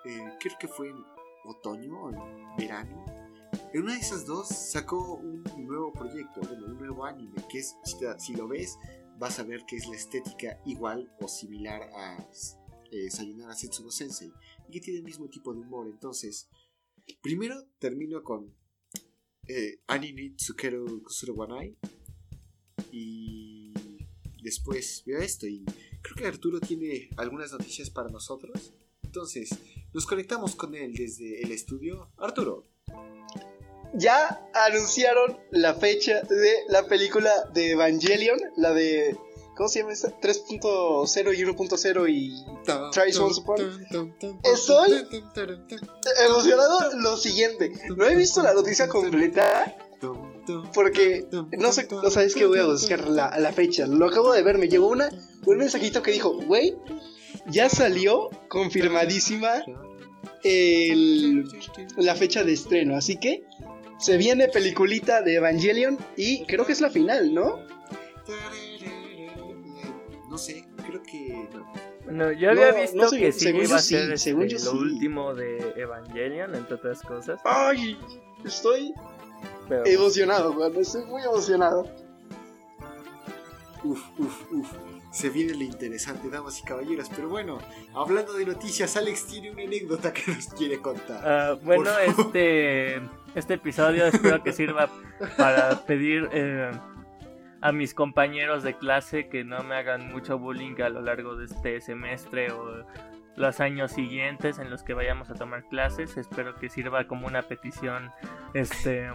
Eh, 0.05 0.37
creo 0.39 0.57
que 0.59 0.67
fue 0.67 0.89
en 0.89 0.97
otoño 1.45 2.01
o 2.01 2.09
en 2.09 2.55
verano. 2.57 3.20
En 3.73 3.83
una 3.83 3.93
de 3.93 3.99
esas 3.99 4.25
dos 4.25 4.47
sacó 4.47 5.15
un 5.15 5.43
nuevo 5.57 5.93
proyecto, 5.93 6.41
bueno, 6.41 6.65
un 6.65 6.77
nuevo 6.77 7.05
anime, 7.05 7.35
que 7.49 7.59
es, 7.59 7.75
si 8.17 8.33
lo 8.33 8.47
ves, 8.47 8.77
vas 9.17 9.39
a 9.39 9.43
ver 9.43 9.65
que 9.65 9.77
es 9.77 9.87
la 9.87 9.95
estética 9.95 10.59
igual 10.65 11.13
o 11.19 11.27
similar 11.27 11.83
a 11.95 12.17
eh, 12.91 13.09
Sayonara 13.09 13.53
Setsubo 13.53 13.91
Sensei 13.91 14.31
y 14.67 14.71
que 14.71 14.81
tiene 14.81 14.99
el 14.99 15.05
mismo 15.05 15.29
tipo 15.29 15.53
de 15.53 15.61
humor. 15.61 15.87
Entonces, 15.87 16.49
primero 17.21 17.67
termino 17.79 18.23
con 18.23 18.53
eh, 19.47 19.79
Anime 19.87 20.33
Tsukeru 20.35 21.03
Kusuro 21.03 21.33
Wanai 21.33 21.77
y 22.91 23.73
después 24.41 25.03
veo 25.05 25.19
esto 25.19 25.47
y 25.47 25.63
creo 26.01 26.15
que 26.15 26.27
Arturo 26.27 26.59
tiene 26.59 27.09
algunas 27.17 27.51
noticias 27.51 27.89
para 27.89 28.09
nosotros. 28.09 28.73
Entonces, 29.03 29.49
nos 29.93 30.05
conectamos 30.05 30.55
con 30.55 30.73
él 30.73 30.93
desde 30.93 31.41
el 31.41 31.51
estudio. 31.51 32.11
Arturo, 32.17 32.70
ya 33.93 34.41
anunciaron 34.53 35.37
la 35.51 35.73
fecha 35.73 36.21
de 36.21 36.63
la 36.67 36.83
película 36.85 37.31
de 37.53 37.71
Evangelion, 37.71 38.39
la 38.55 38.73
de. 38.73 39.17
¿Cómo 39.55 39.69
se 39.69 39.79
llama 39.79 39.91
esta? 39.91 40.09
3.0 40.19 41.37
y 41.37 41.43
1.0 41.43 42.09
y 42.09 42.45
Try 42.91 43.13
Support. 43.13 43.61
Estoy 44.43 45.07
emocionado 46.25 46.97
lo 46.97 47.17
siguiente. 47.17 47.71
No 47.95 48.05
he 48.05 48.15
visto 48.15 48.41
la 48.41 48.53
noticia 48.53 48.87
completa. 48.87 49.75
Porque 50.73 51.27
no 51.59 51.71
sé, 51.71 51.87
no 51.91 52.09
sabes 52.09 52.33
que 52.33 52.45
voy 52.47 52.57
a 52.57 52.65
buscar 52.65 53.07
la, 53.07 53.37
la, 53.37 53.53
fecha. 53.53 53.85
Lo 53.85 54.07
acabo 54.07 54.33
de 54.33 54.41
ver, 54.41 54.57
me 54.57 54.67
llegó 54.67 54.87
una, 54.87 55.09
un 55.45 55.57
mensajito 55.57 56.01
que 56.01 56.11
dijo, 56.11 56.33
güey, 56.47 56.75
ya 57.45 57.69
salió 57.69 58.29
confirmadísima 58.47 59.63
la 61.97 62.15
fecha 62.15 62.43
de 62.43 62.53
estreno. 62.53 62.95
Así 62.95 63.17
que 63.17 63.43
se 64.01 64.17
viene 64.17 64.47
peliculita 64.47 65.21
de 65.21 65.35
Evangelion 65.35 65.97
y 66.17 66.43
creo 66.45 66.65
que 66.65 66.73
es 66.73 66.81
la 66.81 66.89
final, 66.89 67.33
¿no? 67.33 67.59
No 70.29 70.37
sé, 70.37 70.65
creo 70.87 71.03
que 71.03 71.47
no. 71.53 71.71
Bueno, 72.05 72.31
yo 72.31 72.49
había 72.49 72.71
visto 72.71 73.11
que 73.11 73.31
sí 73.31 73.49
iba 73.49 73.75
a 73.75 73.79
ser 73.79 74.11
este, 74.11 74.31
lo 74.33 74.71
último 74.71 75.35
de 75.35 75.73
Evangelion, 75.77 76.55
entre 76.55 76.75
otras 76.75 77.01
cosas. 77.03 77.39
¡Ay! 77.45 77.97
Estoy 78.43 78.93
emocionado, 79.85 80.53
man. 80.53 80.75
Estoy 80.75 81.05
muy 81.05 81.21
emocionado. 81.21 81.87
Uf, 83.83 84.01
uf, 84.17 84.51
uf 84.51 84.73
se 85.11 85.29
viene 85.29 85.53
lo 85.53 85.63
interesante, 85.63 86.29
damas 86.29 86.59
y 86.59 86.63
caballeros. 86.63 87.09
Pero 87.13 87.29
bueno, 87.29 87.59
hablando 87.93 88.33
de 88.33 88.45
noticias, 88.45 88.95
Alex 88.95 89.27
tiene 89.27 89.51
una 89.51 89.63
anécdota 89.63 90.13
que 90.13 90.31
nos 90.31 90.47
quiere 90.47 90.81
contar. 90.81 91.21
Ah, 91.23 91.59
bueno, 91.61 91.91
este. 91.99 93.01
Este 93.35 93.55
episodio 93.55 94.05
espero 94.05 94.43
que 94.43 94.51
sirva 94.51 94.89
para 95.37 95.85
pedir 95.85 96.29
eh, 96.31 96.71
a 97.61 97.71
mis 97.71 97.93
compañeros 97.93 98.63
de 98.63 98.75
clase 98.75 99.29
que 99.29 99.43
no 99.43 99.63
me 99.63 99.75
hagan 99.75 100.11
mucho 100.11 100.39
bullying 100.39 100.79
a 100.81 100.89
lo 100.89 101.01
largo 101.01 101.35
de 101.35 101.45
este 101.45 101.81
semestre 101.81 102.51
o 102.51 102.85
los 103.35 103.59
años 103.59 103.91
siguientes 103.91 104.59
en 104.59 104.69
los 104.69 104.83
que 104.83 104.93
vayamos 104.93 105.29
a 105.29 105.35
tomar 105.35 105.63
clases. 105.69 106.17
Espero 106.17 106.55
que 106.55 106.69
sirva 106.69 107.07
como 107.07 107.27
una 107.27 107.43
petición, 107.43 108.11
este, 108.53 109.07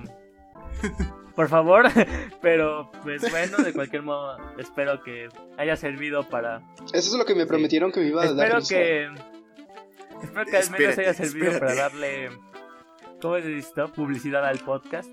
por 1.35 1.49
favor. 1.49 1.87
Pero, 2.41 2.91
pues 3.03 3.31
bueno, 3.31 3.59
de 3.59 3.73
cualquier 3.73 4.03
modo, 4.03 4.37
espero 4.59 5.03
que 5.03 5.29
haya 5.59 5.77
servido 5.77 6.29
para. 6.29 6.63
Eso 6.93 7.11
es 7.11 7.15
lo 7.15 7.25
que 7.25 7.35
me 7.35 7.47
prometieron 7.47 7.93
que 7.93 8.01
me 8.01 8.07
iba 8.07 8.23
a 8.23 8.33
dar. 8.33 8.59
Espero 8.59 8.61
que, 8.69 9.05
espero 10.23 10.45
que 10.47 10.57
al 10.57 10.71
menos 10.71 10.81
Espérate, 10.81 11.01
haya 11.03 11.15
servido 11.15 11.59
para 11.59 11.75
darle, 11.75 12.31
¿cómo 13.21 13.39
se 13.39 13.57
esto? 13.59 13.93
Publicidad 13.93 14.45
al 14.45 14.59
podcast. 14.59 15.11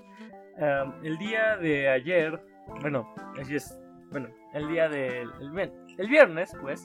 Um, 0.56 1.04
el 1.04 1.18
día 1.18 1.56
de 1.56 1.88
ayer, 1.88 2.40
bueno, 2.80 3.12
así 3.40 3.56
es, 3.56 3.76
bueno, 4.10 4.28
el 4.52 4.68
día 4.68 4.88
del 4.88 5.28
el, 5.40 5.50
vi- 5.50 5.72
el 5.98 6.08
viernes, 6.08 6.52
pues. 6.60 6.84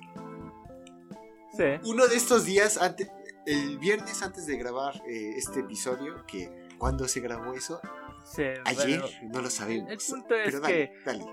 Sí. 1.56 1.66
Uno 1.86 2.08
de 2.08 2.16
estos 2.16 2.46
días, 2.46 2.82
antes, 2.82 3.12
el 3.46 3.78
viernes 3.80 4.22
antes 4.24 4.46
de 4.48 4.58
grabar 4.58 4.96
eh, 5.08 5.34
este 5.38 5.60
episodio, 5.62 6.26
que 6.28 6.50
cuando 6.78 7.08
se 7.08 7.20
grabó 7.22 7.54
eso, 7.54 7.80
sí, 8.24 8.44
ayer, 8.66 9.02
bueno, 9.02 9.34
no 9.34 9.42
lo 9.42 9.50
sabemos. 9.50 9.90
el 9.92 9.98
punto 9.98 10.36
es 10.36 10.46
Pero 10.46 10.60
dale, 10.62 10.74
que- 10.74 10.94
dale. 11.06 11.26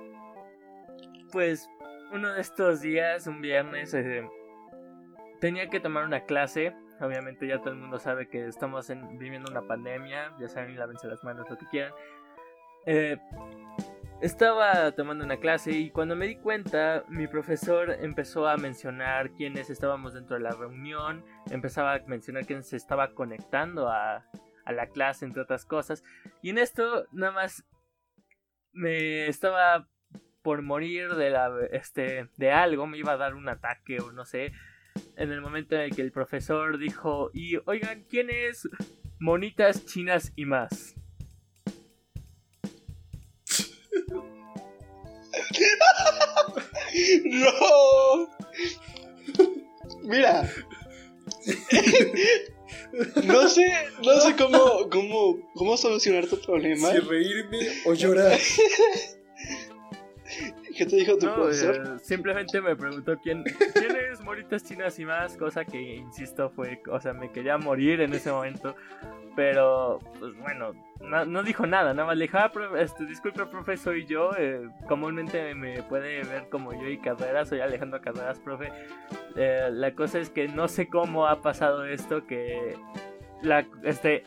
pues 1.32 1.68
uno 2.12 2.32
de 2.34 2.40
estos 2.40 2.80
días, 2.80 3.26
un 3.26 3.40
viernes, 3.40 3.92
eh, 3.94 4.26
tenía 5.40 5.68
que 5.68 5.80
tomar 5.80 6.04
una 6.04 6.24
clase. 6.24 6.74
Obviamente 7.00 7.46
ya 7.46 7.58
todo 7.58 7.70
el 7.70 7.76
mundo 7.80 7.98
sabe 7.98 8.28
que 8.28 8.46
estamos 8.46 8.88
en- 8.90 9.18
viviendo 9.18 9.50
una 9.50 9.62
pandemia, 9.62 10.32
ya 10.38 10.48
saben, 10.48 10.76
lávense 10.78 11.06
las 11.08 11.22
manos, 11.24 11.48
lo 11.50 11.58
que 11.58 11.66
quieran. 11.66 11.92
Eh, 12.86 13.18
estaba 14.22 14.92
tomando 14.92 15.24
una 15.24 15.36
clase 15.36 15.72
y 15.72 15.90
cuando 15.90 16.16
me 16.16 16.26
di 16.26 16.36
cuenta, 16.36 17.04
mi 17.08 17.26
profesor 17.26 17.90
empezó 18.00 18.48
a 18.48 18.56
mencionar 18.56 19.30
quiénes 19.32 19.68
estábamos 19.68 20.14
dentro 20.14 20.36
de 20.36 20.42
la 20.42 20.52
reunión, 20.52 21.22
empezaba 21.50 21.94
a 21.94 21.98
mencionar 22.06 22.46
quién 22.46 22.62
se 22.64 22.76
estaba 22.76 23.12
conectando 23.12 23.88
a, 23.88 24.24
a 24.64 24.72
la 24.72 24.86
clase, 24.86 25.26
entre 25.26 25.42
otras 25.42 25.66
cosas. 25.66 26.02
Y 26.40 26.48
en 26.50 26.58
esto, 26.58 27.06
nada 27.12 27.32
más 27.32 27.64
me 28.72 29.26
estaba 29.26 29.86
por 30.42 30.62
morir 30.62 31.14
de 31.14 31.30
la 31.30 31.50
este 31.72 32.28
de 32.36 32.52
algo, 32.52 32.86
me 32.86 32.98
iba 32.98 33.12
a 33.12 33.16
dar 33.16 33.34
un 33.34 33.48
ataque 33.48 33.98
o 34.00 34.12
no 34.12 34.24
sé. 34.24 34.52
En 35.16 35.32
el 35.32 35.40
momento 35.40 35.74
en 35.74 35.82
el 35.82 35.94
que 35.94 36.02
el 36.02 36.12
profesor 36.12 36.78
dijo, 36.78 37.30
"Y 37.32 37.56
oigan, 37.66 38.04
¿quién 38.08 38.30
es 38.30 38.68
monitas 39.18 39.84
chinas 39.86 40.32
y 40.36 40.44
más?" 40.44 40.94
¡No! 47.24 48.28
Mira. 50.02 50.50
No 53.24 53.48
sé, 53.48 53.72
no 54.02 54.20
sé 54.20 54.36
cómo, 54.36 54.88
cómo, 54.90 55.52
cómo 55.54 55.76
solucionar 55.76 56.26
tu 56.26 56.40
problema. 56.40 56.92
Si 56.92 56.98
reírme 56.98 57.58
o 57.84 57.94
llorar. 57.94 58.38
¿Qué 60.76 60.86
te 60.86 60.96
dijo 60.96 61.16
tu 61.16 61.26
No, 61.26 61.34
profesor? 61.34 61.76
eh, 61.76 61.98
simplemente 62.02 62.60
me 62.60 62.76
preguntó 62.76 63.16
quién, 63.22 63.42
quién 63.74 63.96
es 63.96 64.20
monitas 64.22 64.62
chinas 64.64 64.98
y 64.98 65.04
más, 65.04 65.36
cosa 65.36 65.64
que 65.64 65.80
insisto 65.96 66.50
fue, 66.50 66.80
o 66.90 67.00
sea, 67.00 67.12
me 67.12 67.30
quería 67.30 67.56
morir 67.58 68.00
en 68.00 68.12
ese 68.12 68.30
momento, 68.30 68.74
pero 69.34 69.98
pues 70.18 70.36
bueno, 70.38 70.72
no, 71.00 71.24
no 71.24 71.42
dijo 71.42 71.66
nada, 71.66 71.92
nada 71.94 72.06
más 72.08 72.16
le 72.16 72.28
ah, 72.32 72.50
pro- 72.52 72.76
este, 72.76 73.04
disculpe 73.06 73.44
profe, 73.46 73.76
soy 73.76 74.06
yo, 74.06 74.30
eh, 74.38 74.68
comúnmente 74.88 75.54
me 75.54 75.82
puede 75.82 76.22
ver 76.24 76.48
como 76.50 76.72
yo 76.72 76.88
y 76.88 76.98
Carreras, 76.98 77.48
soy 77.48 77.60
Alejandro 77.60 78.00
Carreras, 78.00 78.38
profe, 78.40 78.70
Eh, 79.36 79.68
la 79.70 79.92
cosa 79.94 80.18
es 80.18 80.30
que 80.30 80.48
no 80.48 80.66
sé 80.68 80.88
cómo 80.88 81.26
ha 81.26 81.40
pasado 81.42 81.84
esto 81.84 82.26
que 82.26 82.74
la 83.42 83.66
este 83.84 84.24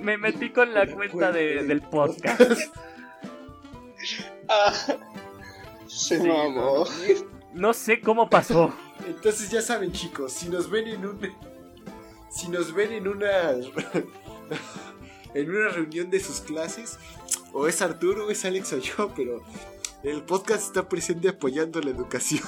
me 0.00 0.18
metí 0.18 0.50
con 0.50 0.74
la 0.74 0.86
cuenta 0.86 1.32
de- 1.32 1.62
del 1.64 1.80
podcast. 1.82 2.40
Ah, 4.50 4.72
se 5.88 6.20
Sí, 6.20 6.28
mamó. 6.28 6.84
No 7.54 7.72
sé 7.72 8.00
cómo 8.00 8.28
pasó. 8.28 8.72
Entonces 9.06 9.50
ya 9.50 9.62
saben 9.62 9.90
chicos, 9.92 10.32
si 10.32 10.48
nos 10.48 10.70
ven 10.70 10.88
en 10.88 11.06
un... 11.06 11.20
Si 12.30 12.48
nos 12.48 12.72
ven 12.72 12.92
en 12.92 13.08
una... 13.08 13.52
En 15.34 15.50
una 15.50 15.68
reunión 15.68 16.08
de 16.10 16.20
sus 16.20 16.40
clases, 16.40 16.98
o 17.52 17.68
es 17.68 17.82
Arturo, 17.82 18.26
o 18.26 18.30
es 18.30 18.46
Alex 18.46 18.72
o 18.72 18.78
yo, 18.78 19.12
pero 19.14 19.42
el 20.02 20.22
podcast 20.22 20.64
está 20.64 20.88
presente 20.88 21.28
apoyando 21.28 21.80
la 21.80 21.90
educación. 21.90 22.42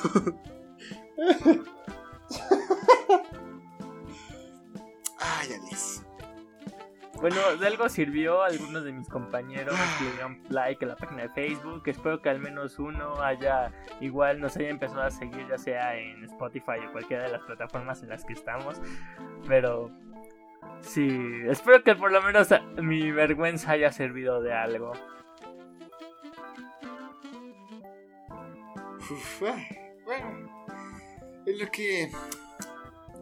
Bueno, 7.21 7.37
de 7.57 7.67
algo 7.67 7.87
sirvió 7.91 8.43
algunos 8.43 8.83
de 8.83 8.93
mis 8.93 9.07
compañeros 9.07 9.75
le 10.01 10.11
dieron 10.11 10.43
like 10.49 10.83
a 10.83 10.89
la 10.89 10.97
página 10.97 11.25
de 11.25 11.29
Facebook. 11.29 11.83
Espero 11.85 12.23
que 12.23 12.31
al 12.31 12.41
menos 12.41 12.79
uno 12.79 13.21
haya 13.21 13.73
igual 14.01 14.41
nos 14.41 14.57
haya 14.57 14.71
empezado 14.71 15.03
a 15.03 15.11
seguir, 15.11 15.47
ya 15.47 15.59
sea 15.59 15.97
en 15.99 16.25
Spotify 16.25 16.79
o 16.89 16.93
cualquiera 16.93 17.25
de 17.25 17.33
las 17.33 17.43
plataformas 17.43 18.03
en 18.03 18.09
las 18.09 18.25
que 18.25 18.33
estamos. 18.33 18.81
Pero 19.47 19.91
sí, 20.81 21.43
espero 21.47 21.85
que 21.85 21.95
por 21.95 22.11
lo 22.11 22.23
menos 22.23 22.49
mi 22.79 23.13
vergüenza 23.13 23.73
haya 23.73 23.93
servido 23.93 24.41
de 24.41 24.55
algo. 24.55 24.93
Uf, 29.11 29.43
bueno, 30.07 30.51
es 31.45 31.61
lo 31.61 31.71
que 31.71 32.11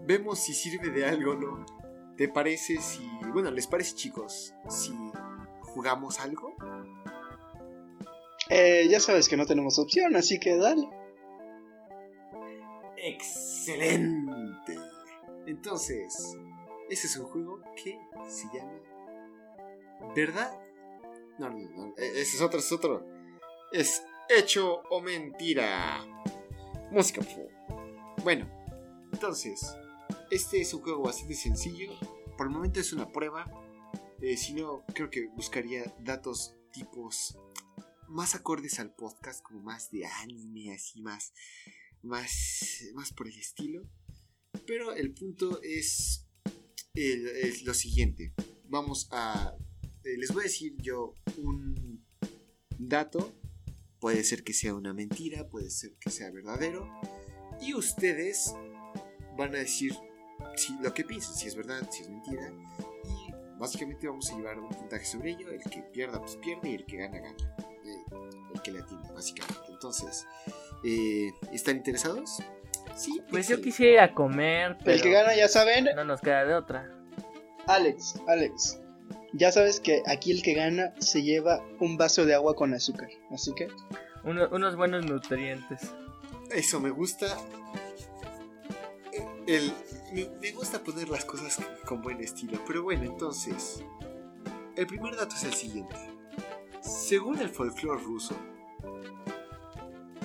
vemos 0.07 0.39
si 0.39 0.55
sirve 0.55 0.91
de 0.91 1.05
algo, 1.05 1.35
¿no? 1.35 1.78
¿Te 2.19 2.29
parece 2.29 2.81
si... 2.83 3.09
Bueno, 3.33 3.51
¿les 3.53 3.67
parece 3.69 3.95
chicos 3.95 4.53
si 4.69 4.93
jugamos 5.63 6.19
algo? 6.19 6.55
Eh, 8.51 8.89
ya 8.91 8.99
sabes 8.99 9.29
que 9.29 9.37
no 9.37 9.47
tenemos 9.47 9.79
opción, 9.79 10.17
así 10.17 10.41
que 10.41 10.57
dale. 10.57 10.89
Excelente. 12.97 14.77
Entonces, 15.47 16.37
ese 16.91 17.07
es 17.07 17.17
un 17.17 17.27
juego 17.27 17.63
que 17.83 17.99
se 18.29 18.47
llama... 18.53 18.73
¿Verdad? 20.15 20.59
No, 21.39 21.51
no, 21.51 21.59
no. 21.59 21.95
e- 21.97 22.21
Ese 22.21 22.37
es 22.37 22.43
otro, 22.43 22.59
es 22.59 22.73
otro. 22.73 23.07
Es 23.73 24.03
hecho 24.29 24.83
o 24.91 25.01
mentira. 25.01 26.05
Música, 26.91 27.21
por 27.21 27.31
favor. 27.31 27.51
Bueno, 28.25 28.47
entonces, 29.13 29.73
este 30.31 30.61
es 30.61 30.75
un 30.75 30.83
juego 30.83 31.03
bastante 31.03 31.35
sencillo. 31.35 31.91
Por 32.37 32.47
el 32.47 32.53
momento 32.53 32.81
es 32.81 32.93
una 32.93 33.11
prueba. 33.11 33.45
Eh, 34.21 34.37
si 34.37 34.55
no, 34.55 34.85
creo 34.95 35.11
que 35.11 35.29
buscaría 35.29 35.95
datos 36.01 36.55
tipos 36.73 37.39
más 38.09 38.35
acordes 38.35 38.79
al 38.81 38.95
podcast, 38.95 39.43
como 39.43 39.61
más 39.61 39.91
de 39.91 40.07
anime, 40.07 40.73
así 40.75 41.03
más, 41.03 41.33
más, 42.03 42.85
más 42.95 43.13
por 43.13 43.29
el 43.29 43.39
estilo. 43.39 43.83
Pero 44.67 44.95
el 44.95 45.13
punto 45.13 45.61
es, 45.63 46.27
lo 47.65 47.75
siguiente. 47.75 48.35
Vamos 48.65 49.09
a, 49.13 49.55
eh, 50.05 50.17
les 50.19 50.33
voy 50.33 50.43
a 50.43 50.45
decir 50.45 50.75
yo 50.79 51.15
un 51.37 52.05
dato. 52.79 53.35
Puede 54.01 54.23
ser 54.25 54.45
que 54.45 54.53
sea 54.53 54.75
una 54.75 54.95
mentira, 54.95 55.49
puede 55.49 55.71
ser 55.71 55.97
que 55.99 56.11
sea 56.11 56.31
verdadero. 56.31 56.89
Y 57.61 57.75
ustedes 57.75 58.55
van 59.37 59.55
a 59.55 59.59
decir 59.59 59.93
si, 60.59 60.77
lo 60.81 60.93
que 60.93 61.05
piensan, 61.05 61.35
si 61.35 61.47
es 61.49 61.55
verdad, 61.57 61.81
si 61.91 62.03
es 62.03 62.09
mentira. 62.09 62.51
Y 63.05 63.33
básicamente 63.59 64.07
vamos 64.09 64.31
a 64.31 64.37
llevar 64.37 64.59
un 64.59 64.69
puntaje 64.69 65.05
sobre 65.05 65.31
ello. 65.31 65.51
El 65.51 65.63
que 65.71 65.81
pierda, 65.83 66.21
pues 66.21 66.37
pierde. 66.37 66.71
Y 66.71 66.75
el 66.75 66.85
que 66.87 66.97
gana, 66.99 67.19
gana. 67.19 67.37
Eh, 67.85 68.05
el 68.55 68.61
que 68.63 68.71
le 68.73 68.81
atiende, 68.81 69.11
básicamente. 69.13 69.61
Entonces, 69.71 70.27
eh, 70.85 71.31
¿están 71.53 71.77
interesados? 71.77 72.43
Sí, 72.97 73.21
Pues 73.31 73.47
yo 73.49 73.61
quisiera 73.61 73.93
ir 73.93 74.01
a 74.11 74.15
comer, 74.15 74.77
pero 74.85 74.93
El 74.97 75.03
que 75.03 75.11
gana, 75.11 75.35
ya 75.37 75.47
saben, 75.49 75.87
no 75.95 76.05
nos 76.05 76.21
queda 76.21 76.45
de 76.45 76.55
otra. 76.55 76.91
Alex, 77.67 78.15
Alex. 78.27 78.79
Ya 79.35 79.53
sabes 79.53 79.79
que 79.79 80.03
aquí 80.07 80.33
el 80.33 80.43
que 80.43 80.55
gana 80.55 80.95
se 80.99 81.23
lleva 81.23 81.63
un 81.81 81.97
vaso 81.99 82.25
de 82.25 82.35
agua 82.35 82.57
con 82.57 82.73
azúcar. 82.75 83.11
Así 83.31 83.55
que, 83.55 83.69
Uno- 84.25 84.49
unos 84.51 84.75
buenos 84.77 85.05
nutrientes. 85.07 85.93
Eso 86.51 86.81
me 86.81 86.91
gusta. 86.91 87.27
El, 89.47 89.73
me, 90.13 90.53
gusta 90.53 90.83
poner 90.83 91.09
las 91.09 91.25
cosas 91.25 91.59
con 91.85 92.01
buen 92.03 92.21
estilo, 92.21 92.59
pero 92.67 92.83
bueno, 92.83 93.05
entonces, 93.05 93.83
el 94.77 94.87
primer 94.87 95.17
dato 95.17 95.37
es 95.37 95.45
el 95.45 95.55
siguiente. 95.55 95.97
Según 96.81 97.39
el 97.39 97.51
folclore 97.51 98.03
ruso, 98.03 98.35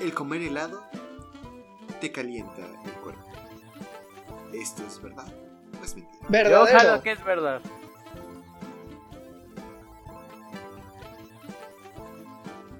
el 0.01 0.13
comer 0.13 0.41
helado 0.41 0.83
te 1.99 2.11
calienta 2.11 2.61
el 2.85 2.93
cuerpo. 2.93 3.25
¿Esto 4.53 4.83
es 4.85 5.01
verdad? 5.01 5.31
Pues 5.79 5.95
mentira. 5.95 6.25
Verdadero. 6.29 7.01
Que 7.01 7.11
es 7.11 7.23
verdad. 7.25 7.61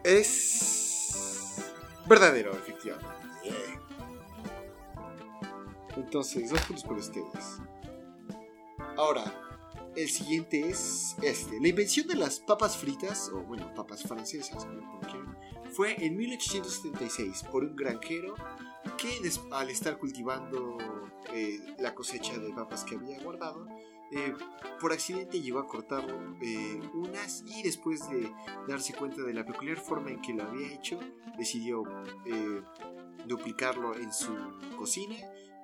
Es 0.04 1.64
verdadero, 2.06 2.52
efectivamente. 2.52 3.13
Entonces, 5.96 6.50
dos 6.50 6.62
puntos 6.62 6.84
por 6.84 6.98
ustedes. 6.98 7.60
Ahora, 8.98 9.44
el 9.96 10.10
siguiente 10.10 10.70
es 10.70 11.16
este. 11.22 11.60
La 11.60 11.68
invención 11.68 12.08
de 12.08 12.16
las 12.16 12.40
papas 12.40 12.78
fritas, 12.78 13.30
o 13.30 13.42
bueno, 13.42 13.74
papas 13.76 14.04
francesas, 14.04 14.66
como 14.66 15.00
quieran, 15.02 15.38
fue 15.72 16.04
en 16.04 16.16
1876 16.18 17.44
por 17.52 17.64
un 17.64 17.76
granjero 17.76 18.36
que 18.98 19.20
al 19.52 19.70
estar 19.70 19.98
cultivando 19.98 20.78
eh, 21.34 21.60
la 21.80 21.96
cosecha 21.96 22.38
de 22.38 22.52
papas 22.54 22.84
que 22.84 22.96
había 22.96 23.20
guardado, 23.22 23.68
eh, 24.12 24.34
por 24.80 24.94
accidente 24.94 25.42
llegó 25.42 25.60
a 25.60 25.68
cortar 25.68 26.06
eh, 26.42 26.80
unas 26.94 27.44
y 27.48 27.64
después 27.64 28.08
de 28.10 28.32
darse 28.68 28.94
cuenta 28.94 29.24
de 29.24 29.34
la 29.34 29.46
peculiar 29.46 29.78
forma 29.78 30.12
en 30.12 30.22
que 30.22 30.34
lo 30.34 30.44
había 30.44 30.72
hecho, 30.74 31.00
decidió 31.38 31.84
duplicarlo 33.26 33.96
en 33.96 34.14
su 34.14 34.36
cocina 34.78 35.16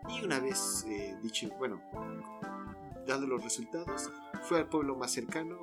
y 0.07 0.23
una 0.23 0.39
vez 0.39 0.85
dicho, 1.21 1.49
bueno, 1.57 1.81
dando 3.05 3.27
los 3.27 3.43
resultados, 3.43 4.11
fue 4.43 4.59
al 4.59 4.69
pueblo 4.69 4.95
más 4.95 5.11
cercano 5.11 5.57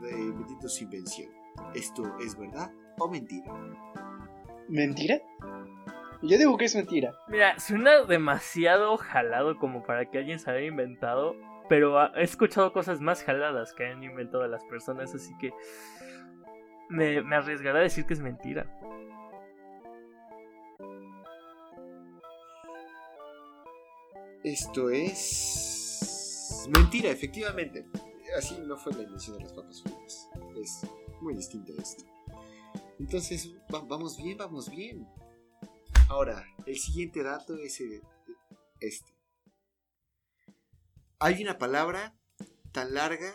vendiendo 0.00 0.68
su 0.68 0.84
invención. 0.84 1.30
¿Esto 1.74 2.16
es 2.20 2.38
verdad 2.38 2.72
o 2.98 3.08
mentira? 3.08 3.52
¿Mentira? 4.68 5.20
Yo 6.22 6.38
digo 6.38 6.56
que 6.56 6.64
es 6.64 6.74
mentira. 6.74 7.12
Mira, 7.28 7.58
suena 7.58 8.02
demasiado 8.02 8.96
jalado 8.96 9.58
como 9.58 9.84
para 9.84 10.10
que 10.10 10.18
alguien 10.18 10.38
se 10.38 10.50
haya 10.50 10.66
inventado, 10.66 11.36
pero 11.68 12.14
he 12.14 12.22
escuchado 12.22 12.72
cosas 12.72 13.00
más 13.00 13.22
jaladas 13.22 13.74
que 13.74 13.86
han 13.86 14.02
inventado 14.02 14.46
las 14.48 14.64
personas, 14.64 15.14
así 15.14 15.36
que 15.38 15.52
me, 16.88 17.22
me 17.22 17.36
arriesgaré 17.36 17.80
a 17.80 17.82
decir 17.82 18.06
que 18.06 18.14
es 18.14 18.20
mentira. 18.20 18.66
Esto 24.44 24.90
es 24.90 26.66
mentira, 26.68 27.10
efectivamente. 27.10 27.86
Así 28.36 28.58
no 28.58 28.76
fue 28.76 28.92
la 28.92 29.04
invención 29.04 29.38
de 29.38 29.44
las 29.44 29.54
papas 29.54 29.82
fritas. 29.82 30.28
Es 30.62 30.80
muy 31.22 31.34
distinto 31.34 31.72
esto. 31.80 32.04
Entonces, 32.98 33.50
vamos 33.70 34.18
bien, 34.18 34.36
vamos 34.36 34.70
bien. 34.70 35.08
Ahora, 36.10 36.46
el 36.66 36.78
siguiente 36.78 37.22
dato 37.22 37.56
es 37.56 37.80
este. 38.80 39.14
Hay 41.18 41.42
una 41.42 41.56
palabra 41.56 42.14
tan 42.70 42.92
larga 42.92 43.32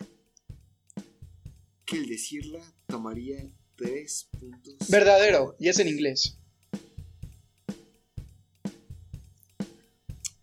que 1.86 1.98
el 1.98 2.08
decirla 2.08 2.62
tomaría 2.86 3.52
tres 3.76 4.30
puntos. 4.40 4.78
Verdadero, 4.90 5.56
y 5.58 5.70
es 5.70 5.80
en 5.80 5.88
inglés. 5.88 6.39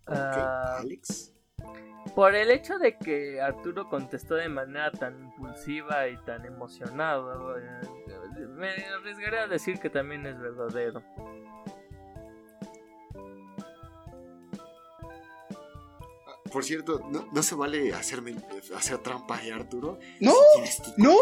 Ah, 0.06 0.78
Alex. 0.80 1.32
Por 2.14 2.34
el 2.34 2.50
hecho 2.50 2.78
de 2.78 2.96
que 2.96 3.40
Arturo 3.40 3.88
contestó 3.88 4.36
de 4.36 4.48
manera 4.48 4.90
tan 4.92 5.20
impulsiva 5.20 6.08
y 6.08 6.16
tan 6.24 6.44
emocionado, 6.44 7.58
eh, 7.58 7.62
me 8.48 8.70
arriesgaré 8.70 9.40
a 9.40 9.46
decir 9.48 9.78
que 9.80 9.90
también 9.90 10.24
es 10.26 10.38
verdadero. 10.38 11.02
Por 16.52 16.64
cierto, 16.64 17.00
no, 17.10 17.42
se 17.42 17.54
vale 17.54 17.92
hacerme, 17.92 18.36
hacer 18.74 18.98
trampa, 18.98 19.44
¿eh, 19.44 19.52
Arturo? 19.52 19.98
No, 20.20 20.32
no. 20.96 21.16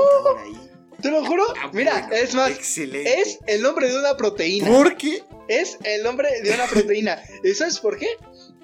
Te 1.01 1.11
lo 1.11 1.25
juro. 1.25 1.45
Ah, 1.61 1.71
Mira, 1.73 2.09
es 2.13 2.35
más, 2.35 2.51
excelente. 2.51 3.21
es 3.21 3.39
el 3.47 3.63
nombre 3.63 3.89
de 3.89 3.99
una 3.99 4.17
proteína. 4.17 4.69
¿Por 4.69 4.97
qué? 4.97 5.25
Es 5.49 5.79
el 5.83 6.03
nombre 6.05 6.41
de 6.43 6.55
una 6.55 6.67
proteína. 6.67 7.19
¿Y 7.43 7.53
sabes 7.55 7.81
por 7.81 7.99
qué? 7.99 8.07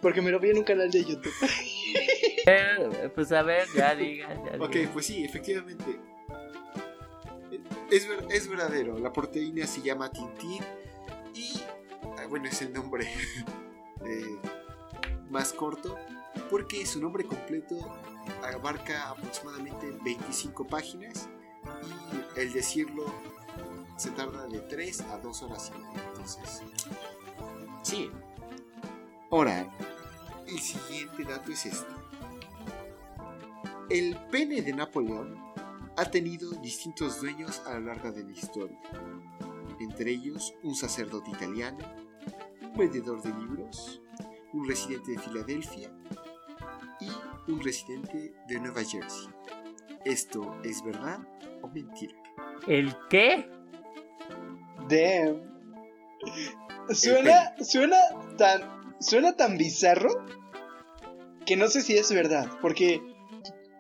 Porque 0.01 0.23
me 0.23 0.31
lo 0.31 0.41
vi 0.41 0.51
en 0.51 0.59
un 0.59 0.65
canal 0.65 0.91
de 0.91 1.05
YouTube. 1.05 1.35
Eh, 2.47 3.11
pues 3.15 3.31
a 3.33 3.43
ver, 3.43 3.67
ya 3.77 3.95
diga. 3.95 4.35
ok, 4.59 4.77
pues 4.95 5.07
sí, 5.07 5.23
efectivamente. 5.25 6.01
Es, 7.91 8.09
es 8.31 8.49
verdadero. 8.49 8.99
La 8.99 9.13
proteína 9.13 9.67
se 9.67 9.83
llama 9.83 10.11
Tintin 10.11 10.65
y. 11.35 11.61
Ah, 12.17 12.27
bueno, 12.29 12.49
es 12.49 12.63
el 12.63 12.73
nombre 12.73 13.07
eh, 14.07 14.39
más 15.29 15.53
corto 15.53 15.99
porque 16.51 16.87
su 16.87 17.01
nombre 17.01 17.25
completo 17.25 17.77
abarca 18.43 19.11
aproximadamente 19.11 19.93
25 20.03 20.67
páginas 20.67 21.29
y 22.37 22.41
el 22.41 22.53
decirlo 22.53 23.05
se 23.97 24.11
tarda 24.11 24.47
de 24.47 24.61
3 24.61 25.01
a 25.03 25.19
2 25.19 25.43
horas 25.43 25.73
y 25.75 25.79
media. 25.79 26.03
Entonces, 26.09 26.63
sí. 27.83 28.11
Ahora, 29.31 29.65
el 30.49 30.59
siguiente 30.59 31.25
dato 31.25 31.53
es 31.53 31.67
este. 31.67 31.93
El 33.89 34.17
pene 34.31 34.61
de 34.63 34.73
Napoleón 34.73 35.37
ha 35.97 36.05
tenido 36.05 36.51
distintos 36.63 37.21
dueños 37.21 37.63
a 37.67 37.75
lo 37.75 37.81
largo 37.87 38.11
de 38.11 38.25
la 38.25 38.33
historia. 38.33 38.79
Entre 39.79 40.11
ellos, 40.11 40.55
un 40.63 40.75
sacerdote 40.75 41.31
italiano, 41.31 41.79
un 42.63 42.77
vendedor 42.77 43.23
de 43.23 43.33
libros, 43.35 44.03
un 44.53 44.67
residente 44.67 45.13
de 45.13 45.19
Filadelfia 45.19 45.91
y 47.01 47.51
un 47.51 47.63
residente 47.63 48.35
de 48.49 48.61
Nueva 48.61 48.83
Jersey. 48.83 49.29
¿Esto 50.05 50.61
es 50.65 50.83
verdad 50.83 51.21
o 51.63 51.69
mentira? 51.69 52.15
¿El 52.67 52.97
qué? 53.09 53.49
Damn. 54.89 55.51
Suena, 56.93 57.55
suena 57.63 57.97
tan, 58.37 58.80
suena 59.01 59.37
tan 59.37 59.59
bizarro 59.59 60.11
que 61.47 61.57
no 61.57 61.69
sé 61.69 61.83
si 61.83 61.97
es 61.97 62.13
verdad, 62.13 62.49
porque 62.61 63.03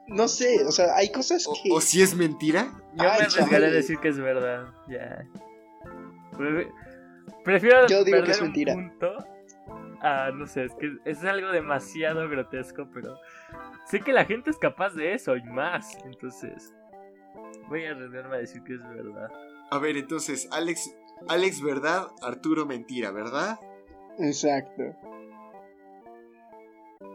no 0.09 0.27
sé, 0.29 0.65
o 0.67 0.73
sea, 0.73 0.97
hay 0.97 1.11
cosas 1.11 1.47
que. 1.63 1.71
¿O, 1.71 1.81
si 1.81 2.03
es 2.03 2.15
mentira? 2.15 2.73
Yo 2.95 3.05
me 3.05 3.11
arriesgaré 3.11 3.67
a 3.67 3.71
decir 3.71 3.99
que 3.99 4.09
es 4.09 4.19
verdad, 4.19 4.73
ya. 4.89 5.25
Prefiero 7.45 7.87
Yo 7.87 8.03
digo 8.03 8.23
que 8.25 8.33
es 8.33 8.41
mentira. 8.41 8.75
punto 8.75 9.15
Ah, 10.03 10.31
no 10.35 10.47
sé, 10.47 10.65
es 10.65 10.75
que 10.77 10.97
es 11.05 11.23
algo 11.25 11.53
demasiado 11.53 12.27
grotesco, 12.29 12.89
pero 12.93 13.19
sé 13.87 14.01
que 14.01 14.13
la 14.13 14.25
gente 14.25 14.51
es 14.51 14.57
capaz 14.57 14.95
de 14.95 15.13
eso 15.13 15.37
y 15.37 15.43
más, 15.43 15.99
entonces 16.05 16.73
voy 17.69 17.85
a 17.85 17.91
arriesgarme 17.91 18.37
a 18.37 18.39
decir 18.39 18.63
que 18.63 18.75
es 18.75 18.89
verdad. 18.89 19.29
A 19.71 19.79
ver, 19.79 19.99
entonces, 19.99 20.49
Alex, 20.53 20.91
Alex 21.29 21.61
verdad, 21.63 22.09
Arturo 22.23 22.65
mentira, 22.65 23.11
¿verdad? 23.11 23.59
Exacto. 24.21 24.83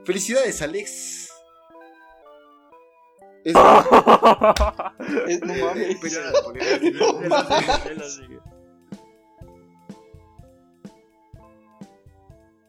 Felicidades, 0.05 0.61
Alex. 0.61 1.31
Es... 3.43 3.55
es 5.27 5.41
no 5.41 5.53
mames. 5.55 6.01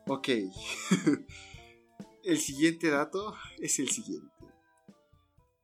Ok. 0.09 0.29
el 2.25 2.39
siguiente 2.39 2.91
dato 2.91 3.35
es 3.59 3.79
el 3.79 3.89
siguiente. 3.89 4.36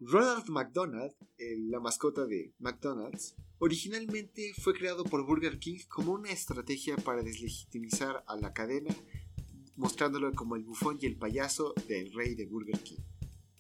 Ronald 0.05 0.49
McDonald, 0.49 1.13
la 1.39 1.79
mascota 1.79 2.27
de 2.27 2.53
McDonald's, 2.59 3.37
originalmente 3.59 4.53
fue 4.61 4.75
creado 4.75 5.05
por 5.05 5.25
Burger 5.25 5.59
King 5.59 5.79
como 5.89 6.13
una 6.13 6.31
estrategia 6.31 6.97
para 6.97 7.23
deslegitimizar 7.23 8.25
a 8.27 8.37
la 8.37 8.53
cadena, 8.53 8.93
mostrándolo 9.77 10.33
como 10.33 10.57
el 10.57 10.65
bufón 10.65 10.99
y 11.01 11.07
el 11.07 11.17
payaso 11.17 11.73
del 11.87 12.13
rey 12.15 12.35
de 12.35 12.47
Burger 12.47 12.81
King. 12.81 13.01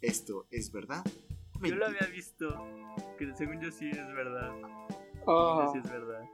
¿Esto 0.00 0.46
es 0.50 0.72
verdad? 0.72 1.04
Yo 1.62 1.76
lo 1.76 1.86
había 1.86 2.08
visto, 2.08 2.48
que 3.18 3.32
según 3.36 3.60
yo 3.60 3.70
sí 3.70 3.88
es 3.88 4.14
verdad. 4.14 4.52
Oh. 5.26 5.70
Sí 5.72 5.78
es 5.78 5.84
verdad. 5.84 6.24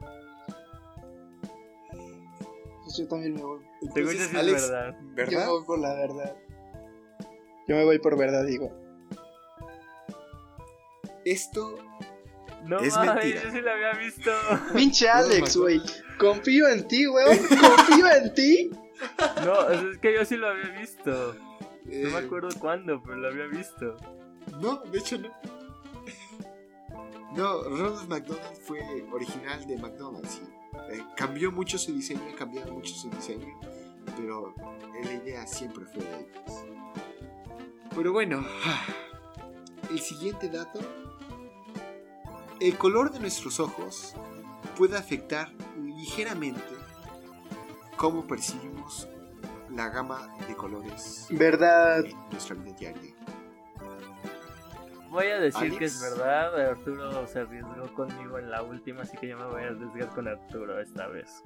Pues 2.83 2.97
yo 2.97 3.07
también 3.07 3.35
me 3.35 3.43
voy. 3.43 3.61
Según 3.93 4.13
yo 4.13 4.23
sí 4.23 4.23
es 4.23 4.33
verdad. 4.33 4.97
¿verdad? 5.13 5.31
Yo 5.31 5.39
me 5.39 5.45
voy 5.45 5.65
por 5.65 5.79
la 5.79 5.93
verdad. 5.93 6.37
Yo 7.67 7.75
me 7.75 7.85
voy 7.85 7.99
por 7.99 8.17
verdad, 8.17 8.43
digo. 8.47 8.88
Esto 11.25 11.77
no 12.65 12.79
es 12.79 12.95
mames, 12.95 13.15
mentira. 13.15 13.43
yo 13.43 13.51
sí 13.51 13.61
lo 13.61 13.71
había 13.71 13.93
visto. 13.93 14.31
Pinche 14.75 15.09
Alex, 15.09 15.57
güey. 15.57 15.81
Confío 16.17 16.67
en 16.67 16.87
ti, 16.87 17.07
weón. 17.07 17.37
Confío 17.37 18.07
en 18.11 18.33
ti. 18.33 18.71
No, 19.45 19.69
es 19.69 19.97
que 19.99 20.13
yo 20.13 20.25
sí 20.25 20.35
lo 20.37 20.49
había 20.49 20.69
visto. 20.79 21.35
No 21.85 21.91
me 22.11 22.19
Eh, 22.19 22.25
acuerdo 22.25 22.49
cuándo, 22.59 23.01
pero 23.01 23.15
lo 23.17 23.27
había 23.29 23.45
visto. 23.47 23.95
No, 24.59 24.77
de 24.85 24.99
hecho 24.99 25.17
no. 25.17 25.29
No, 27.35 27.61
Ronald 27.63 28.09
McDonald 28.09 28.57
fue 28.65 28.79
original 29.11 29.65
de 29.67 29.77
McDonald's. 29.77 30.41
Eh, 30.91 31.01
cambió 31.15 31.51
mucho 31.51 31.77
su 31.77 31.93
diseño, 31.93 32.21
ha 32.33 32.35
cambiado 32.35 32.73
mucho 32.73 32.93
su 32.93 33.09
diseño, 33.11 33.59
pero 34.17 34.53
la 35.03 35.13
idea 35.13 35.45
siempre 35.47 35.85
fue 35.85 36.03
de 36.03 36.19
ellos. 36.21 36.65
Pero 37.95 38.11
bueno, 38.11 38.45
el 39.89 39.99
siguiente 39.99 40.49
dato. 40.49 40.79
El 42.59 42.77
color 42.77 43.11
de 43.11 43.19
nuestros 43.19 43.59
ojos 43.59 44.15
puede 44.77 44.97
afectar 44.97 45.51
ligeramente 45.77 46.61
cómo 47.95 48.27
percibimos 48.27 49.07
la 49.73 49.89
gama 49.89 50.35
de 50.47 50.55
colores 50.55 51.27
¿Verdad? 51.29 52.05
en 52.05 52.17
nuestra 52.31 52.55
vida 52.55 52.75
diaria. 52.77 53.15
Voy 55.09 55.27
a 55.27 55.39
decir 55.39 55.63
Alex. 55.63 55.77
que 55.77 55.85
es 55.85 56.01
verdad. 56.01 56.69
Arturo 56.69 57.25
se 57.27 57.39
arriesgó 57.39 57.93
conmigo 57.95 58.37
en 58.37 58.51
la 58.51 58.61
última, 58.61 59.01
así 59.03 59.17
que 59.17 59.27
yo 59.29 59.37
me 59.37 59.45
voy 59.45 59.63
a 59.63 59.67
arriesgar 59.67 60.09
con 60.09 60.27
Arturo 60.27 60.79
esta 60.79 61.07
vez. 61.07 61.41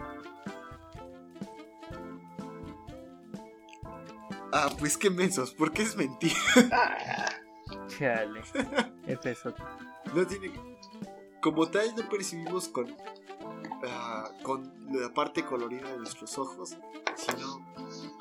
Ah, 4.51 4.69
pues 4.77 4.97
qué 4.97 5.09
mensos, 5.09 5.53
porque 5.53 5.83
es 5.83 5.95
mentira. 5.95 6.35
Chale. 7.87 8.41
Empezó. 9.07 9.53
No 10.13 10.27
tiene. 10.27 10.51
Como 11.43 11.67
tal, 11.69 11.93
no 11.95 12.07
percibimos 12.09 12.69
con. 12.69 12.95
ah, 13.87 14.29
con 14.43 14.71
la 14.91 15.13
parte 15.13 15.43
colorida 15.45 15.91
de 15.91 15.97
nuestros 15.97 16.37
ojos, 16.37 16.77
sino 17.15 17.59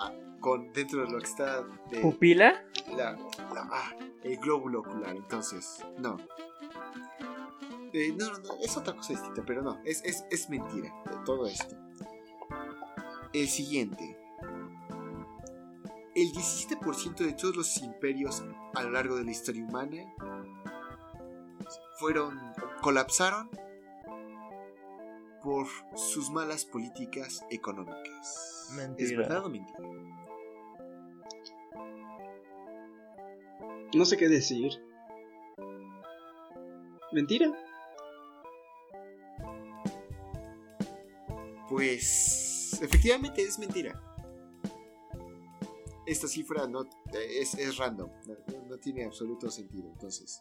ah, 0.00 0.12
con 0.40 0.72
dentro 0.72 1.04
de 1.04 1.10
lo 1.12 1.18
que 1.18 1.26
está 1.26 1.62
de 1.90 2.00
¿Pupila? 2.00 2.64
la, 2.96 3.12
la- 3.12 3.68
ah, 3.70 3.92
el 4.24 4.36
glóbulo 4.38 4.80
ocular. 4.80 5.14
Entonces, 5.14 5.84
no. 5.98 6.16
Eh, 7.92 8.14
no, 8.18 8.30
no, 8.32 8.38
no, 8.38 8.54
es 8.62 8.76
otra 8.76 8.94
cosa 8.96 9.12
distinta, 9.12 9.42
pero 9.46 9.60
no, 9.62 9.78
es, 9.84 10.02
es, 10.04 10.24
es 10.30 10.48
mentira 10.48 10.92
de 11.10 11.16
todo 11.24 11.46
esto. 11.46 11.76
El 13.34 13.48
siguiente. 13.48 14.18
El 16.14 16.30
17% 16.32 17.16
de 17.16 17.32
todos 17.34 17.56
los 17.56 17.76
imperios 17.78 18.42
a 18.74 18.82
lo 18.82 18.90
largo 18.90 19.16
de 19.16 19.24
la 19.24 19.30
historia 19.30 19.64
humana 19.64 20.04
fueron 21.98 22.38
colapsaron 22.82 23.48
por 25.42 25.66
sus 25.96 26.30
malas 26.30 26.64
políticas 26.66 27.44
económicas. 27.50 28.68
¿Es 28.98 29.16
verdad 29.16 29.44
o 29.46 29.48
mentira? 29.48 29.78
no 33.94 34.04
sé 34.06 34.16
qué 34.16 34.28
decir. 34.28 34.72
¿Mentira? 37.12 37.52
Pues 41.68 42.78
efectivamente 42.82 43.42
es 43.42 43.58
mentira. 43.58 44.00
Esta 46.06 46.26
cifra 46.26 46.66
no 46.66 46.84
es, 47.12 47.54
es 47.54 47.76
random, 47.76 48.10
no, 48.26 48.34
no- 48.34 48.66
no 48.68 48.78
tiene 48.78 49.04
absoluto 49.04 49.50
sentido. 49.50 49.90
Entonces, 49.92 50.38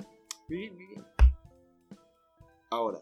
muy 0.49 0.57
bien, 0.57 0.75
muy 0.75 0.85
bien. 0.87 1.05
Ahora, 2.71 3.01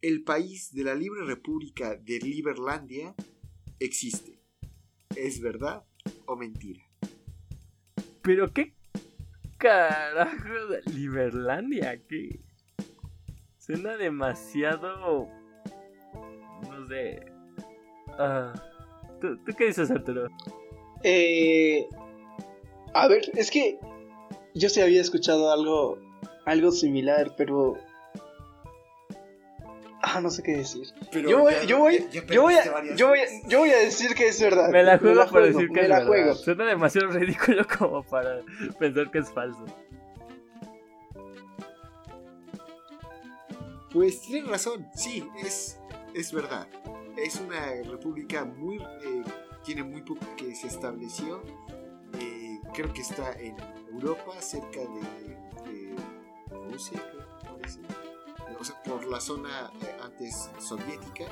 el 0.00 0.24
país 0.24 0.72
de 0.72 0.84
la 0.84 0.94
Libre 0.94 1.22
República 1.24 1.94
de 1.94 2.18
Liberlandia 2.18 3.14
existe. 3.78 4.40
¿Es 5.14 5.40
verdad 5.40 5.84
o 6.26 6.34
mentira? 6.36 6.82
¿Pero 8.22 8.50
qué 8.52 8.74
carajo 9.58 10.66
de 10.68 10.82
Liberlandia? 10.92 12.02
¿Qué? 12.08 12.40
Suena 13.58 13.98
demasiado. 13.98 15.28
No 16.62 16.88
sé. 16.88 17.20
Ah, 18.18 18.54
¿tú, 19.20 19.36
tú 19.44 19.52
qué 19.58 19.66
dices, 19.66 19.90
Arturo? 19.90 20.28
Eh, 21.02 21.86
a 22.94 23.08
ver, 23.08 23.22
es 23.34 23.50
que 23.50 23.78
yo 24.54 24.68
sí 24.68 24.80
había 24.80 25.00
escuchado 25.00 25.52
algo, 25.52 25.98
algo 26.50 26.70
similar, 26.72 27.34
pero... 27.36 27.76
Ah, 30.02 30.20
no 30.20 30.30
sé 30.30 30.42
qué 30.42 30.56
decir. 30.56 30.88
Pero 31.12 31.28
Yo 31.28 31.38
voy, 31.40 31.52
ya- 31.52 31.64
yo, 31.64 31.78
voy, 31.78 31.98
ya- 32.10 32.22
ya 32.22 32.34
yo, 32.34 32.42
voy 32.42 32.54
a, 32.54 32.64
yo, 32.96 33.08
voy 33.08 33.18
a, 33.18 33.22
veces. 33.22 33.42
yo 33.48 33.58
voy 33.58 33.70
a 33.70 33.76
decir 33.78 34.14
que 34.14 34.28
es 34.28 34.40
verdad. 34.40 34.70
Me 34.70 34.82
la 34.82 34.98
juego 34.98 35.20
por 35.20 35.28
juego, 35.28 35.46
decir 35.46 35.68
que 35.68 35.74
me 35.74 35.82
es 35.82 35.88
la 35.88 35.94
verdad. 35.98 36.08
juego. 36.08 36.34
Suena 36.34 36.64
demasiado 36.64 37.08
ridículo 37.12 37.66
como 37.78 38.02
para 38.02 38.40
pensar 38.78 39.10
que 39.10 39.18
es 39.18 39.30
falso. 39.30 39.64
Pues 43.92 44.20
tienes 44.22 44.48
razón, 44.50 44.86
sí, 44.94 45.28
es, 45.44 45.78
es 46.14 46.32
verdad. 46.32 46.66
Es 47.16 47.36
una 47.40 47.72
república 47.90 48.44
muy... 48.44 48.76
eh, 48.78 49.22
tiene 49.64 49.82
muy 49.82 50.00
poco 50.02 50.24
que 50.36 50.54
se 50.54 50.68
estableció. 50.68 51.42
eh, 52.18 52.58
creo 52.72 52.92
que 52.92 53.02
está 53.02 53.32
en 53.38 53.54
Europa, 53.92 54.32
cerca 54.40 54.80
de, 54.80 55.36
O 58.58 58.64
sea, 58.64 58.82
por 58.82 59.04
la 59.06 59.20
zona 59.20 59.70
eh, 59.82 59.96
antes 60.02 60.50
soviética. 60.58 61.24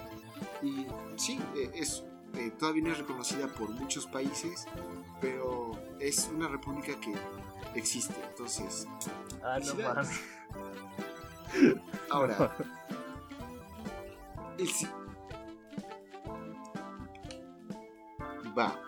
Y 0.63 0.87
sí, 1.17 1.39
eh, 1.57 1.71
es, 1.75 2.05
eh, 2.35 2.51
todavía 2.59 2.85
no 2.85 2.93
es 2.93 2.99
reconocida 2.99 3.47
por 3.49 3.71
muchos 3.71 4.07
países, 4.07 4.67
pero 5.21 5.73
es 6.01 6.29
una 6.35 6.49
república 6.49 6.99
que 7.01 7.15
existe. 7.75 8.15
Entonces, 8.31 8.87
Ah, 9.43 9.59
no 9.59 9.65
Felicidades. 9.67 10.09
mames. 10.09 10.21
Ahora, 12.11 12.57
el 14.59 14.69
si- 14.69 14.89
Va. 18.59 18.81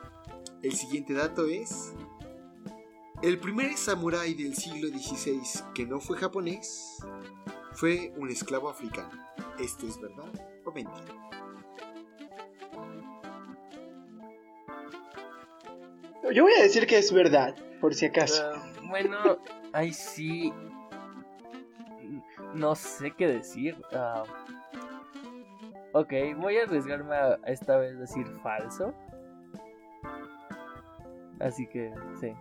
El 0.63 0.75
siguiente 0.75 1.15
dato 1.15 1.47
es. 1.47 1.93
El 3.23 3.39
primer 3.39 3.77
samurái 3.77 4.33
del 4.33 4.55
siglo 4.55 4.89
XVI 4.89 5.43
que 5.75 5.85
no 5.85 6.01
fue 6.01 6.16
japonés 6.16 7.05
fue 7.73 8.14
un 8.16 8.31
esclavo 8.31 8.71
africano. 8.71 9.11
¿Esto 9.59 9.87
es 9.87 10.01
verdad 10.01 10.33
o 10.64 10.73
mentira? 10.73 11.05
Yo 16.33 16.45
voy 16.45 16.53
a 16.59 16.62
decir 16.62 16.87
que 16.87 16.97
es 16.97 17.12
verdad, 17.12 17.55
por 17.79 17.95
si 17.95 18.07
acaso. 18.07 18.43
Ah, 18.55 18.73
bueno, 18.89 19.39
ahí 19.75 19.93
sí. 19.93 20.51
No 22.55 22.75
sé 22.75 23.11
qué 23.11 23.27
decir. 23.27 23.77
Ah, 23.93 24.23
ok, 25.93 26.12
voy 26.39 26.57
a 26.57 26.62
arriesgarme 26.62 27.14
a 27.14 27.39
esta 27.47 27.77
vez 27.77 27.99
decir 27.99 28.27
falso. 28.43 28.95
Así 31.39 31.66
que, 31.66 31.93
sí. 32.18 32.33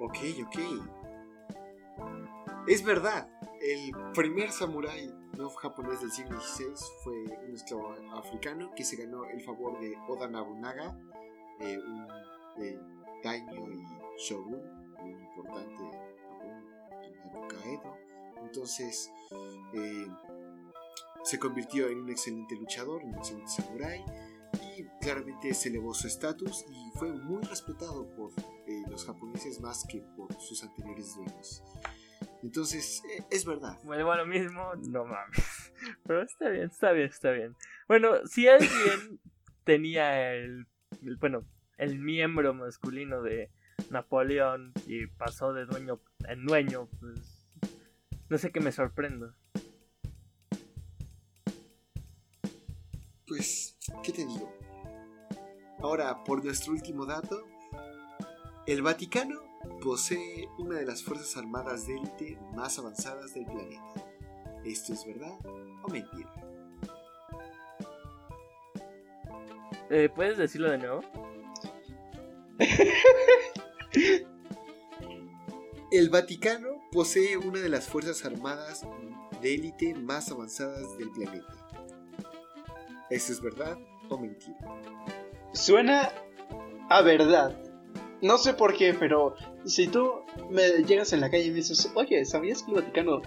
Ok, 0.00 0.16
ok. 0.46 0.58
Es 2.66 2.82
verdad. 2.82 3.28
El 3.60 3.92
primer 4.14 4.50
samurái 4.50 5.12
no 5.36 5.50
japonés 5.50 6.00
del 6.00 6.10
siglo 6.10 6.40
XVI 6.40 6.72
fue 7.04 7.24
un 7.46 7.54
esclavo 7.54 7.94
africano 8.14 8.72
que 8.74 8.84
se 8.84 8.96
ganó 8.96 9.26
el 9.26 9.42
favor 9.42 9.78
de 9.78 9.94
Oda 10.08 10.28
Nobunaga, 10.28 10.98
eh, 11.60 11.78
un 11.78 12.08
eh, 12.62 12.80
daimyo 13.22 13.70
y 13.70 13.84
shogun 14.18 14.62
muy 14.98 15.10
importante. 15.10 16.10
Entonces 18.42 19.12
eh, 19.74 20.06
se 21.22 21.38
convirtió 21.38 21.88
en 21.88 22.00
un 22.00 22.10
excelente 22.10 22.56
luchador, 22.56 23.04
un 23.04 23.14
excelente 23.14 23.50
samurái 23.50 24.04
y 24.76 24.84
claramente 25.00 25.54
se 25.54 25.68
elevó 25.68 25.94
su 25.94 26.08
estatus 26.08 26.64
y 26.68 26.98
fue 26.98 27.12
muy 27.12 27.42
respetado 27.42 28.08
por 28.16 28.32
los 28.90 29.04
japoneses 29.06 29.60
más 29.60 29.84
que 29.88 30.00
por 30.16 30.32
sus 30.40 30.62
anteriores 30.62 31.14
dueños. 31.14 31.62
Entonces, 32.42 33.02
eh, 33.16 33.22
es 33.30 33.44
verdad. 33.44 33.78
Vuelvo 33.84 34.12
a 34.12 34.16
lo 34.16 34.26
mismo, 34.26 34.74
no 34.88 35.04
mames. 35.04 35.72
Pero 36.06 36.22
está 36.22 36.48
bien, 36.48 36.64
está 36.64 36.92
bien, 36.92 37.08
está 37.08 37.30
bien. 37.32 37.56
Bueno, 37.88 38.26
si 38.26 38.48
alguien 38.48 39.20
tenía 39.64 40.32
el, 40.34 40.66
el- 41.02 41.16
bueno, 41.16 41.44
el 41.78 41.98
miembro 41.98 42.52
masculino 42.54 43.22
de 43.22 43.50
Napoleón 43.90 44.72
y 44.86 45.06
pasó 45.06 45.52
de 45.52 45.64
dueño 45.66 46.00
en 46.28 46.44
dueño, 46.46 46.88
pues 47.00 47.46
no 48.28 48.38
sé 48.38 48.50
qué 48.52 48.60
me 48.60 48.72
sorprendo. 48.72 49.34
Pues, 53.26 53.76
¿qué 54.02 54.12
te 54.12 54.26
digo? 54.26 54.52
Ahora, 55.80 56.22
por 56.24 56.44
nuestro 56.44 56.72
último 56.72 57.06
dato, 57.06 57.46
el 58.70 58.82
Vaticano 58.82 59.40
posee 59.82 60.48
una 60.58 60.76
de 60.76 60.86
las 60.86 61.02
fuerzas 61.02 61.36
armadas 61.36 61.88
de 61.88 61.96
élite 61.96 62.38
más 62.54 62.78
avanzadas 62.78 63.34
del 63.34 63.44
planeta. 63.44 63.82
¿Esto 64.64 64.92
es 64.92 65.04
verdad 65.04 65.36
o 65.82 65.88
mentira? 65.88 66.32
Eh, 69.90 70.08
¿Puedes 70.14 70.38
decirlo 70.38 70.70
de 70.70 70.78
nuevo? 70.78 71.02
El 75.90 76.08
Vaticano 76.10 76.68
posee 76.92 77.36
una 77.38 77.58
de 77.58 77.70
las 77.70 77.88
fuerzas 77.88 78.24
armadas 78.24 78.86
de 79.42 79.52
élite 79.52 79.94
más 79.94 80.30
avanzadas 80.30 80.96
del 80.96 81.10
planeta. 81.10 81.68
¿Esto 83.10 83.32
es 83.32 83.40
verdad 83.40 83.76
o 84.08 84.16
mentira? 84.16 84.56
Suena 85.54 86.12
a 86.88 87.02
verdad. 87.02 87.69
No 88.22 88.36
sé 88.38 88.54
por 88.54 88.76
qué, 88.76 88.94
pero 88.94 89.34
si 89.64 89.88
tú 89.88 90.22
me 90.50 90.68
llegas 90.84 91.12
en 91.12 91.20
la 91.20 91.30
calle 91.30 91.44
y 91.44 91.48
me 91.50 91.56
dices, 91.56 91.90
oye, 91.94 92.24
¿sabías 92.24 92.62
que 92.62 92.70
el 92.72 92.76
Vaticano 92.82 93.22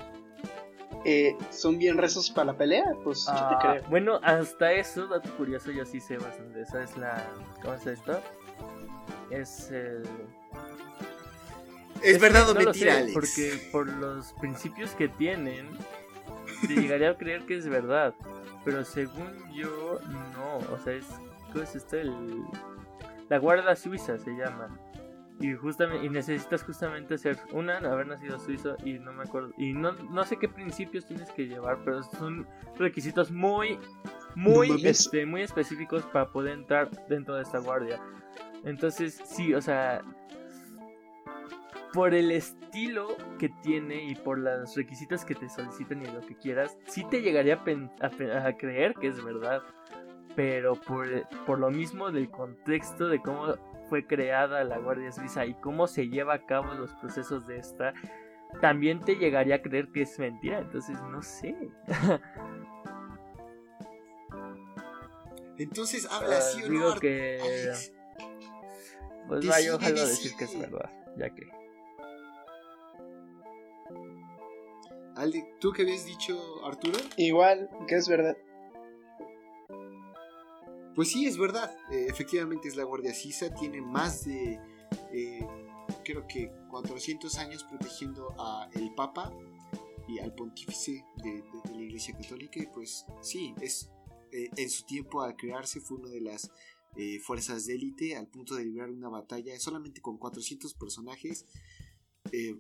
eh, 1.06 1.36
son 1.52 1.78
bien 1.80 1.98
rezos 1.98 2.30
para 2.30 2.52
la 2.54 2.58
pelea, 2.58 2.86
pues 3.04 3.26
yo 3.26 3.34
te 3.34 3.40
Ah, 3.40 3.60
creo. 3.62 3.84
bueno, 3.90 4.20
hasta 4.24 4.72
eso, 4.74 5.08
dato 5.08 5.30
curioso, 5.36 5.72
yo 5.72 5.84
sí 5.86 6.00
sé 6.00 6.18
bastante. 6.18 6.62
Esa 6.62 6.84
es 6.84 6.96
la. 6.98 7.26
¿Cómo 7.62 7.74
es 7.74 7.88
esto? 7.88 8.22
Es 9.32 9.72
el. 9.72 10.04
¿Es 12.02 12.20
verdad 12.20 12.50
o 12.50 12.54
no 12.54 12.60
lo 12.60 12.66
mentira, 12.68 12.94
sé, 12.94 12.98
Alex? 13.00 13.14
Porque 13.14 13.70
por 13.72 13.88
los 13.88 14.34
principios 14.34 14.92
que 14.92 15.08
tienen, 15.08 15.70
te 16.68 16.74
llegaría 16.76 17.12
a 17.12 17.18
creer 17.18 17.46
que 17.46 17.58
es 17.58 17.68
verdad. 17.68 18.14
Pero 18.66 18.84
según 18.86 19.32
yo, 19.54 20.00
no. 20.36 20.58
O 20.74 20.80
sea, 20.84 20.94
es. 20.94 21.06
¿Cómo 21.52 21.64
es 21.64 21.76
esto? 21.76 21.98
El, 21.98 22.44
la 23.34 23.40
Guardia 23.40 23.76
Suiza 23.76 24.20
se 24.20 24.30
llama. 24.30 24.80
Y 25.40 25.56
justamente 25.56 26.06
y 26.06 26.10
necesitas 26.10 26.64
justamente 26.64 27.18
ser 27.18 27.40
una, 27.52 27.78
haber 27.78 28.06
nacido 28.06 28.40
suizo 28.40 28.78
y 28.86 29.00
no 29.00 29.12
me 29.12 29.24
acuerdo 29.24 29.52
y 29.58 29.74
no, 29.74 29.94
no 29.94 30.24
sé 30.24 30.38
qué 30.38 30.48
principios 30.48 31.08
tienes 31.08 31.32
que 31.32 31.48
llevar, 31.48 31.80
pero 31.84 32.04
son 32.04 32.48
requisitos 32.78 33.32
muy 33.32 33.80
muy 34.36 34.70
No 34.70 34.76
este, 34.88 35.26
muy 35.26 35.42
específicos 35.42 36.04
para 36.04 36.32
poder 36.32 36.54
entrar 36.54 36.92
dentro 37.08 37.34
de 37.34 37.42
esta 37.42 37.58
guardia. 37.58 38.00
Entonces, 38.64 39.20
sí, 39.26 39.56
o 39.56 39.62
sea, 39.62 40.04
por 41.92 42.14
el 42.14 42.30
estilo 42.30 43.18
que 43.40 43.50
tiene 43.64 44.04
y 44.04 44.14
por 44.14 44.38
los 44.38 44.76
requisitos 44.76 45.26
que 45.26 45.34
te 45.34 45.50
solicitan 45.50 46.04
y 46.04 46.06
lo 46.06 46.22
que 46.22 46.36
quieras, 46.36 46.78
sí 46.86 47.04
te 47.10 47.24
llegaría 47.24 47.64
a 48.02 48.58
creer 48.58 48.94
que 48.94 49.08
es 49.08 49.24
verdad. 49.24 49.64
Pero 50.36 50.76
por, 50.76 51.08
por 51.46 51.60
lo 51.60 51.70
mismo 51.70 52.12
del 52.12 52.30
contexto 52.30 53.08
de 53.08 53.22
cómo 53.22 53.56
fue 53.90 54.06
creada 54.08 54.64
la 54.64 54.78
Guardia 54.80 55.12
Suiza 55.12 55.46
y 55.46 55.54
cómo 55.56 55.88
se 55.88 56.08
lleva 56.10 56.34
a 56.36 56.46
cabo 56.46 56.74
los 56.74 56.92
procesos 56.96 57.46
de 57.48 57.58
esta, 57.58 57.94
también 58.62 59.00
te 59.00 59.16
llegaría 59.16 59.56
a 59.56 59.62
creer 59.62 59.90
que 59.92 60.02
es 60.04 60.18
mentira. 60.20 60.60
Entonces, 60.60 61.00
no 61.12 61.22
sé. 61.22 61.56
Entonces, 65.58 66.08
habla 66.12 66.38
Ah, 66.38 66.42
sí 66.42 66.64
o 66.64 66.70
digo 66.70 66.90
no, 66.96 67.00
que- 67.00 67.40
Alex. 67.42 67.94
Pues 69.28 69.40
Decide, 69.46 69.52
vaya, 69.52 69.76
ojalá 69.76 70.02
decir 70.08 70.36
que 70.36 70.44
es 70.44 70.52
decide. 70.52 70.68
verdad, 70.72 70.92
ya 71.18 71.30
que. 71.30 71.50
Ale, 75.16 75.54
¿tú 75.60 75.72
qué 75.72 75.84
habías 75.84 76.06
dicho, 76.06 76.36
Arturo? 76.66 76.98
Igual, 77.18 77.70
que 77.88 77.96
es 77.96 78.10
verdad. 78.10 78.36
Pues 80.96 81.10
sí, 81.10 81.26
es 81.26 81.38
verdad. 81.38 81.76
Eh, 81.92 82.06
efectivamente 82.08 82.68
es 82.68 82.76
la 82.76 82.84
Guardia 82.84 83.14
Sisa. 83.14 83.54
Tiene 83.54 83.82
más 83.82 84.26
de, 84.26 84.60
eh, 85.12 85.48
creo 86.06 86.28
que 86.28 86.52
400 86.70 87.36
años 87.40 87.64
protegiendo 87.64 88.36
a 88.38 88.70
el 88.74 88.94
Papa 88.94 89.34
y 90.08 90.20
al 90.20 90.36
pontífice 90.36 91.04
de, 91.24 91.44
la 91.74 91.82
Iglesia 91.82 92.16
Católica. 92.16 92.62
Y 92.62 92.68
pues 92.68 93.06
sí, 93.22 93.56
es 93.60 93.90
eh, 94.32 94.50
en 94.56 94.70
su 94.70 94.86
tiempo 94.86 95.24
al 95.24 95.36
crearse 95.36 95.80
fue 95.80 95.98
una 95.98 96.10
de 96.10 96.22
las 96.22 96.52
fuerzas 97.24 97.66
de 97.66 97.74
élite 97.74 98.16
al 98.16 98.28
punto 98.28 98.54
de 98.54 98.66
librar 98.66 98.92
una 98.92 99.10
batalla 99.10 99.58
solamente 99.60 100.00
con 100.00 100.20
400 100.20 100.76
personajes. 100.76 101.48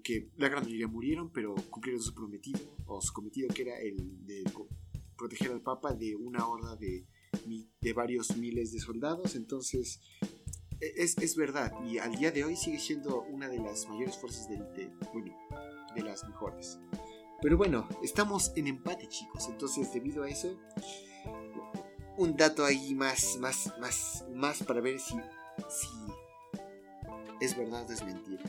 que 0.03 0.31
la 0.37 0.49
gran 0.49 0.63
mayoría 0.63 0.87
murieron, 0.87 1.31
pero 1.31 1.53
cumplieron 1.69 2.01
su 2.01 2.15
prometido, 2.15 2.59
o 2.87 2.99
su 2.99 3.13
cometido 3.13 3.47
que 3.53 3.61
era 3.61 3.79
el 3.79 4.25
de 4.25 4.43
proteger 5.15 5.51
al 5.51 5.61
Papa 5.61 5.93
de 5.93 6.15
una 6.15 6.47
horda 6.47 6.75
de, 6.75 7.05
de 7.81 7.93
varios 7.93 8.35
miles 8.37 8.71
de 8.71 8.79
soldados. 8.79 9.35
Entonces, 9.35 9.99
e- 10.79 10.93
es, 11.03 11.17
es 11.17 11.35
verdad. 11.35 11.71
Y 11.85 11.97
al 11.99 12.15
día 12.15 12.31
de 12.31 12.43
hoy 12.43 12.55
sigue 12.55 12.79
siendo 12.79 13.21
una 13.23 13.47
de 13.49 13.59
las 13.59 13.87
mayores 13.87 14.17
fuerzas 14.17 14.47
de. 14.49 14.57
Bueno, 15.13 15.35
de 15.95 16.01
las 16.01 16.27
mejores. 16.27 16.79
Pero 17.41 17.57
bueno, 17.57 17.87
estamos 18.01 18.51
en 18.55 18.67
empate, 18.67 19.07
chicos. 19.07 19.47
Entonces, 19.49 19.91
debido 19.93 20.23
a 20.23 20.29
eso, 20.29 20.57
un 22.17 22.37
dato 22.37 22.63
ahí 22.63 22.95
más, 22.95 23.37
más, 23.39 23.73
más, 23.79 24.23
más 24.33 24.63
para 24.63 24.79
ver 24.81 24.99
si, 24.99 25.15
si 25.69 25.87
es 27.41 27.57
verdad 27.57 27.85
o 27.89 27.91
es 27.93 28.03
mentira. 28.05 28.43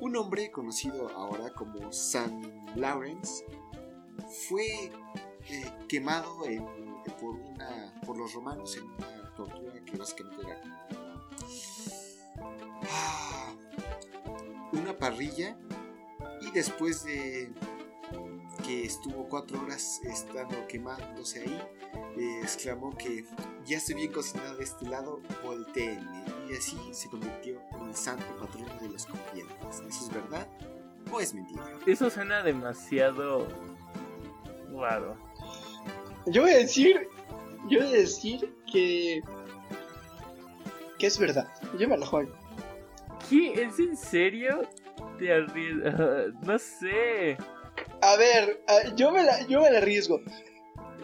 Un 0.00 0.16
hombre 0.16 0.50
conocido 0.50 1.08
ahora 1.10 1.50
como 1.54 1.92
San 1.92 2.42
Lawrence 2.76 3.44
fue 4.48 4.66
eh, 5.48 5.72
quemado 5.88 6.44
en- 6.46 6.89
por, 7.20 7.36
una, 7.36 7.94
por 8.04 8.16
los 8.16 8.32
romanos 8.34 8.76
en 8.76 8.84
una 8.84 9.34
tortura 9.34 9.72
que 9.84 9.96
básicamente 9.96 10.42
era 10.44 10.60
ah, 12.90 13.54
una 14.72 14.96
parrilla 14.96 15.56
y 16.40 16.50
después 16.50 17.04
de 17.04 17.52
que 18.64 18.84
estuvo 18.84 19.28
cuatro 19.28 19.60
horas 19.60 20.00
estando 20.04 20.66
quemándose 20.66 21.40
ahí 21.42 21.62
eh, 22.16 22.40
exclamó 22.42 22.90
que 22.96 23.24
ya 23.64 23.78
estoy 23.78 23.94
bien 23.94 24.12
cocinado 24.12 24.56
de 24.56 24.64
este 24.64 24.86
lado, 24.86 25.20
volteenme 25.44 26.24
y 26.48 26.56
así 26.56 26.76
se 26.92 27.08
convirtió 27.08 27.60
en 27.80 27.88
el 27.88 27.94
santo 27.94 28.26
patrono 28.38 28.74
de 28.80 28.88
los 28.88 29.06
combatientes. 29.06 29.56
¿Eso 29.88 30.04
es 30.04 30.12
verdad 30.12 30.46
o 31.12 31.20
es 31.20 31.32
mentira? 31.32 31.78
Eso 31.86 32.10
suena 32.10 32.42
demasiado 32.42 33.46
raro. 34.72 35.16
Yo 36.30 36.42
voy 36.42 36.52
a 36.52 36.58
decir. 36.58 37.08
Yo 37.68 37.80
voy 37.80 37.88
a 37.88 37.92
decir 37.98 38.54
que. 38.72 39.20
Que 40.98 41.06
es 41.06 41.18
verdad. 41.18 41.48
Yo 41.78 41.88
me 41.88 41.96
la 41.98 42.06
juego. 42.06 42.32
¿Qué? 43.28 43.52
¿Es 43.62 43.78
en 43.78 43.96
serio? 43.96 44.62
Te 45.18 45.26
arries- 45.26 46.34
No 46.42 46.58
sé. 46.58 47.36
A 48.02 48.16
ver, 48.16 48.62
yo 48.96 49.12
me 49.12 49.22
la, 49.24 49.46
yo 49.46 49.60
me 49.62 49.70
la 49.70 49.78
arriesgo. 49.78 50.20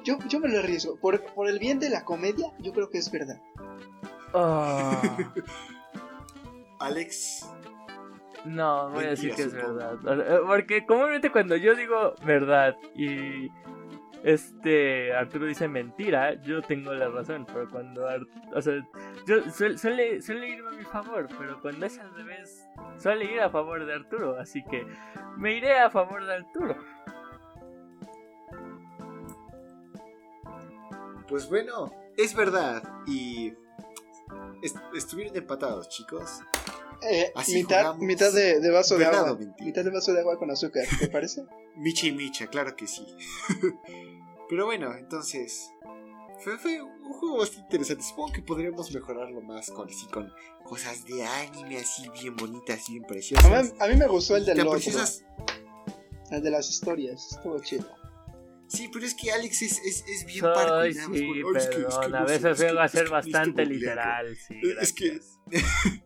Yo, 0.05 0.19
yo 0.29 0.41
me 0.41 0.49
lo 0.49 0.59
arriesgo. 0.61 0.97
Por, 0.97 1.23
por 1.35 1.49
el 1.49 1.59
bien 1.59 1.79
de 1.79 1.91
la 1.91 2.05
comedia, 2.05 2.53
yo 2.61 2.73
creo 2.73 2.89
que 2.91 2.99
es 2.99 3.11
verdad. 3.11 3.41
Ah, 4.35 5.01
Alex, 6.79 7.47
no, 8.45 8.91
voy 8.91 9.05
a 9.05 9.09
decir 9.11 9.35
que 9.35 9.43
es 9.43 9.53
verdad. 9.53 9.97
Porque 10.47 10.85
comúnmente 10.87 11.31
cuando 11.33 11.57
yo 11.57 11.75
digo 11.75 12.15
verdad 12.25 12.77
y 12.95 13.49
este 14.25 15.15
Arturo 15.15 15.47
dice 15.47 15.69
mentira, 15.69 16.35
yo 16.43 16.63
tengo 16.63 16.93
la 16.95 17.09
razón. 17.09 17.47
Pero 17.47 17.69
cuando 17.71 18.07
Ar- 18.09 18.27
o 18.55 18.61
sea, 18.63 18.75
yo 19.27 19.37
suel- 19.53 19.77
suele, 19.79 20.21
suele 20.23 20.49
irme 20.49 20.69
a 20.69 20.73
mi 20.73 20.85
favor, 20.85 21.29
pero 21.39 21.61
cuando 21.61 21.87
es 21.87 21.99
al 21.99 22.13
revés, 22.15 22.65
suele 22.99 23.25
ir 23.33 23.41
a 23.41 23.51
favor 23.51 23.85
de 23.87 23.95
Arturo. 23.95 24.39
Así 24.39 24.63
que 24.65 24.87
me 25.37 25.55
iré 25.57 25.79
a 25.79 25.91
favor 25.91 26.25
de 26.25 26.35
Arturo. 26.35 26.77
pues 31.29 31.49
bueno, 31.49 31.91
es 32.17 32.37
verdad 32.37 32.83
y 33.07 33.49
est- 34.63 34.77
estuvieron 34.95 35.37
empatados, 35.37 35.89
chicos. 35.89 36.41
Eh, 37.11 37.33
Así 37.35 37.55
mitad 37.55 37.97
mitad 37.97 38.33
de, 38.33 38.61
de 38.61 38.71
vaso 38.71 38.97
de 38.99 39.05
¿Verdad 39.05 39.27
agua. 39.27 39.39
mentira? 39.39 39.65
Mitad 39.67 39.85
de 39.85 39.91
vaso 39.91 40.13
de 40.13 40.21
agua 40.21 40.39
con 40.39 40.51
azúcar, 40.51 40.85
¿te 40.99 41.09
parece? 41.09 41.45
Micha 41.77 42.07
y 42.07 42.13
Micha, 42.13 42.47
claro 42.49 42.75
que 42.77 42.87
sí. 42.87 43.07
Pero 44.49 44.67
bueno, 44.67 44.95
entonces. 44.95 45.71
Fue, 46.45 46.59
fue 46.59 46.83
un 46.83 47.13
juego 47.15 47.39
bastante 47.39 47.63
interesante. 47.77 48.03
Supongo 48.05 48.33
que 48.33 48.43
podríamos 48.43 48.93
mejorarlo 48.93 49.41
más 49.41 49.71
con, 49.71 49.89
así, 49.89 50.07
con 50.09 50.31
cosas 50.65 51.05
de 51.07 51.25
anime 51.25 51.79
así 51.79 52.09
bien 52.21 52.37
bonitas 52.37 52.89
y 52.91 52.93
bien 52.93 53.05
A 53.05 53.09
preciosas. 53.09 53.73
mí, 53.73 53.79
a 53.81 53.87
mí 53.89 53.97
me 53.97 54.07
gustó 54.07 54.37
el 54.37 54.45
del 54.45 54.59
Tan 54.59 54.67
otro, 54.67 54.79
preciosas. 54.81 55.25
el 56.31 56.43
de 56.43 56.51
las 56.51 56.69
historias. 56.69 57.33
Estuvo 57.33 57.59
chido. 57.61 57.87
Sí, 58.69 58.91
pero 58.93 59.07
es 59.07 59.15
que 59.15 59.31
Alex 59.33 59.63
es, 59.63 59.79
es, 59.79 60.05
es 60.09 60.27
bien 60.27 60.41
Soy, 60.41 60.55
parco 60.55 60.69
sí, 60.69 60.73
por- 60.73 60.77
"Ay, 60.83 60.91
es 60.91 61.07
que- 61.07 61.59
es 61.59 61.69
que 61.69 61.77
perdón. 61.85 62.15
a 62.17 62.23
veces 62.25 62.43
necesito 62.61 63.11
bastante 63.11 63.65
googlearlo". 63.65 63.75
literal, 63.75 64.37
sí. 64.37 64.55
Es 64.81 64.93
que-. 64.93 65.21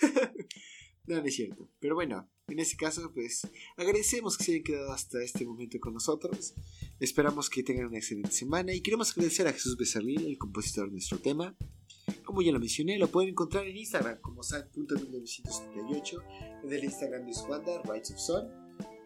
No, 1.06 1.20
no 1.20 1.24
es 1.24 1.36
cierto. 1.36 1.68
Pero 1.78 1.94
bueno, 1.94 2.28
en 2.48 2.58
ese 2.58 2.76
caso, 2.76 3.12
pues 3.14 3.48
agradecemos 3.76 4.36
que 4.36 4.44
se 4.44 4.52
hayan 4.52 4.64
quedado 4.64 4.92
hasta 4.92 5.22
este 5.22 5.44
momento 5.44 5.78
con 5.78 5.94
nosotros. 5.94 6.54
Esperamos 6.98 7.48
que 7.48 7.62
tengan 7.62 7.86
una 7.86 7.98
excelente 7.98 8.32
semana 8.32 8.74
y 8.74 8.80
queremos 8.80 9.12
agradecer 9.12 9.46
a 9.46 9.52
Jesús 9.52 9.76
Becerril, 9.76 10.26
el 10.26 10.38
compositor 10.38 10.86
de 10.86 10.92
nuestro 10.92 11.18
tema. 11.18 11.56
Como 12.24 12.42
ya 12.42 12.50
lo 12.50 12.58
mencioné, 12.58 12.98
lo 12.98 13.08
pueden 13.08 13.30
encontrar 13.30 13.66
en 13.66 13.76
Instagram 13.76 14.20
como 14.20 14.42
san.1978, 14.42 16.62
en 16.64 16.72
el 16.72 16.84
Instagram 16.84 17.26
de 17.26 17.34
su 17.34 17.46
banda, 17.46 17.80
Rights 17.84 18.10
of 18.10 18.18
Sun. 18.18 18.48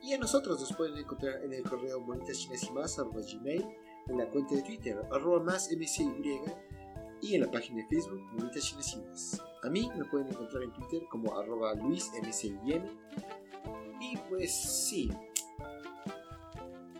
Y 0.02 0.14
a 0.14 0.18
nosotros 0.18 0.58
nos 0.60 0.74
pueden 0.74 0.96
encontrar 0.96 1.44
en 1.44 1.52
el 1.52 1.62
correo 1.62 2.00
monitaschinesimas.gmail, 2.00 3.64
en 4.08 4.16
la 4.16 4.30
cuenta 4.30 4.54
de 4.54 4.62
Twitter, 4.62 4.96
arroba 5.12 5.42
más 5.42 5.68
y 5.70 7.34
en 7.34 7.40
la 7.42 7.50
página 7.50 7.82
de 7.82 7.88
Facebook, 7.88 8.22
Monitas 8.32 8.64
Chinesinas. 8.64 9.42
A 9.62 9.68
mí 9.68 9.90
me 9.96 10.04
pueden 10.04 10.28
encontrar 10.28 10.62
en 10.62 10.72
Twitter 10.72 11.02
como 11.10 11.38
arroba. 11.38 11.74
Y 14.00 14.16
pues 14.28 14.52
sí. 14.52 15.12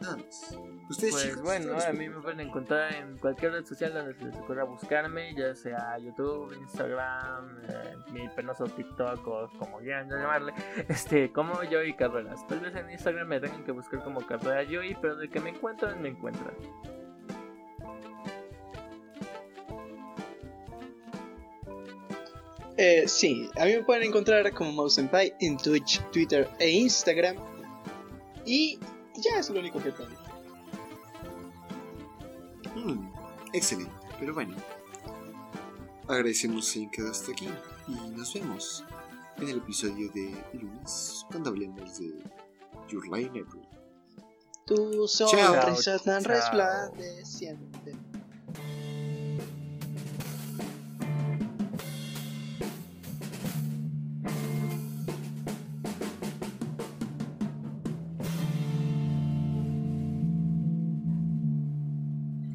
Nada 0.01 0.17
más. 0.17 0.57
Ustedes, 0.89 1.13
Pues 1.13 1.23
chicos. 1.25 1.43
bueno, 1.43 1.73
a 1.79 1.93
mí 1.93 2.09
me 2.09 2.21
pueden 2.21 2.41
encontrar 2.41 2.95
en 2.95 3.19
cualquier 3.19 3.53
red 3.53 3.65
social 3.67 3.93
donde 3.93 4.15
se 4.15 4.25
les 4.25 4.37
ocurra 4.37 4.65
buscarme, 4.65 5.35
ya 5.35 5.55
sea 5.55 5.99
YouTube, 5.99 6.55
Instagram, 6.59 7.59
eh, 7.69 7.97
mi 8.11 8.29
penoso 8.31 8.65
TikTok 8.65 9.27
o 9.27 9.51
como 9.59 9.79
quieran 9.79 10.09
llamarle, 10.09 10.55
este, 10.89 11.31
como 11.33 11.55
Joey 11.55 11.95
Carreras. 11.95 12.47
Tal 12.47 12.61
vez 12.61 12.75
en 12.77 12.91
Instagram 12.91 13.29
me 13.29 13.41
tengan 13.41 13.63
que 13.63 13.73
buscar 13.73 14.03
como 14.03 14.27
Carrera 14.27 14.65
Joey, 14.65 14.97
pero 15.01 15.17
de 15.17 15.29
que 15.29 15.39
me 15.41 15.51
encuentran, 15.51 16.01
me 16.01 16.09
encuentran. 16.09 16.55
Eh, 22.83 23.07
sí, 23.07 23.51
a 23.59 23.67
mí 23.67 23.75
me 23.75 23.85
pueden 23.85 24.05
encontrar 24.05 24.51
como 24.55 24.73
Mouse 24.73 24.95
Senpai 24.95 25.35
en 25.41 25.59
Twitch, 25.59 26.01
Twitter 26.13 26.49
e 26.59 26.71
Instagram. 26.71 27.37
Y 28.47 28.79
ya 29.17 29.39
es 29.39 29.51
lo 29.51 29.61
único 29.61 29.83
que 29.83 29.93
tengo. 29.93 30.09
Mm, 32.75 33.13
excelente, 33.53 33.93
pero 34.19 34.33
bueno. 34.33 34.57
Agradecemos 36.09 36.75
en 36.75 36.91
quedado 36.91 37.11
hasta 37.11 37.33
aquí 37.33 37.51
y 37.87 38.11
nos 38.17 38.33
vemos 38.33 38.83
en 39.37 39.51
el 39.51 39.59
episodio 39.59 40.11
de 40.13 40.35
lunes 40.55 41.27
cuando 41.31 41.51
hablemos 41.51 41.99
de 41.99 42.15
Your 42.89 43.07
Line 43.09 43.43
April. 43.43 43.69
Tu 44.65 45.07
Chao. 45.07 45.29
sonrisa 45.29 45.99
tan 45.99 46.25
resplandeciente. 46.25 47.95